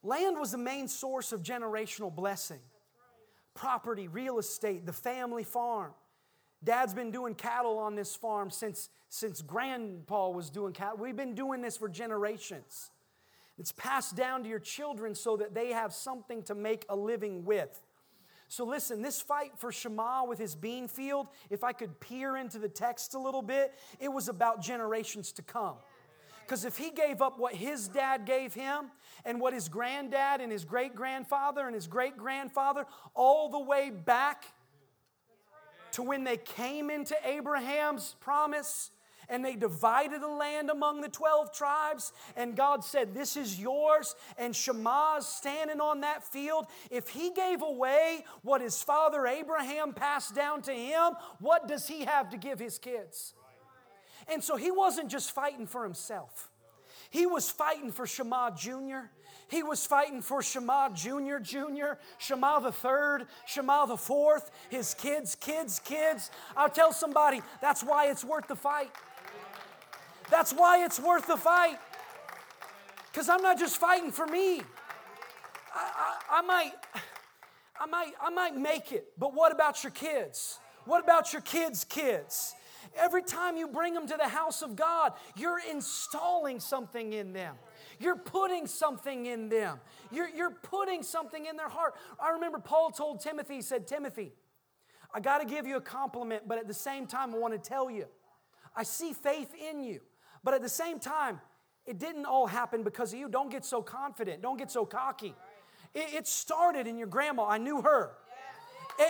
Land 0.01 0.39
was 0.39 0.51
the 0.51 0.57
main 0.57 0.87
source 0.87 1.31
of 1.31 1.43
generational 1.43 2.13
blessing. 2.13 2.61
Property, 3.53 4.07
real 4.07 4.39
estate, 4.39 4.87
the 4.87 4.93
family 4.93 5.43
farm. 5.43 5.91
Dad's 6.63 6.95
been 6.95 7.11
doing 7.11 7.35
cattle 7.35 7.77
on 7.77 7.93
this 7.93 8.15
farm 8.15 8.49
since, 8.49 8.89
since 9.09 9.43
grandpa 9.43 10.29
was 10.29 10.49
doing 10.49 10.73
cattle. 10.73 10.97
We've 10.97 11.15
been 11.15 11.35
doing 11.35 11.61
this 11.61 11.77
for 11.77 11.87
generations. 11.87 12.89
It's 13.59 13.71
passed 13.71 14.15
down 14.15 14.43
to 14.43 14.49
your 14.49 14.59
children 14.59 15.15
so 15.15 15.37
that 15.37 15.53
they 15.53 15.69
have 15.71 15.93
something 15.93 16.43
to 16.43 16.55
make 16.55 16.85
a 16.89 16.95
living 16.95 17.45
with. 17.45 17.81
So, 18.47 18.65
listen, 18.65 19.01
this 19.01 19.21
fight 19.21 19.53
for 19.57 19.71
Shammah 19.71 20.25
with 20.27 20.37
his 20.37 20.53
bean 20.53 20.87
field, 20.87 21.27
if 21.49 21.63
I 21.63 21.71
could 21.71 21.99
peer 21.99 22.37
into 22.37 22.59
the 22.59 22.69
text 22.69 23.15
a 23.15 23.19
little 23.19 23.41
bit, 23.41 23.73
it 23.99 24.09
was 24.09 24.27
about 24.27 24.61
generations 24.61 25.31
to 25.33 25.41
come. 25.41 25.75
Because 26.45 26.65
if 26.65 26.77
he 26.77 26.91
gave 26.91 27.21
up 27.21 27.39
what 27.39 27.55
his 27.55 27.87
dad 27.87 28.25
gave 28.25 28.53
him 28.53 28.91
and 29.25 29.39
what 29.39 29.53
his 29.53 29.69
granddad 29.69 30.41
and 30.41 30.51
his 30.51 30.65
great 30.65 30.93
grandfather 30.93 31.65
and 31.65 31.73
his 31.73 31.87
great 31.87 32.17
grandfather, 32.17 32.85
all 33.15 33.49
the 33.49 33.59
way 33.59 33.89
back 33.89 34.45
to 35.93 36.03
when 36.03 36.23
they 36.23 36.37
came 36.37 36.89
into 36.89 37.15
Abraham's 37.25 38.15
promise 38.19 38.91
and 39.29 39.43
they 39.43 39.55
divided 39.55 40.21
the 40.21 40.27
land 40.27 40.69
among 40.69 41.01
the 41.01 41.09
12 41.09 41.53
tribes. 41.53 42.11
And 42.35 42.55
God 42.55 42.83
said, 42.83 43.13
This 43.13 43.37
is 43.37 43.59
yours. 43.59 44.15
And 44.37 44.55
Shammah's 44.55 45.27
standing 45.27 45.81
on 45.81 46.01
that 46.01 46.23
field. 46.23 46.67
If 46.89 47.09
he 47.09 47.31
gave 47.31 47.61
away 47.61 48.25
what 48.41 48.61
his 48.61 48.81
father 48.81 49.25
Abraham 49.27 49.93
passed 49.93 50.35
down 50.35 50.61
to 50.63 50.71
him, 50.71 51.13
what 51.39 51.67
does 51.67 51.87
he 51.87 52.05
have 52.05 52.29
to 52.29 52.37
give 52.37 52.59
his 52.59 52.77
kids? 52.77 53.33
And 54.27 54.43
so 54.43 54.55
he 54.55 54.71
wasn't 54.71 55.09
just 55.09 55.31
fighting 55.31 55.67
for 55.67 55.83
himself, 55.83 56.49
he 57.09 57.25
was 57.25 57.49
fighting 57.49 57.91
for 57.91 58.07
Shammah 58.07 58.55
Jr. 58.57 59.09
He 59.49 59.61
was 59.61 59.85
fighting 59.85 60.21
for 60.21 60.41
Shammah 60.41 60.91
Jr., 60.95 61.37
Jr., 61.41 61.99
Shammah 62.17 62.61
the 62.63 62.71
third, 62.71 63.27
Shammah 63.45 63.85
the 63.87 63.97
fourth, 63.97 64.49
his 64.69 64.95
kids, 64.95 65.35
kids, 65.35 65.79
kids. 65.83 66.31
I'll 66.57 66.69
tell 66.69 66.91
somebody 66.91 67.41
that's 67.61 67.83
why 67.83 68.07
it's 68.07 68.23
worth 68.23 68.47
the 68.47 68.55
fight. 68.55 68.89
That's 70.33 70.51
why 70.51 70.83
it's 70.83 70.99
worth 70.99 71.27
the 71.27 71.37
fight. 71.37 71.77
Because 73.11 73.29
I'm 73.29 73.43
not 73.43 73.59
just 73.59 73.77
fighting 73.77 74.11
for 74.11 74.25
me. 74.25 74.61
I, 75.75 75.91
I, 76.31 76.39
I, 76.39 76.41
might, 76.41 76.71
I, 77.79 77.85
might, 77.85 78.13
I 78.19 78.29
might 78.31 78.55
make 78.55 78.91
it, 78.91 79.09
but 79.19 79.35
what 79.35 79.51
about 79.51 79.83
your 79.83 79.91
kids? 79.91 80.57
What 80.85 81.03
about 81.03 81.33
your 81.33 81.43
kids' 81.43 81.83
kids? 81.83 82.55
Every 82.97 83.21
time 83.21 83.57
you 83.57 83.67
bring 83.67 83.93
them 83.93 84.07
to 84.07 84.17
the 84.17 84.27
house 84.27 84.63
of 84.63 84.75
God, 84.75 85.13
you're 85.35 85.61
installing 85.71 86.59
something 86.59 87.13
in 87.13 87.33
them. 87.33 87.53
You're 87.99 88.17
putting 88.17 88.65
something 88.65 89.27
in 89.27 89.49
them. 89.49 89.79
You're, 90.11 90.29
you're 90.29 90.49
putting 90.63 91.03
something 91.03 91.45
in 91.45 91.57
their 91.57 91.69
heart. 91.69 91.93
I 92.19 92.31
remember 92.31 92.57
Paul 92.57 92.89
told 92.89 93.21
Timothy, 93.21 93.57
he 93.57 93.61
said, 93.61 93.85
Timothy, 93.85 94.33
I 95.13 95.19
got 95.19 95.41
to 95.41 95.45
give 95.45 95.67
you 95.67 95.77
a 95.77 95.81
compliment, 95.81 96.47
but 96.47 96.57
at 96.57 96.67
the 96.67 96.73
same 96.73 97.05
time, 97.05 97.35
I 97.35 97.37
want 97.37 97.53
to 97.53 97.69
tell 97.69 97.91
you, 97.91 98.07
I 98.75 98.81
see 98.81 99.13
faith 99.13 99.51
in 99.53 99.79
you. 99.79 100.01
But 100.43 100.53
at 100.53 100.61
the 100.61 100.69
same 100.69 100.99
time, 100.99 101.39
it 101.85 101.99
didn't 101.99 102.25
all 102.25 102.47
happen 102.47 102.83
because 102.83 103.13
of 103.13 103.19
you. 103.19 103.29
Don't 103.29 103.51
get 103.51 103.65
so 103.65 103.81
confident. 103.81 104.41
Don't 104.41 104.57
get 104.57 104.71
so 104.71 104.85
cocky. 104.85 105.35
It, 105.93 106.13
it 106.13 106.27
started 106.27 106.87
in 106.87 106.97
your 106.97 107.07
grandma. 107.07 107.47
I 107.47 107.57
knew 107.57 107.81
her. 107.81 108.11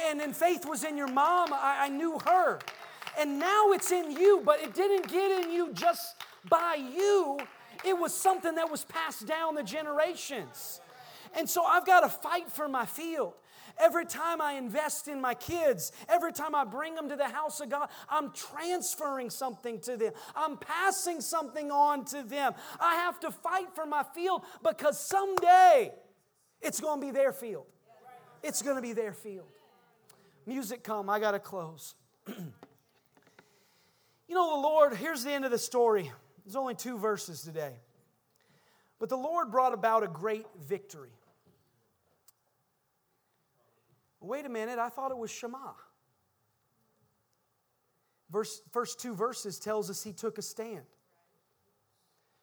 And 0.07 0.19
then 0.19 0.34
faith 0.34 0.65
was 0.65 0.84
in 0.84 0.97
your 0.97 1.11
mom. 1.11 1.51
I, 1.51 1.86
I 1.86 1.89
knew 1.89 2.19
her. 2.25 2.59
And 3.19 3.39
now 3.39 3.71
it's 3.73 3.91
in 3.91 4.11
you, 4.11 4.41
but 4.45 4.61
it 4.61 4.73
didn't 4.73 5.07
get 5.07 5.43
in 5.43 5.51
you 5.51 5.71
just 5.73 6.15
by 6.49 6.75
you. 6.75 7.38
It 7.86 7.97
was 7.97 8.15
something 8.15 8.55
that 8.55 8.69
was 8.71 8.86
passed 8.86 9.27
down 9.27 9.55
the 9.55 9.63
generations. 9.63 10.79
And 11.36 11.49
so 11.49 11.63
I've 11.63 11.86
got 11.86 12.01
to 12.01 12.09
fight 12.09 12.51
for 12.51 12.67
my 12.67 12.86
field. 12.86 13.34
Every 13.80 14.05
time 14.05 14.39
I 14.39 14.53
invest 14.53 15.07
in 15.07 15.19
my 15.19 15.34
kids, 15.34 15.91
every 16.07 16.32
time 16.32 16.53
I 16.53 16.63
bring 16.63 16.95
them 16.95 17.09
to 17.09 17.15
the 17.15 17.28
house 17.28 17.59
of 17.59 17.69
God, 17.69 17.89
I'm 18.09 18.32
transferring 18.32 19.30
something 19.30 19.80
to 19.82 19.97
them. 19.97 20.13
I'm 20.36 20.57
passing 20.57 21.21
something 21.21 21.71
on 21.71 22.05
to 22.05 22.24
them. 22.24 22.53
I 22.80 22.95
have 22.95 23.19
to 23.21 23.32
fight 23.32 23.74
for 23.74 23.86
my 23.86 24.03
field 24.13 24.43
because 24.63 24.99
someday 24.99 25.91
it's 26.61 26.80
going 26.80 27.01
to 27.01 27.05
be 27.07 27.11
their 27.11 27.34
field. 27.34 27.65
It's 28.43 28.61
going 28.61 28.76
to 28.76 28.82
be 28.82 28.93
their 28.93 29.13
field. 29.13 29.47
Music 30.45 30.84
come, 30.84 31.09
I 31.09 31.19
got 31.19 31.32
to 31.32 31.39
close. 31.39 31.95
you 32.28 32.36
know, 34.30 34.55
the 34.55 34.61
Lord, 34.61 34.95
here's 34.95 35.24
the 35.24 35.32
end 35.32 35.45
of 35.45 35.51
the 35.51 35.57
story. 35.57 36.11
There's 36.45 36.55
only 36.55 36.76
two 36.76 36.97
verses 36.97 37.41
today. 37.41 37.74
But 38.99 39.09
the 39.09 39.17
Lord 39.17 39.51
brought 39.51 39.74
about 39.74 40.03
a 40.03 40.07
great 40.07 40.45
victory. 40.67 41.11
Wait 44.24 44.45
a 44.45 44.49
minute, 44.49 44.80
I 44.80 44.88
thought 44.88 45.11
it 45.11 45.17
was 45.17 45.30
Shammah. 45.30 45.76
Verse, 48.32 48.61
first 48.71 48.99
two 48.99 49.13
verses 49.13 49.59
tells 49.59 49.89
us 49.89 50.01
he 50.01 50.13
took 50.13 50.38
a 50.38 50.41
stand. 50.41 50.86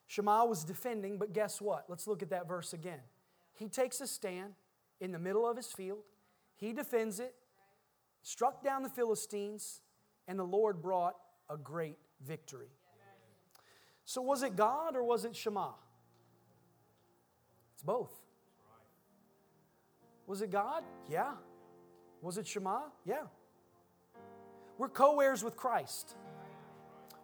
Shammah 0.07 0.45
was 0.45 0.63
defending, 0.63 1.17
but 1.17 1.33
guess 1.33 1.61
what? 1.61 1.87
Let's 1.89 2.07
look 2.07 2.23
at 2.23 2.31
that 2.31 2.47
verse 2.47 2.75
again. 2.75 3.01
He 3.55 3.69
takes 3.69 4.01
a 4.03 4.07
stand 4.07 4.53
in 5.01 5.11
the 5.11 5.19
middle 5.19 5.49
of 5.49 5.57
his 5.57 5.69
field, 5.69 6.03
he 6.57 6.75
defends 6.75 7.19
it, 7.19 7.35
struck 8.23 8.63
down 8.63 8.83
the 8.83 8.91
Philistines, 8.91 9.81
and 10.29 10.39
the 10.39 10.45
Lord 10.45 10.83
brought 10.83 11.17
a 11.49 11.57
great 11.57 11.97
victory. 12.21 12.69
So, 14.05 14.21
was 14.21 14.43
it 14.43 14.55
God 14.55 14.97
or 14.97 15.03
was 15.03 15.25
it 15.25 15.35
Shammah? 15.35 15.75
It's 17.73 17.83
both. 17.83 18.13
Was 20.27 20.43
it 20.43 20.51
God? 20.51 20.85
Yeah. 21.09 21.33
Was 22.23 22.39
it 22.39 22.47
Shammah? 22.47 22.93
Yeah. 23.05 23.25
We're 24.79 24.89
co 24.89 25.21
heirs 25.21 25.43
with 25.43 25.57
Christ. 25.57 26.15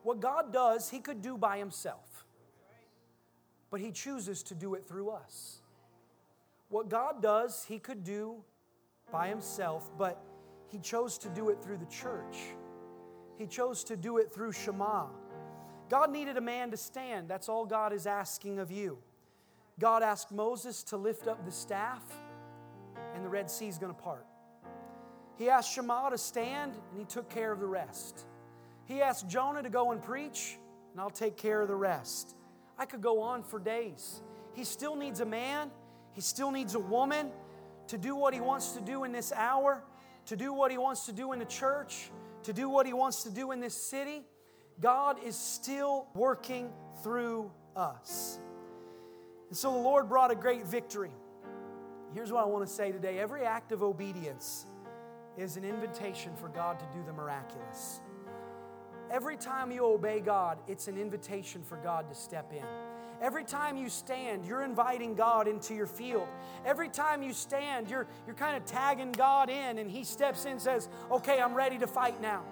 What 0.03 0.21
God 0.21 0.53
does, 0.53 0.91
He 0.91 1.01
could 1.01 1.23
do 1.23 1.37
by 1.37 1.59
Himself, 1.59 2.27
but 3.71 3.81
He 3.81 3.91
chooses 3.91 4.43
to 4.45 4.55
do 4.55 4.75
it 4.75 4.87
through 4.87 5.11
us. 5.11 5.61
What 6.69 6.89
God 6.89 7.23
does, 7.23 7.65
He 7.65 7.79
could 7.79 8.05
do 8.05 8.37
by 9.11 9.29
Himself, 9.29 9.91
but 9.99 10.23
He 10.69 10.79
chose 10.79 11.19
to 11.19 11.29
do 11.29 11.49
it 11.51 11.63
through 11.63 11.79
the 11.79 11.87
church. 11.87 12.37
He 13.39 13.47
chose 13.47 13.85
to 13.85 13.97
do 13.97 14.19
it 14.19 14.33
through 14.33 14.53
Shammah. 14.53 15.09
God 15.89 16.11
needed 16.11 16.37
a 16.37 16.41
man 16.41 16.71
to 16.71 16.77
stand. 16.77 17.29
That's 17.29 17.49
all 17.49 17.65
God 17.65 17.93
is 17.93 18.07
asking 18.07 18.59
of 18.59 18.71
you. 18.71 18.99
God 19.79 20.03
asked 20.03 20.33
Moses 20.33 20.83
to 20.85 20.97
lift 20.97 21.29
up 21.29 21.45
the 21.45 21.53
staff, 21.53 22.03
and 23.15 23.25
the 23.25 23.29
Red 23.29 23.51
Sea 23.51 23.69
is 23.69 23.79
going 23.79 23.95
to 23.95 24.01
part. 24.01 24.27
He 25.37 25.51
asked 25.51 25.73
Shammah 25.73 26.11
to 26.11 26.19
stand, 26.19 26.73
and 26.91 26.99
he 26.99 27.05
took 27.05 27.29
care 27.29 27.53
of 27.53 27.61
the 27.61 27.67
rest. 27.67 28.25
He 28.85 29.03
asked 29.03 29.29
Jonah 29.29 29.63
to 29.63 29.69
go 29.69 29.93
and 29.93 30.03
preach, 30.03 30.59
and 30.93 31.01
I'll 31.01 31.11
take 31.11 31.37
care 31.37 31.61
of 31.61 31.69
the 31.69 31.77
rest. 31.77 32.35
I 32.79 32.87
could 32.87 33.03
go 33.03 33.21
on 33.21 33.43
for 33.43 33.59
days. 33.59 34.23
He 34.55 34.65
still 34.65 34.97
needs 34.97 35.21
a 35.21 35.27
man, 35.27 35.71
he 36.13 36.21
still 36.21 36.51
needs 36.51 36.75
a 36.75 36.81
woman 36.81 37.31
to 37.89 37.99
do 37.99 38.17
what 38.17 38.33
he 38.33 38.41
wants 38.41 38.73
to 38.73 38.81
do 38.81 39.05
in 39.05 39.13
this 39.13 39.33
hour, 39.33 39.83
to 40.27 40.37
do 40.37 40.53
what 40.53 40.71
he 40.71 40.79
wants 40.79 41.07
to 41.07 41.13
do 41.13 41.33
in 41.33 41.39
the 41.39 41.45
church, 41.45 42.11
to 42.45 42.53
do 42.53 42.69
what 42.69 42.87
he 42.87 42.93
wants 42.93 43.23
to 43.25 43.31
do 43.31 43.53
in 43.53 43.61
this 43.61 43.75
city. 43.75 44.25
God 44.81 45.23
is 45.25 45.37
still 45.37 46.09
working 46.15 46.71
through 47.03 47.51
us. 47.77 48.39
And 49.49 49.57
so 49.57 49.73
the 49.73 49.79
Lord 49.79 50.09
brought 50.09 50.31
a 50.31 50.35
great 50.35 50.67
victory. 50.67 51.13
Here's 52.15 52.33
what 52.33 52.43
I 52.43 52.47
want 52.47 52.67
to 52.67 52.73
say 52.73 52.93
today 52.93 53.19
every 53.19 53.45
act 53.45 53.73
of 53.73 53.83
obedience 53.83 54.67
is 55.37 55.57
an 55.57 55.65
invitation 55.65 56.35
for 56.37 56.49
God 56.49 56.79
to 56.79 56.87
do 56.97 57.05
the 57.05 57.13
miraculous. 57.13 58.01
Every 59.11 59.37
time 59.37 59.71
you 59.71 59.85
obey 59.85 60.21
God, 60.21 60.59
it's 60.67 60.89
an 60.89 60.99
invitation 60.99 61.63
for 61.63 61.77
God 61.77 62.09
to 62.09 62.15
step 62.15 62.53
in. 62.53 62.65
Every 63.21 63.45
time 63.45 63.77
you 63.77 63.89
stand, 63.89 64.45
you're 64.45 64.63
inviting 64.63 65.15
God 65.15 65.49
into 65.49 65.75
your 65.75 65.87
field. 65.87 66.27
Every 66.65 66.89
time 66.89 67.23
you 67.23 67.33
stand, 67.33 67.89
you're, 67.89 68.07
you're 68.27 68.37
kind 68.37 68.57
of 68.57 68.65
tagging 68.65 69.13
God 69.13 69.49
in, 69.49 69.79
and 69.79 69.91
He 69.91 70.05
steps 70.05 70.45
in 70.45 70.53
and 70.53 70.61
says, 70.61 70.89
Okay, 71.11 71.41
I'm 71.41 71.55
ready 71.55 71.79
to 71.79 71.87
fight 71.87 72.21
now. 72.21 72.43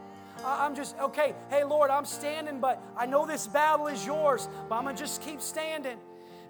I'm 0.44 0.74
just, 0.74 0.98
okay, 0.98 1.34
hey, 1.48 1.64
Lord, 1.64 1.90
I'm 1.90 2.04
standing, 2.04 2.60
but 2.60 2.82
I 2.96 3.06
know 3.06 3.26
this 3.26 3.46
battle 3.46 3.86
is 3.86 4.04
yours, 4.04 4.48
but 4.68 4.76
I'm 4.76 4.84
going 4.84 4.96
to 4.96 5.02
just 5.02 5.22
keep 5.22 5.40
standing. 5.40 5.98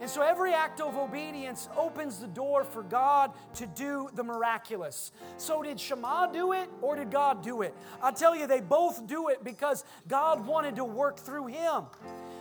And 0.04 0.10
so 0.10 0.20
every 0.20 0.52
act 0.52 0.82
of 0.82 0.98
obedience 0.98 1.66
opens 1.74 2.18
the 2.18 2.26
door 2.26 2.62
for 2.62 2.82
God 2.82 3.32
to 3.54 3.64
do 3.64 4.10
the 4.12 4.22
miraculous. 4.22 5.12
So 5.38 5.62
did 5.62 5.80
Shammah 5.80 6.28
do 6.30 6.52
it 6.52 6.68
or 6.82 6.94
did 6.94 7.10
God 7.10 7.42
do 7.42 7.62
it? 7.62 7.74
I 8.02 8.10
tell 8.10 8.36
you, 8.36 8.46
they 8.46 8.60
both 8.60 9.06
do 9.06 9.28
it 9.28 9.42
because 9.42 9.82
God 10.06 10.46
wanted 10.46 10.76
to 10.76 10.84
work 10.84 11.18
through 11.18 11.46
him. 11.46 11.84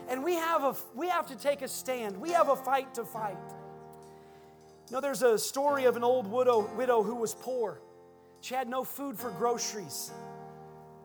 And 0.09 0.25
we 0.25 0.33
have, 0.33 0.65
a, 0.65 0.75
we 0.93 1.07
have 1.07 1.25
to 1.27 1.37
take 1.37 1.61
a 1.61 1.69
stand, 1.69 2.17
we 2.17 2.31
have 2.31 2.49
a 2.49 2.55
fight 2.57 2.93
to 2.95 3.05
fight. 3.05 3.37
You 4.89 4.95
know, 4.95 4.99
there's 4.99 5.21
a 5.21 5.39
story 5.39 5.85
of 5.85 5.95
an 5.95 6.03
old 6.03 6.27
widow, 6.27 6.69
widow 6.75 7.01
who 7.01 7.15
was 7.15 7.33
poor. 7.33 7.79
She 8.41 8.55
had 8.55 8.67
no 8.67 8.83
food 8.83 9.17
for 9.17 9.31
groceries. 9.31 10.11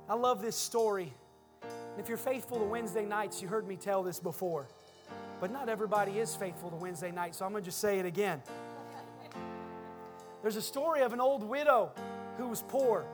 I 0.08 0.14
love 0.14 0.42
this 0.42 0.56
story. 0.56 1.14
If 1.98 2.08
you're 2.08 2.18
faithful 2.18 2.58
to 2.58 2.64
Wednesday 2.64 3.04
nights, 3.04 3.40
you 3.40 3.46
heard 3.46 3.68
me 3.68 3.76
tell 3.76 4.02
this 4.02 4.18
before. 4.18 4.66
But 5.40 5.52
not 5.52 5.68
everybody 5.68 6.18
is 6.18 6.34
faithful 6.34 6.70
to 6.70 6.76
Wednesday 6.76 7.10
night, 7.10 7.34
so 7.34 7.44
I'm 7.44 7.52
going 7.52 7.62
to 7.62 7.68
just 7.68 7.80
say 7.80 7.98
it 7.98 8.06
again. 8.06 8.42
There's 10.42 10.56
a 10.56 10.62
story 10.62 11.02
of 11.02 11.12
an 11.12 11.20
old 11.20 11.42
widow 11.42 11.90
who 12.36 12.48
was 12.48 12.62
poor, 12.62 13.04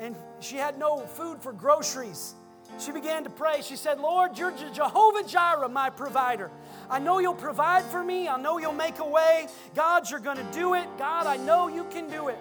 and 0.00 0.16
she 0.40 0.56
had 0.56 0.78
no 0.78 0.98
food 0.98 1.40
for 1.40 1.52
groceries. 1.52 2.34
She 2.78 2.92
began 2.92 3.24
to 3.24 3.30
pray. 3.30 3.60
She 3.62 3.76
said, 3.76 4.00
Lord, 4.00 4.38
you're 4.38 4.52
Jehovah 4.72 5.24
Jireh, 5.24 5.68
my 5.68 5.90
provider. 5.90 6.50
I 6.88 6.98
know 6.98 7.18
you'll 7.18 7.34
provide 7.34 7.84
for 7.84 8.02
me. 8.02 8.28
I 8.28 8.40
know 8.40 8.58
you'll 8.58 8.72
make 8.72 8.98
a 8.98 9.06
way. 9.06 9.46
God, 9.74 10.10
you're 10.10 10.20
going 10.20 10.38
to 10.38 10.46
do 10.52 10.74
it. 10.74 10.86
God, 10.98 11.26
I 11.26 11.36
know 11.36 11.68
you 11.68 11.84
can 11.84 12.08
do 12.08 12.28
it. 12.28 12.38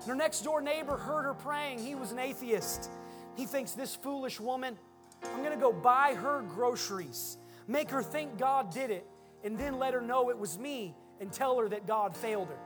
And 0.00 0.08
her 0.08 0.14
next 0.14 0.42
door 0.42 0.60
neighbor 0.60 0.96
heard 0.96 1.24
her 1.24 1.34
praying. 1.34 1.80
He 1.80 1.94
was 1.94 2.12
an 2.12 2.18
atheist. 2.18 2.90
He 3.36 3.44
thinks, 3.44 3.72
This 3.72 3.94
foolish 3.94 4.40
woman, 4.40 4.78
I'm 5.24 5.42
going 5.42 5.52
to 5.52 5.60
go 5.60 5.72
buy 5.72 6.14
her 6.14 6.42
groceries, 6.54 7.36
make 7.66 7.90
her 7.90 8.02
think 8.02 8.38
God 8.38 8.72
did 8.72 8.90
it, 8.90 9.06
and 9.44 9.58
then 9.58 9.78
let 9.78 9.94
her 9.94 10.00
know 10.00 10.30
it 10.30 10.38
was 10.38 10.58
me 10.58 10.94
and 11.20 11.32
tell 11.32 11.58
her 11.58 11.68
that 11.68 11.86
God 11.86 12.16
failed 12.16 12.48
her. 12.48 12.58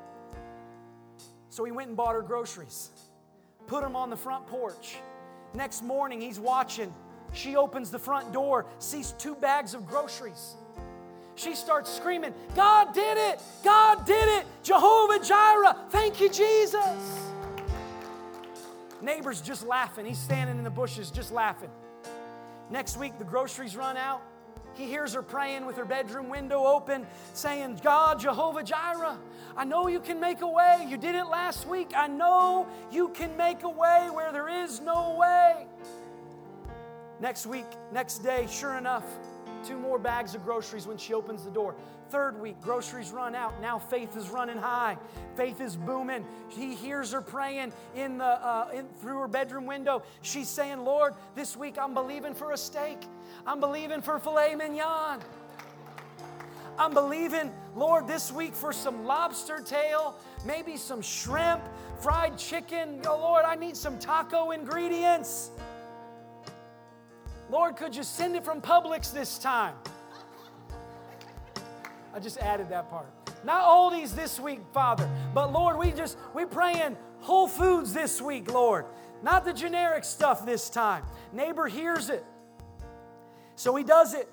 So 1.49 1.65
he 1.65 1.73
went 1.73 1.89
and 1.89 1.97
bought 1.97 2.15
her 2.15 2.23
groceries, 2.23 2.91
put 3.67 3.83
them 3.83 3.97
on 3.97 4.11
the 4.11 4.17
front 4.17 4.47
porch. 4.47 4.97
Next 5.55 5.83
morning, 5.83 6.21
he's 6.21 6.39
watching 6.39 6.95
She 7.33 7.57
opens 7.57 7.91
the 7.91 7.99
front 7.99 8.33
door, 8.33 8.67
sees 8.79 9.13
two 9.19 9.35
bags 9.35 9.75
of 9.75 9.87
groceries. 9.87 10.57
She 11.37 11.55
starts 11.55 11.91
screaming, 11.91 12.35
God 12.55 12.93
did 12.93 13.17
it! 13.17 13.41
God 13.65 14.05
did 14.05 14.41
it! 14.41 14.47
Jehovah 14.63 15.25
Jireh! 15.25 15.77
Thank 15.91 16.21
you, 16.21 16.29
Jesus! 16.29 17.31
Neighbor's 19.01 19.41
just 19.41 19.67
laughing. 19.67 20.05
He's 20.05 20.19
standing 20.19 20.59
in 20.59 20.65
the 20.65 20.71
bushes 20.71 21.11
just 21.11 21.33
laughing. 21.33 21.71
Next 22.69 22.99
week, 22.99 23.17
the 23.19 23.25
groceries 23.25 23.75
run 23.75 23.97
out. 23.97 24.21
He 24.75 24.87
hears 24.87 25.15
her 25.15 25.23
praying 25.23 25.67
with 25.67 25.77
her 25.77 25.85
bedroom 25.85 26.29
window 26.29 26.65
open, 26.65 27.07
saying, 27.35 27.81
God, 27.83 28.21
Jehovah 28.21 28.63
Jireh, 28.63 29.19
I 29.57 29.65
know 29.65 29.89
you 29.89 30.01
can 30.01 30.21
make 30.21 30.41
a 30.41 30.49
way. 30.49 30.87
You 30.89 30.97
did 30.97 31.15
it 31.15 31.25
last 31.25 31.67
week. 31.67 31.93
I 31.95 32.07
know 32.07 32.67
you 32.91 33.09
can 33.09 33.37
make 33.37 33.63
a 33.63 33.69
way 33.69 34.09
where 34.13 34.33
there 34.33 34.49
is 34.49 34.81
no 34.81 35.17
way. 35.19 35.67
Next 37.21 37.47
week, 37.47 37.67
next 37.93 38.19
day, 38.19 38.47
sure 38.51 38.79
enough, 38.79 39.05
two 39.65 39.79
more 39.79 39.99
bags 39.99 40.35
of 40.35 40.45
groceries 40.45 40.87
when 40.87 40.97
she 40.97 41.15
opens 41.15 41.45
the 41.45 41.51
door. 41.51 41.75
Third 42.11 42.41
week, 42.41 42.61
groceries 42.61 43.13
run 43.13 43.35
out. 43.35 43.61
Now 43.61 43.79
faith 43.79 44.17
is 44.17 44.31
running 44.31 44.57
high. 44.57 44.97
Faith 45.37 45.61
is 45.61 45.77
booming. 45.77 46.25
He 46.49 46.75
hears 46.75 47.13
her 47.13 47.21
praying 47.21 47.73
in 47.95 48.19
the 48.19 48.25
uh, 48.25 48.69
in, 48.75 48.87
through 49.01 49.19
her 49.19 49.29
bedroom 49.29 49.67
window. 49.67 50.03
She's 50.23 50.49
saying, 50.49 50.85
"Lord, 50.85 51.15
this 51.35 51.57
week 51.57 51.79
I'm 51.79 51.95
believing 51.95 52.35
for 52.35 52.53
a 52.53 52.57
steak. 52.57 52.99
I'm 53.47 53.61
believing 53.61 54.03
for 54.03 54.19
filet 54.19 54.55
mignon. 54.57 55.21
I'm 56.79 56.95
believing, 56.95 57.53
Lord, 57.77 58.09
this 58.09 58.33
week 58.33 58.55
for 58.55 58.73
some 58.73 59.05
lobster 59.05 59.61
tail, 59.61 60.17
maybe 60.47 60.79
some 60.79 61.03
shrimp, 61.03 61.61
fried 62.01 62.39
chicken. 62.39 63.03
Oh, 63.07 63.19
Lord, 63.19 63.45
I 63.45 63.55
need 63.55 63.77
some 63.77 63.99
taco 63.99 64.51
ingredients." 64.51 65.51
Lord, 67.51 67.75
could 67.75 67.97
you 67.97 68.05
send 68.05 68.37
it 68.37 68.45
from 68.45 68.61
Publix 68.61 69.13
this 69.13 69.37
time? 69.37 69.75
I 72.15 72.21
just 72.21 72.39
added 72.39 72.69
that 72.69 72.89
part. 72.91 73.07
Not 73.45 73.65
Aldi's 73.65 74.15
this 74.15 74.39
week, 74.39 74.61
Father, 74.73 75.09
but 75.35 75.53
Lord, 75.53 75.77
we 75.77 75.91
just 75.91 76.17
we 76.35 76.45
praying 76.45 76.97
Whole 77.21 77.49
Foods 77.49 77.93
this 77.93 78.23
week, 78.23 78.53
Lord. 78.53 78.85
Not 79.23 79.45
the 79.45 79.53
generic 79.53 80.05
stuff 80.05 80.47
this 80.47 80.71
time. 80.71 81.05
Neighbor 81.33 81.67
hears 81.67 82.09
it. 82.09 82.25
So 83.57 83.75
he 83.75 83.85
does 83.85 84.15
it. 84.15 84.29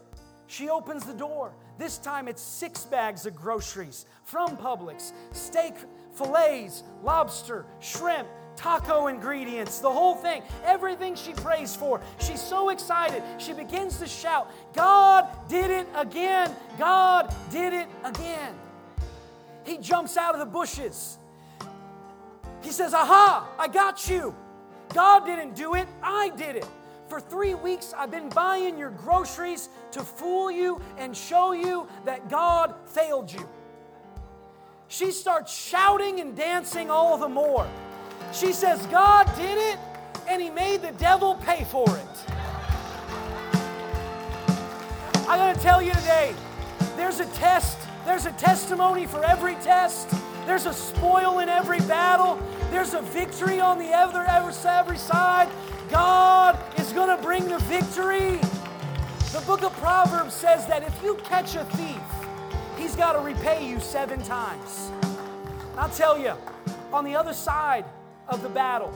She 0.46 0.70
opens 0.70 1.04
the 1.04 1.14
door. 1.14 1.54
This 1.78 1.98
time 1.98 2.28
it's 2.28 2.42
six 2.42 2.86
bags 2.86 3.26
of 3.26 3.36
groceries 3.36 4.06
from 4.26 4.58
Publix 4.58 5.12
steak, 5.32 5.74
fillets, 6.14 6.84
lobster, 7.04 7.66
shrimp, 7.80 8.28
taco 8.58 9.08
ingredients, 9.08 9.80
the 9.80 9.90
whole 9.90 10.16
thing, 10.16 10.42
everything 10.66 11.16
she 11.16 11.32
prays 11.34 11.76
for. 11.76 12.02
She's 12.20 12.42
so 12.42 12.70
excited. 12.70 13.24
She 13.38 13.54
begins 13.54 14.00
to 14.00 14.08
shout, 14.08 14.52
God 14.74 15.30
did 15.48 15.72
it 15.72 15.88
again! 15.96 16.54
God 16.78 17.34
did 17.52 17.72
it 17.72 17.88
again! 18.04 18.54
He 19.64 19.78
jumps 19.78 20.18
out 20.18 20.34
of 20.34 20.40
the 20.40 20.46
bushes. 20.46 21.18
He 22.62 22.72
says, 22.72 22.94
Aha, 22.94 23.48
I 23.58 23.68
got 23.68 24.10
you. 24.10 24.36
God 24.94 25.26
didn't 25.26 25.56
do 25.56 25.76
it, 25.76 25.88
I 26.02 26.30
did 26.30 26.56
it. 26.56 26.68
For 27.08 27.22
three 27.22 27.54
weeks, 27.54 27.94
I've 27.96 28.12
been 28.12 28.30
buying 28.30 28.78
your 28.78 28.90
groceries 28.90 29.70
to 29.92 30.02
fool 30.02 30.52
you 30.52 30.82
and 30.98 31.16
show 31.16 31.54
you 31.54 31.88
that 32.06 32.30
God 32.30 32.76
failed 32.86 33.32
you. 33.32 33.48
She 34.90 35.12
starts 35.12 35.54
shouting 35.56 36.20
and 36.20 36.36
dancing 36.36 36.90
all 36.90 37.18
the 37.18 37.30
more. 37.30 37.68
She 38.34 38.54
says, 38.54 38.86
God 38.88 39.30
did 39.36 39.58
it, 39.58 39.80
and 40.28 40.42
He 40.42 40.50
made 40.50 40.82
the 40.82 40.92
devil 40.94 41.36
pay 41.36 41.64
for 41.64 41.88
it. 41.98 42.06
I 45.28 45.36
gotta 45.38 45.60
tell 45.60 45.82
you 45.82 45.92
today, 45.92 46.34
there's 46.96 47.20
a 47.20 47.26
test, 47.28 47.78
there's 48.06 48.26
a 48.26 48.32
testimony 48.34 49.06
for 49.06 49.24
every 49.26 49.56
test, 49.56 50.10
there's 50.46 50.66
a 50.66 50.74
spoil 50.74 51.40
in 51.40 51.50
every 51.50 51.80
battle, 51.80 52.40
there's 52.72 52.94
a 52.94 53.02
victory 53.02 53.60
on 53.60 53.78
the 53.78 53.92
other 53.92 54.24
every 54.24 54.98
side. 54.98 55.50
God 55.90 56.58
is 56.80 56.94
gonna 56.94 57.18
bring 57.22 57.48
the 57.48 57.60
victory. 57.60 58.40
The 59.34 59.44
book 59.46 59.64
of 59.64 59.74
Proverbs 59.74 60.34
says 60.34 60.66
that 60.68 60.84
if 60.84 61.04
you 61.04 61.16
catch 61.26 61.56
a 61.56 61.66
thief, 61.66 62.02
he's 62.78 62.96
got 62.96 63.14
to 63.14 63.20
repay 63.20 63.68
you 63.68 63.80
seven 63.80 64.22
times. 64.24 64.92
I'll 65.78 65.90
tell 65.90 66.18
you, 66.18 66.34
on 66.94 67.04
the 67.04 67.16
other 67.16 67.34
side, 67.34 67.86
of 68.30 68.42
the 68.42 68.50
battle. 68.50 68.94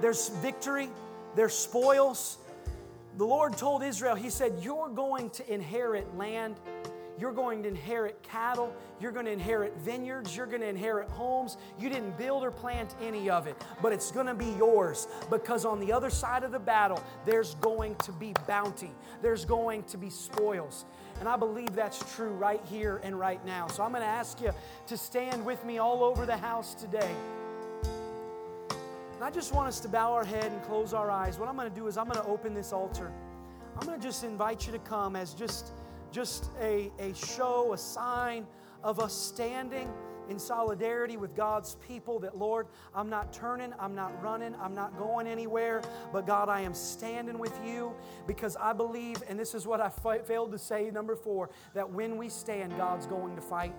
There's 0.00 0.28
victory, 0.28 0.90
there's 1.34 1.54
spoils. 1.54 2.38
The 3.16 3.24
Lord 3.24 3.56
told 3.56 3.82
Israel, 3.82 4.14
He 4.14 4.30
said, 4.30 4.58
You're 4.60 4.88
going 4.88 5.30
to 5.30 5.52
inherit 5.52 6.16
land. 6.16 6.56
You're 7.18 7.32
going 7.32 7.62
to 7.62 7.68
inherit 7.68 8.20
cattle. 8.22 8.74
You're 9.00 9.12
going 9.12 9.26
to 9.26 9.30
inherit 9.30 9.76
vineyards. 9.78 10.36
You're 10.36 10.46
going 10.46 10.62
to 10.62 10.66
inherit 10.66 11.08
homes. 11.10 11.58
You 11.78 11.88
didn't 11.88 12.18
build 12.18 12.42
or 12.42 12.50
plant 12.50 12.94
any 13.00 13.30
of 13.30 13.46
it, 13.46 13.56
but 13.80 13.92
it's 13.92 14.10
going 14.10 14.26
to 14.26 14.34
be 14.34 14.50
yours 14.58 15.06
because 15.30 15.64
on 15.64 15.78
the 15.78 15.92
other 15.92 16.10
side 16.10 16.42
of 16.42 16.50
the 16.50 16.58
battle, 16.58 17.02
there's 17.24 17.54
going 17.56 17.94
to 17.96 18.12
be 18.12 18.34
bounty. 18.48 18.90
There's 19.22 19.44
going 19.44 19.84
to 19.84 19.96
be 19.96 20.10
spoils. 20.10 20.86
And 21.20 21.28
I 21.28 21.36
believe 21.36 21.74
that's 21.74 22.02
true 22.16 22.30
right 22.30 22.60
here 22.64 23.00
and 23.04 23.18
right 23.18 23.44
now. 23.46 23.68
So 23.68 23.84
I'm 23.84 23.90
going 23.90 24.02
to 24.02 24.08
ask 24.08 24.40
you 24.40 24.50
to 24.88 24.96
stand 24.96 25.44
with 25.44 25.64
me 25.64 25.78
all 25.78 26.02
over 26.02 26.26
the 26.26 26.36
house 26.36 26.74
today. 26.74 27.14
I 29.24 29.30
just 29.30 29.54
want 29.54 29.68
us 29.68 29.80
to 29.80 29.88
bow 29.88 30.12
our 30.12 30.22
head 30.22 30.52
and 30.52 30.62
close 30.64 30.92
our 30.92 31.10
eyes. 31.10 31.38
What 31.38 31.48
I'm 31.48 31.56
going 31.56 31.70
to 31.70 31.74
do 31.74 31.86
is 31.86 31.96
I'm 31.96 32.04
going 32.04 32.22
to 32.22 32.26
open 32.26 32.52
this 32.52 32.74
altar. 32.74 33.10
I'm 33.74 33.86
going 33.86 33.98
to 33.98 34.06
just 34.06 34.22
invite 34.22 34.66
you 34.66 34.72
to 34.72 34.78
come 34.80 35.16
as 35.16 35.32
just, 35.32 35.72
just 36.12 36.50
a, 36.60 36.92
a 36.98 37.14
show, 37.14 37.72
a 37.72 37.78
sign 37.78 38.46
of 38.82 39.00
us 39.00 39.14
standing 39.14 39.90
in 40.28 40.38
solidarity 40.38 41.16
with 41.16 41.34
God's 41.34 41.76
people 41.76 42.18
that, 42.18 42.36
Lord, 42.36 42.66
I'm 42.94 43.08
not 43.08 43.32
turning, 43.32 43.72
I'm 43.80 43.94
not 43.94 44.22
running, 44.22 44.54
I'm 44.60 44.74
not 44.74 44.98
going 44.98 45.26
anywhere, 45.26 45.80
but 46.12 46.26
God, 46.26 46.50
I 46.50 46.60
am 46.60 46.74
standing 46.74 47.38
with 47.38 47.58
you 47.64 47.94
because 48.26 48.56
I 48.56 48.74
believe, 48.74 49.22
and 49.26 49.40
this 49.40 49.54
is 49.54 49.66
what 49.66 49.80
I 49.80 49.88
failed 49.88 50.52
to 50.52 50.58
say, 50.58 50.90
number 50.90 51.16
four, 51.16 51.48
that 51.72 51.90
when 51.90 52.18
we 52.18 52.28
stand, 52.28 52.76
God's 52.76 53.06
going 53.06 53.36
to 53.36 53.42
fight. 53.42 53.72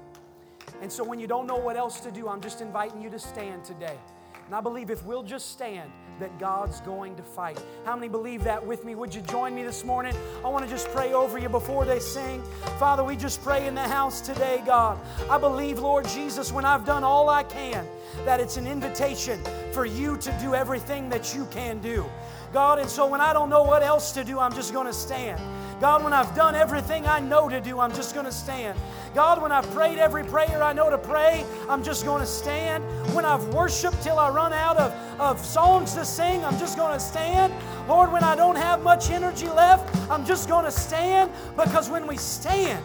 And 0.82 0.92
so 0.92 1.04
when 1.04 1.20
you 1.20 1.28
don't 1.28 1.46
know 1.46 1.58
what 1.58 1.78
else 1.78 2.00
to 2.00 2.10
do, 2.10 2.28
I'm 2.28 2.42
just 2.42 2.62
inviting 2.62 3.00
you 3.00 3.12
to 3.12 3.20
stand 3.20 3.64
today. 3.64 4.00
And 4.46 4.54
I 4.54 4.62
believe 4.62 4.90
if 4.90 5.04
we'll 5.04 5.24
just 5.24 5.52
stand, 5.52 5.92
that 6.20 6.38
God's 6.40 6.80
going 6.82 7.16
to 7.16 7.24
fight. 7.24 7.62
How 7.84 7.96
many 7.96 8.08
believe 8.08 8.44
that 8.44 8.66
with 8.66 8.86
me? 8.86 8.96
Would 8.96 9.14
you 9.14 9.22
join 9.22 9.54
me 9.54 9.64
this 9.64 9.84
morning? 9.84 10.16
I 10.44 10.48
want 10.48 10.64
to 10.64 10.72
just 10.72 10.88
pray 10.90 11.14
over 11.14 11.38
you 11.38 11.50
before 11.50 11.84
they 11.84 12.00
sing. 12.00 12.42
Father, 12.80 13.04
we 13.04 13.16
just 13.18 13.44
pray 13.44 13.68
in 13.68 13.76
the 13.76 13.82
house 13.82 14.22
today, 14.22 14.62
God. 14.66 15.00
I 15.30 15.38
believe, 15.38 15.80
Lord 15.80 16.08
Jesus, 16.08 16.52
when 16.52 16.64
I've 16.64 16.86
done 16.86 17.04
all 17.04 17.28
I 17.30 17.44
can, 17.44 17.86
that 18.24 18.40
it's 18.40 18.56
an 18.58 18.66
invitation 18.68 19.42
for 19.74 19.86
you 19.86 20.16
to 20.18 20.32
do 20.42 20.56
everything 20.56 21.10
that 21.10 21.36
you 21.36 21.46
can 21.52 21.82
do. 21.82 22.06
God, 22.54 22.80
and 22.80 22.90
so 22.90 23.06
when 23.06 23.20
I 23.20 23.34
don't 23.34 23.50
know 23.50 23.64
what 23.64 23.84
else 23.84 24.14
to 24.14 24.24
do, 24.24 24.40
I'm 24.40 24.54
just 24.54 24.72
going 24.72 24.88
to 24.88 24.94
stand. 24.94 25.42
God, 25.82 26.04
when 26.04 26.14
I've 26.14 26.34
done 26.36 26.56
everything 26.56 27.06
I 27.06 27.20
know 27.20 27.50
to 27.50 27.60
do, 27.60 27.82
I'm 27.82 27.94
just 27.94 28.14
going 28.14 28.26
to 28.26 28.32
stand. 28.32 28.80
God, 29.14 29.42
when 29.42 29.52
I've 29.52 29.70
prayed 29.72 29.98
every 29.98 30.24
prayer 30.24 30.64
I 30.64 30.72
know 30.72 30.90
to 30.90 30.98
pray, 30.98 31.46
I'm 31.70 31.84
just 31.84 32.06
going 32.06 32.22
to 32.22 32.28
stand. 32.28 32.84
When 33.14 33.26
I've 33.26 33.46
worshiped 33.54 34.02
till 34.02 34.18
I 34.18 34.30
run 34.30 34.54
out 34.54 34.78
of, 34.78 34.94
of 35.20 35.46
songs 35.46 35.94
to 35.96 36.06
sing, 36.06 36.46
I'm 36.46 36.58
just 36.58 36.78
going 36.78 36.94
to 36.94 37.00
stand. 37.00 37.54
Lord, 37.90 38.12
when 38.12 38.24
I 38.24 38.36
don't 38.36 38.56
have 38.56 38.84
much 38.84 39.10
energy 39.10 39.48
left, 39.48 39.94
I'm 40.10 40.26
just 40.26 40.48
going 40.48 40.64
to 40.66 40.72
stand 40.72 41.30
because 41.58 41.90
when 41.90 42.08
we 42.08 42.16
stand, 42.16 42.84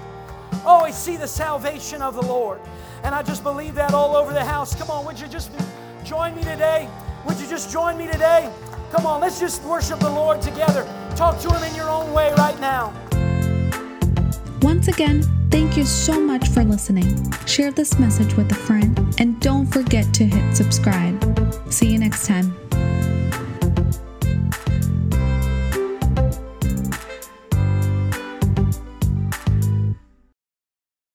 oh, 0.65 0.85
we 0.85 0.93
see 0.93 1.17
the 1.17 1.29
salvation 1.29 2.03
of 2.03 2.15
the 2.15 2.23
Lord. 2.23 2.61
And 3.05 3.15
I 3.15 3.23
just 3.23 3.45
believe 3.45 3.77
that 3.77 3.95
all 3.95 4.17
over 4.17 4.33
the 4.33 4.45
house. 4.45 4.75
Come 4.75 4.91
on, 4.91 5.05
would 5.07 5.19
you 5.19 5.29
just 5.29 5.53
join 6.05 6.35
me 6.35 6.43
today? 6.43 6.89
Would 7.25 7.39
you 7.39 7.47
just 7.47 7.71
join 7.71 7.97
me 7.97 8.07
today? 8.07 8.51
Come 8.91 9.07
on, 9.07 9.21
let's 9.21 9.39
just 9.39 9.63
worship 9.63 10.01
the 10.01 10.11
Lord 10.11 10.43
together. 10.43 10.87
Talk 11.17 11.41
to 11.41 11.55
Him 11.55 11.63
in 11.63 11.75
your 11.75 11.89
own 11.89 12.13
way 12.13 12.33
right 12.37 12.59
now. 12.61 12.93
Once 14.63 14.89
again, 14.89 15.23
thank 15.51 15.77
you 15.77 15.85
so 15.85 16.21
much 16.21 16.49
for 16.49 16.63
listening. 16.65 17.33
Share 17.47 17.71
this 17.71 17.99
message 17.99 18.35
with 18.37 18.51
a 18.53 18.55
friend 18.55 19.15
and 19.19 19.41
don't 19.41 19.67
forget 19.67 20.13
to 20.15 20.25
hit 20.25 20.57
subscribe. 20.57 21.19
See 21.73 21.91
you 21.91 21.99
next 21.99 22.27
time. 22.27 22.60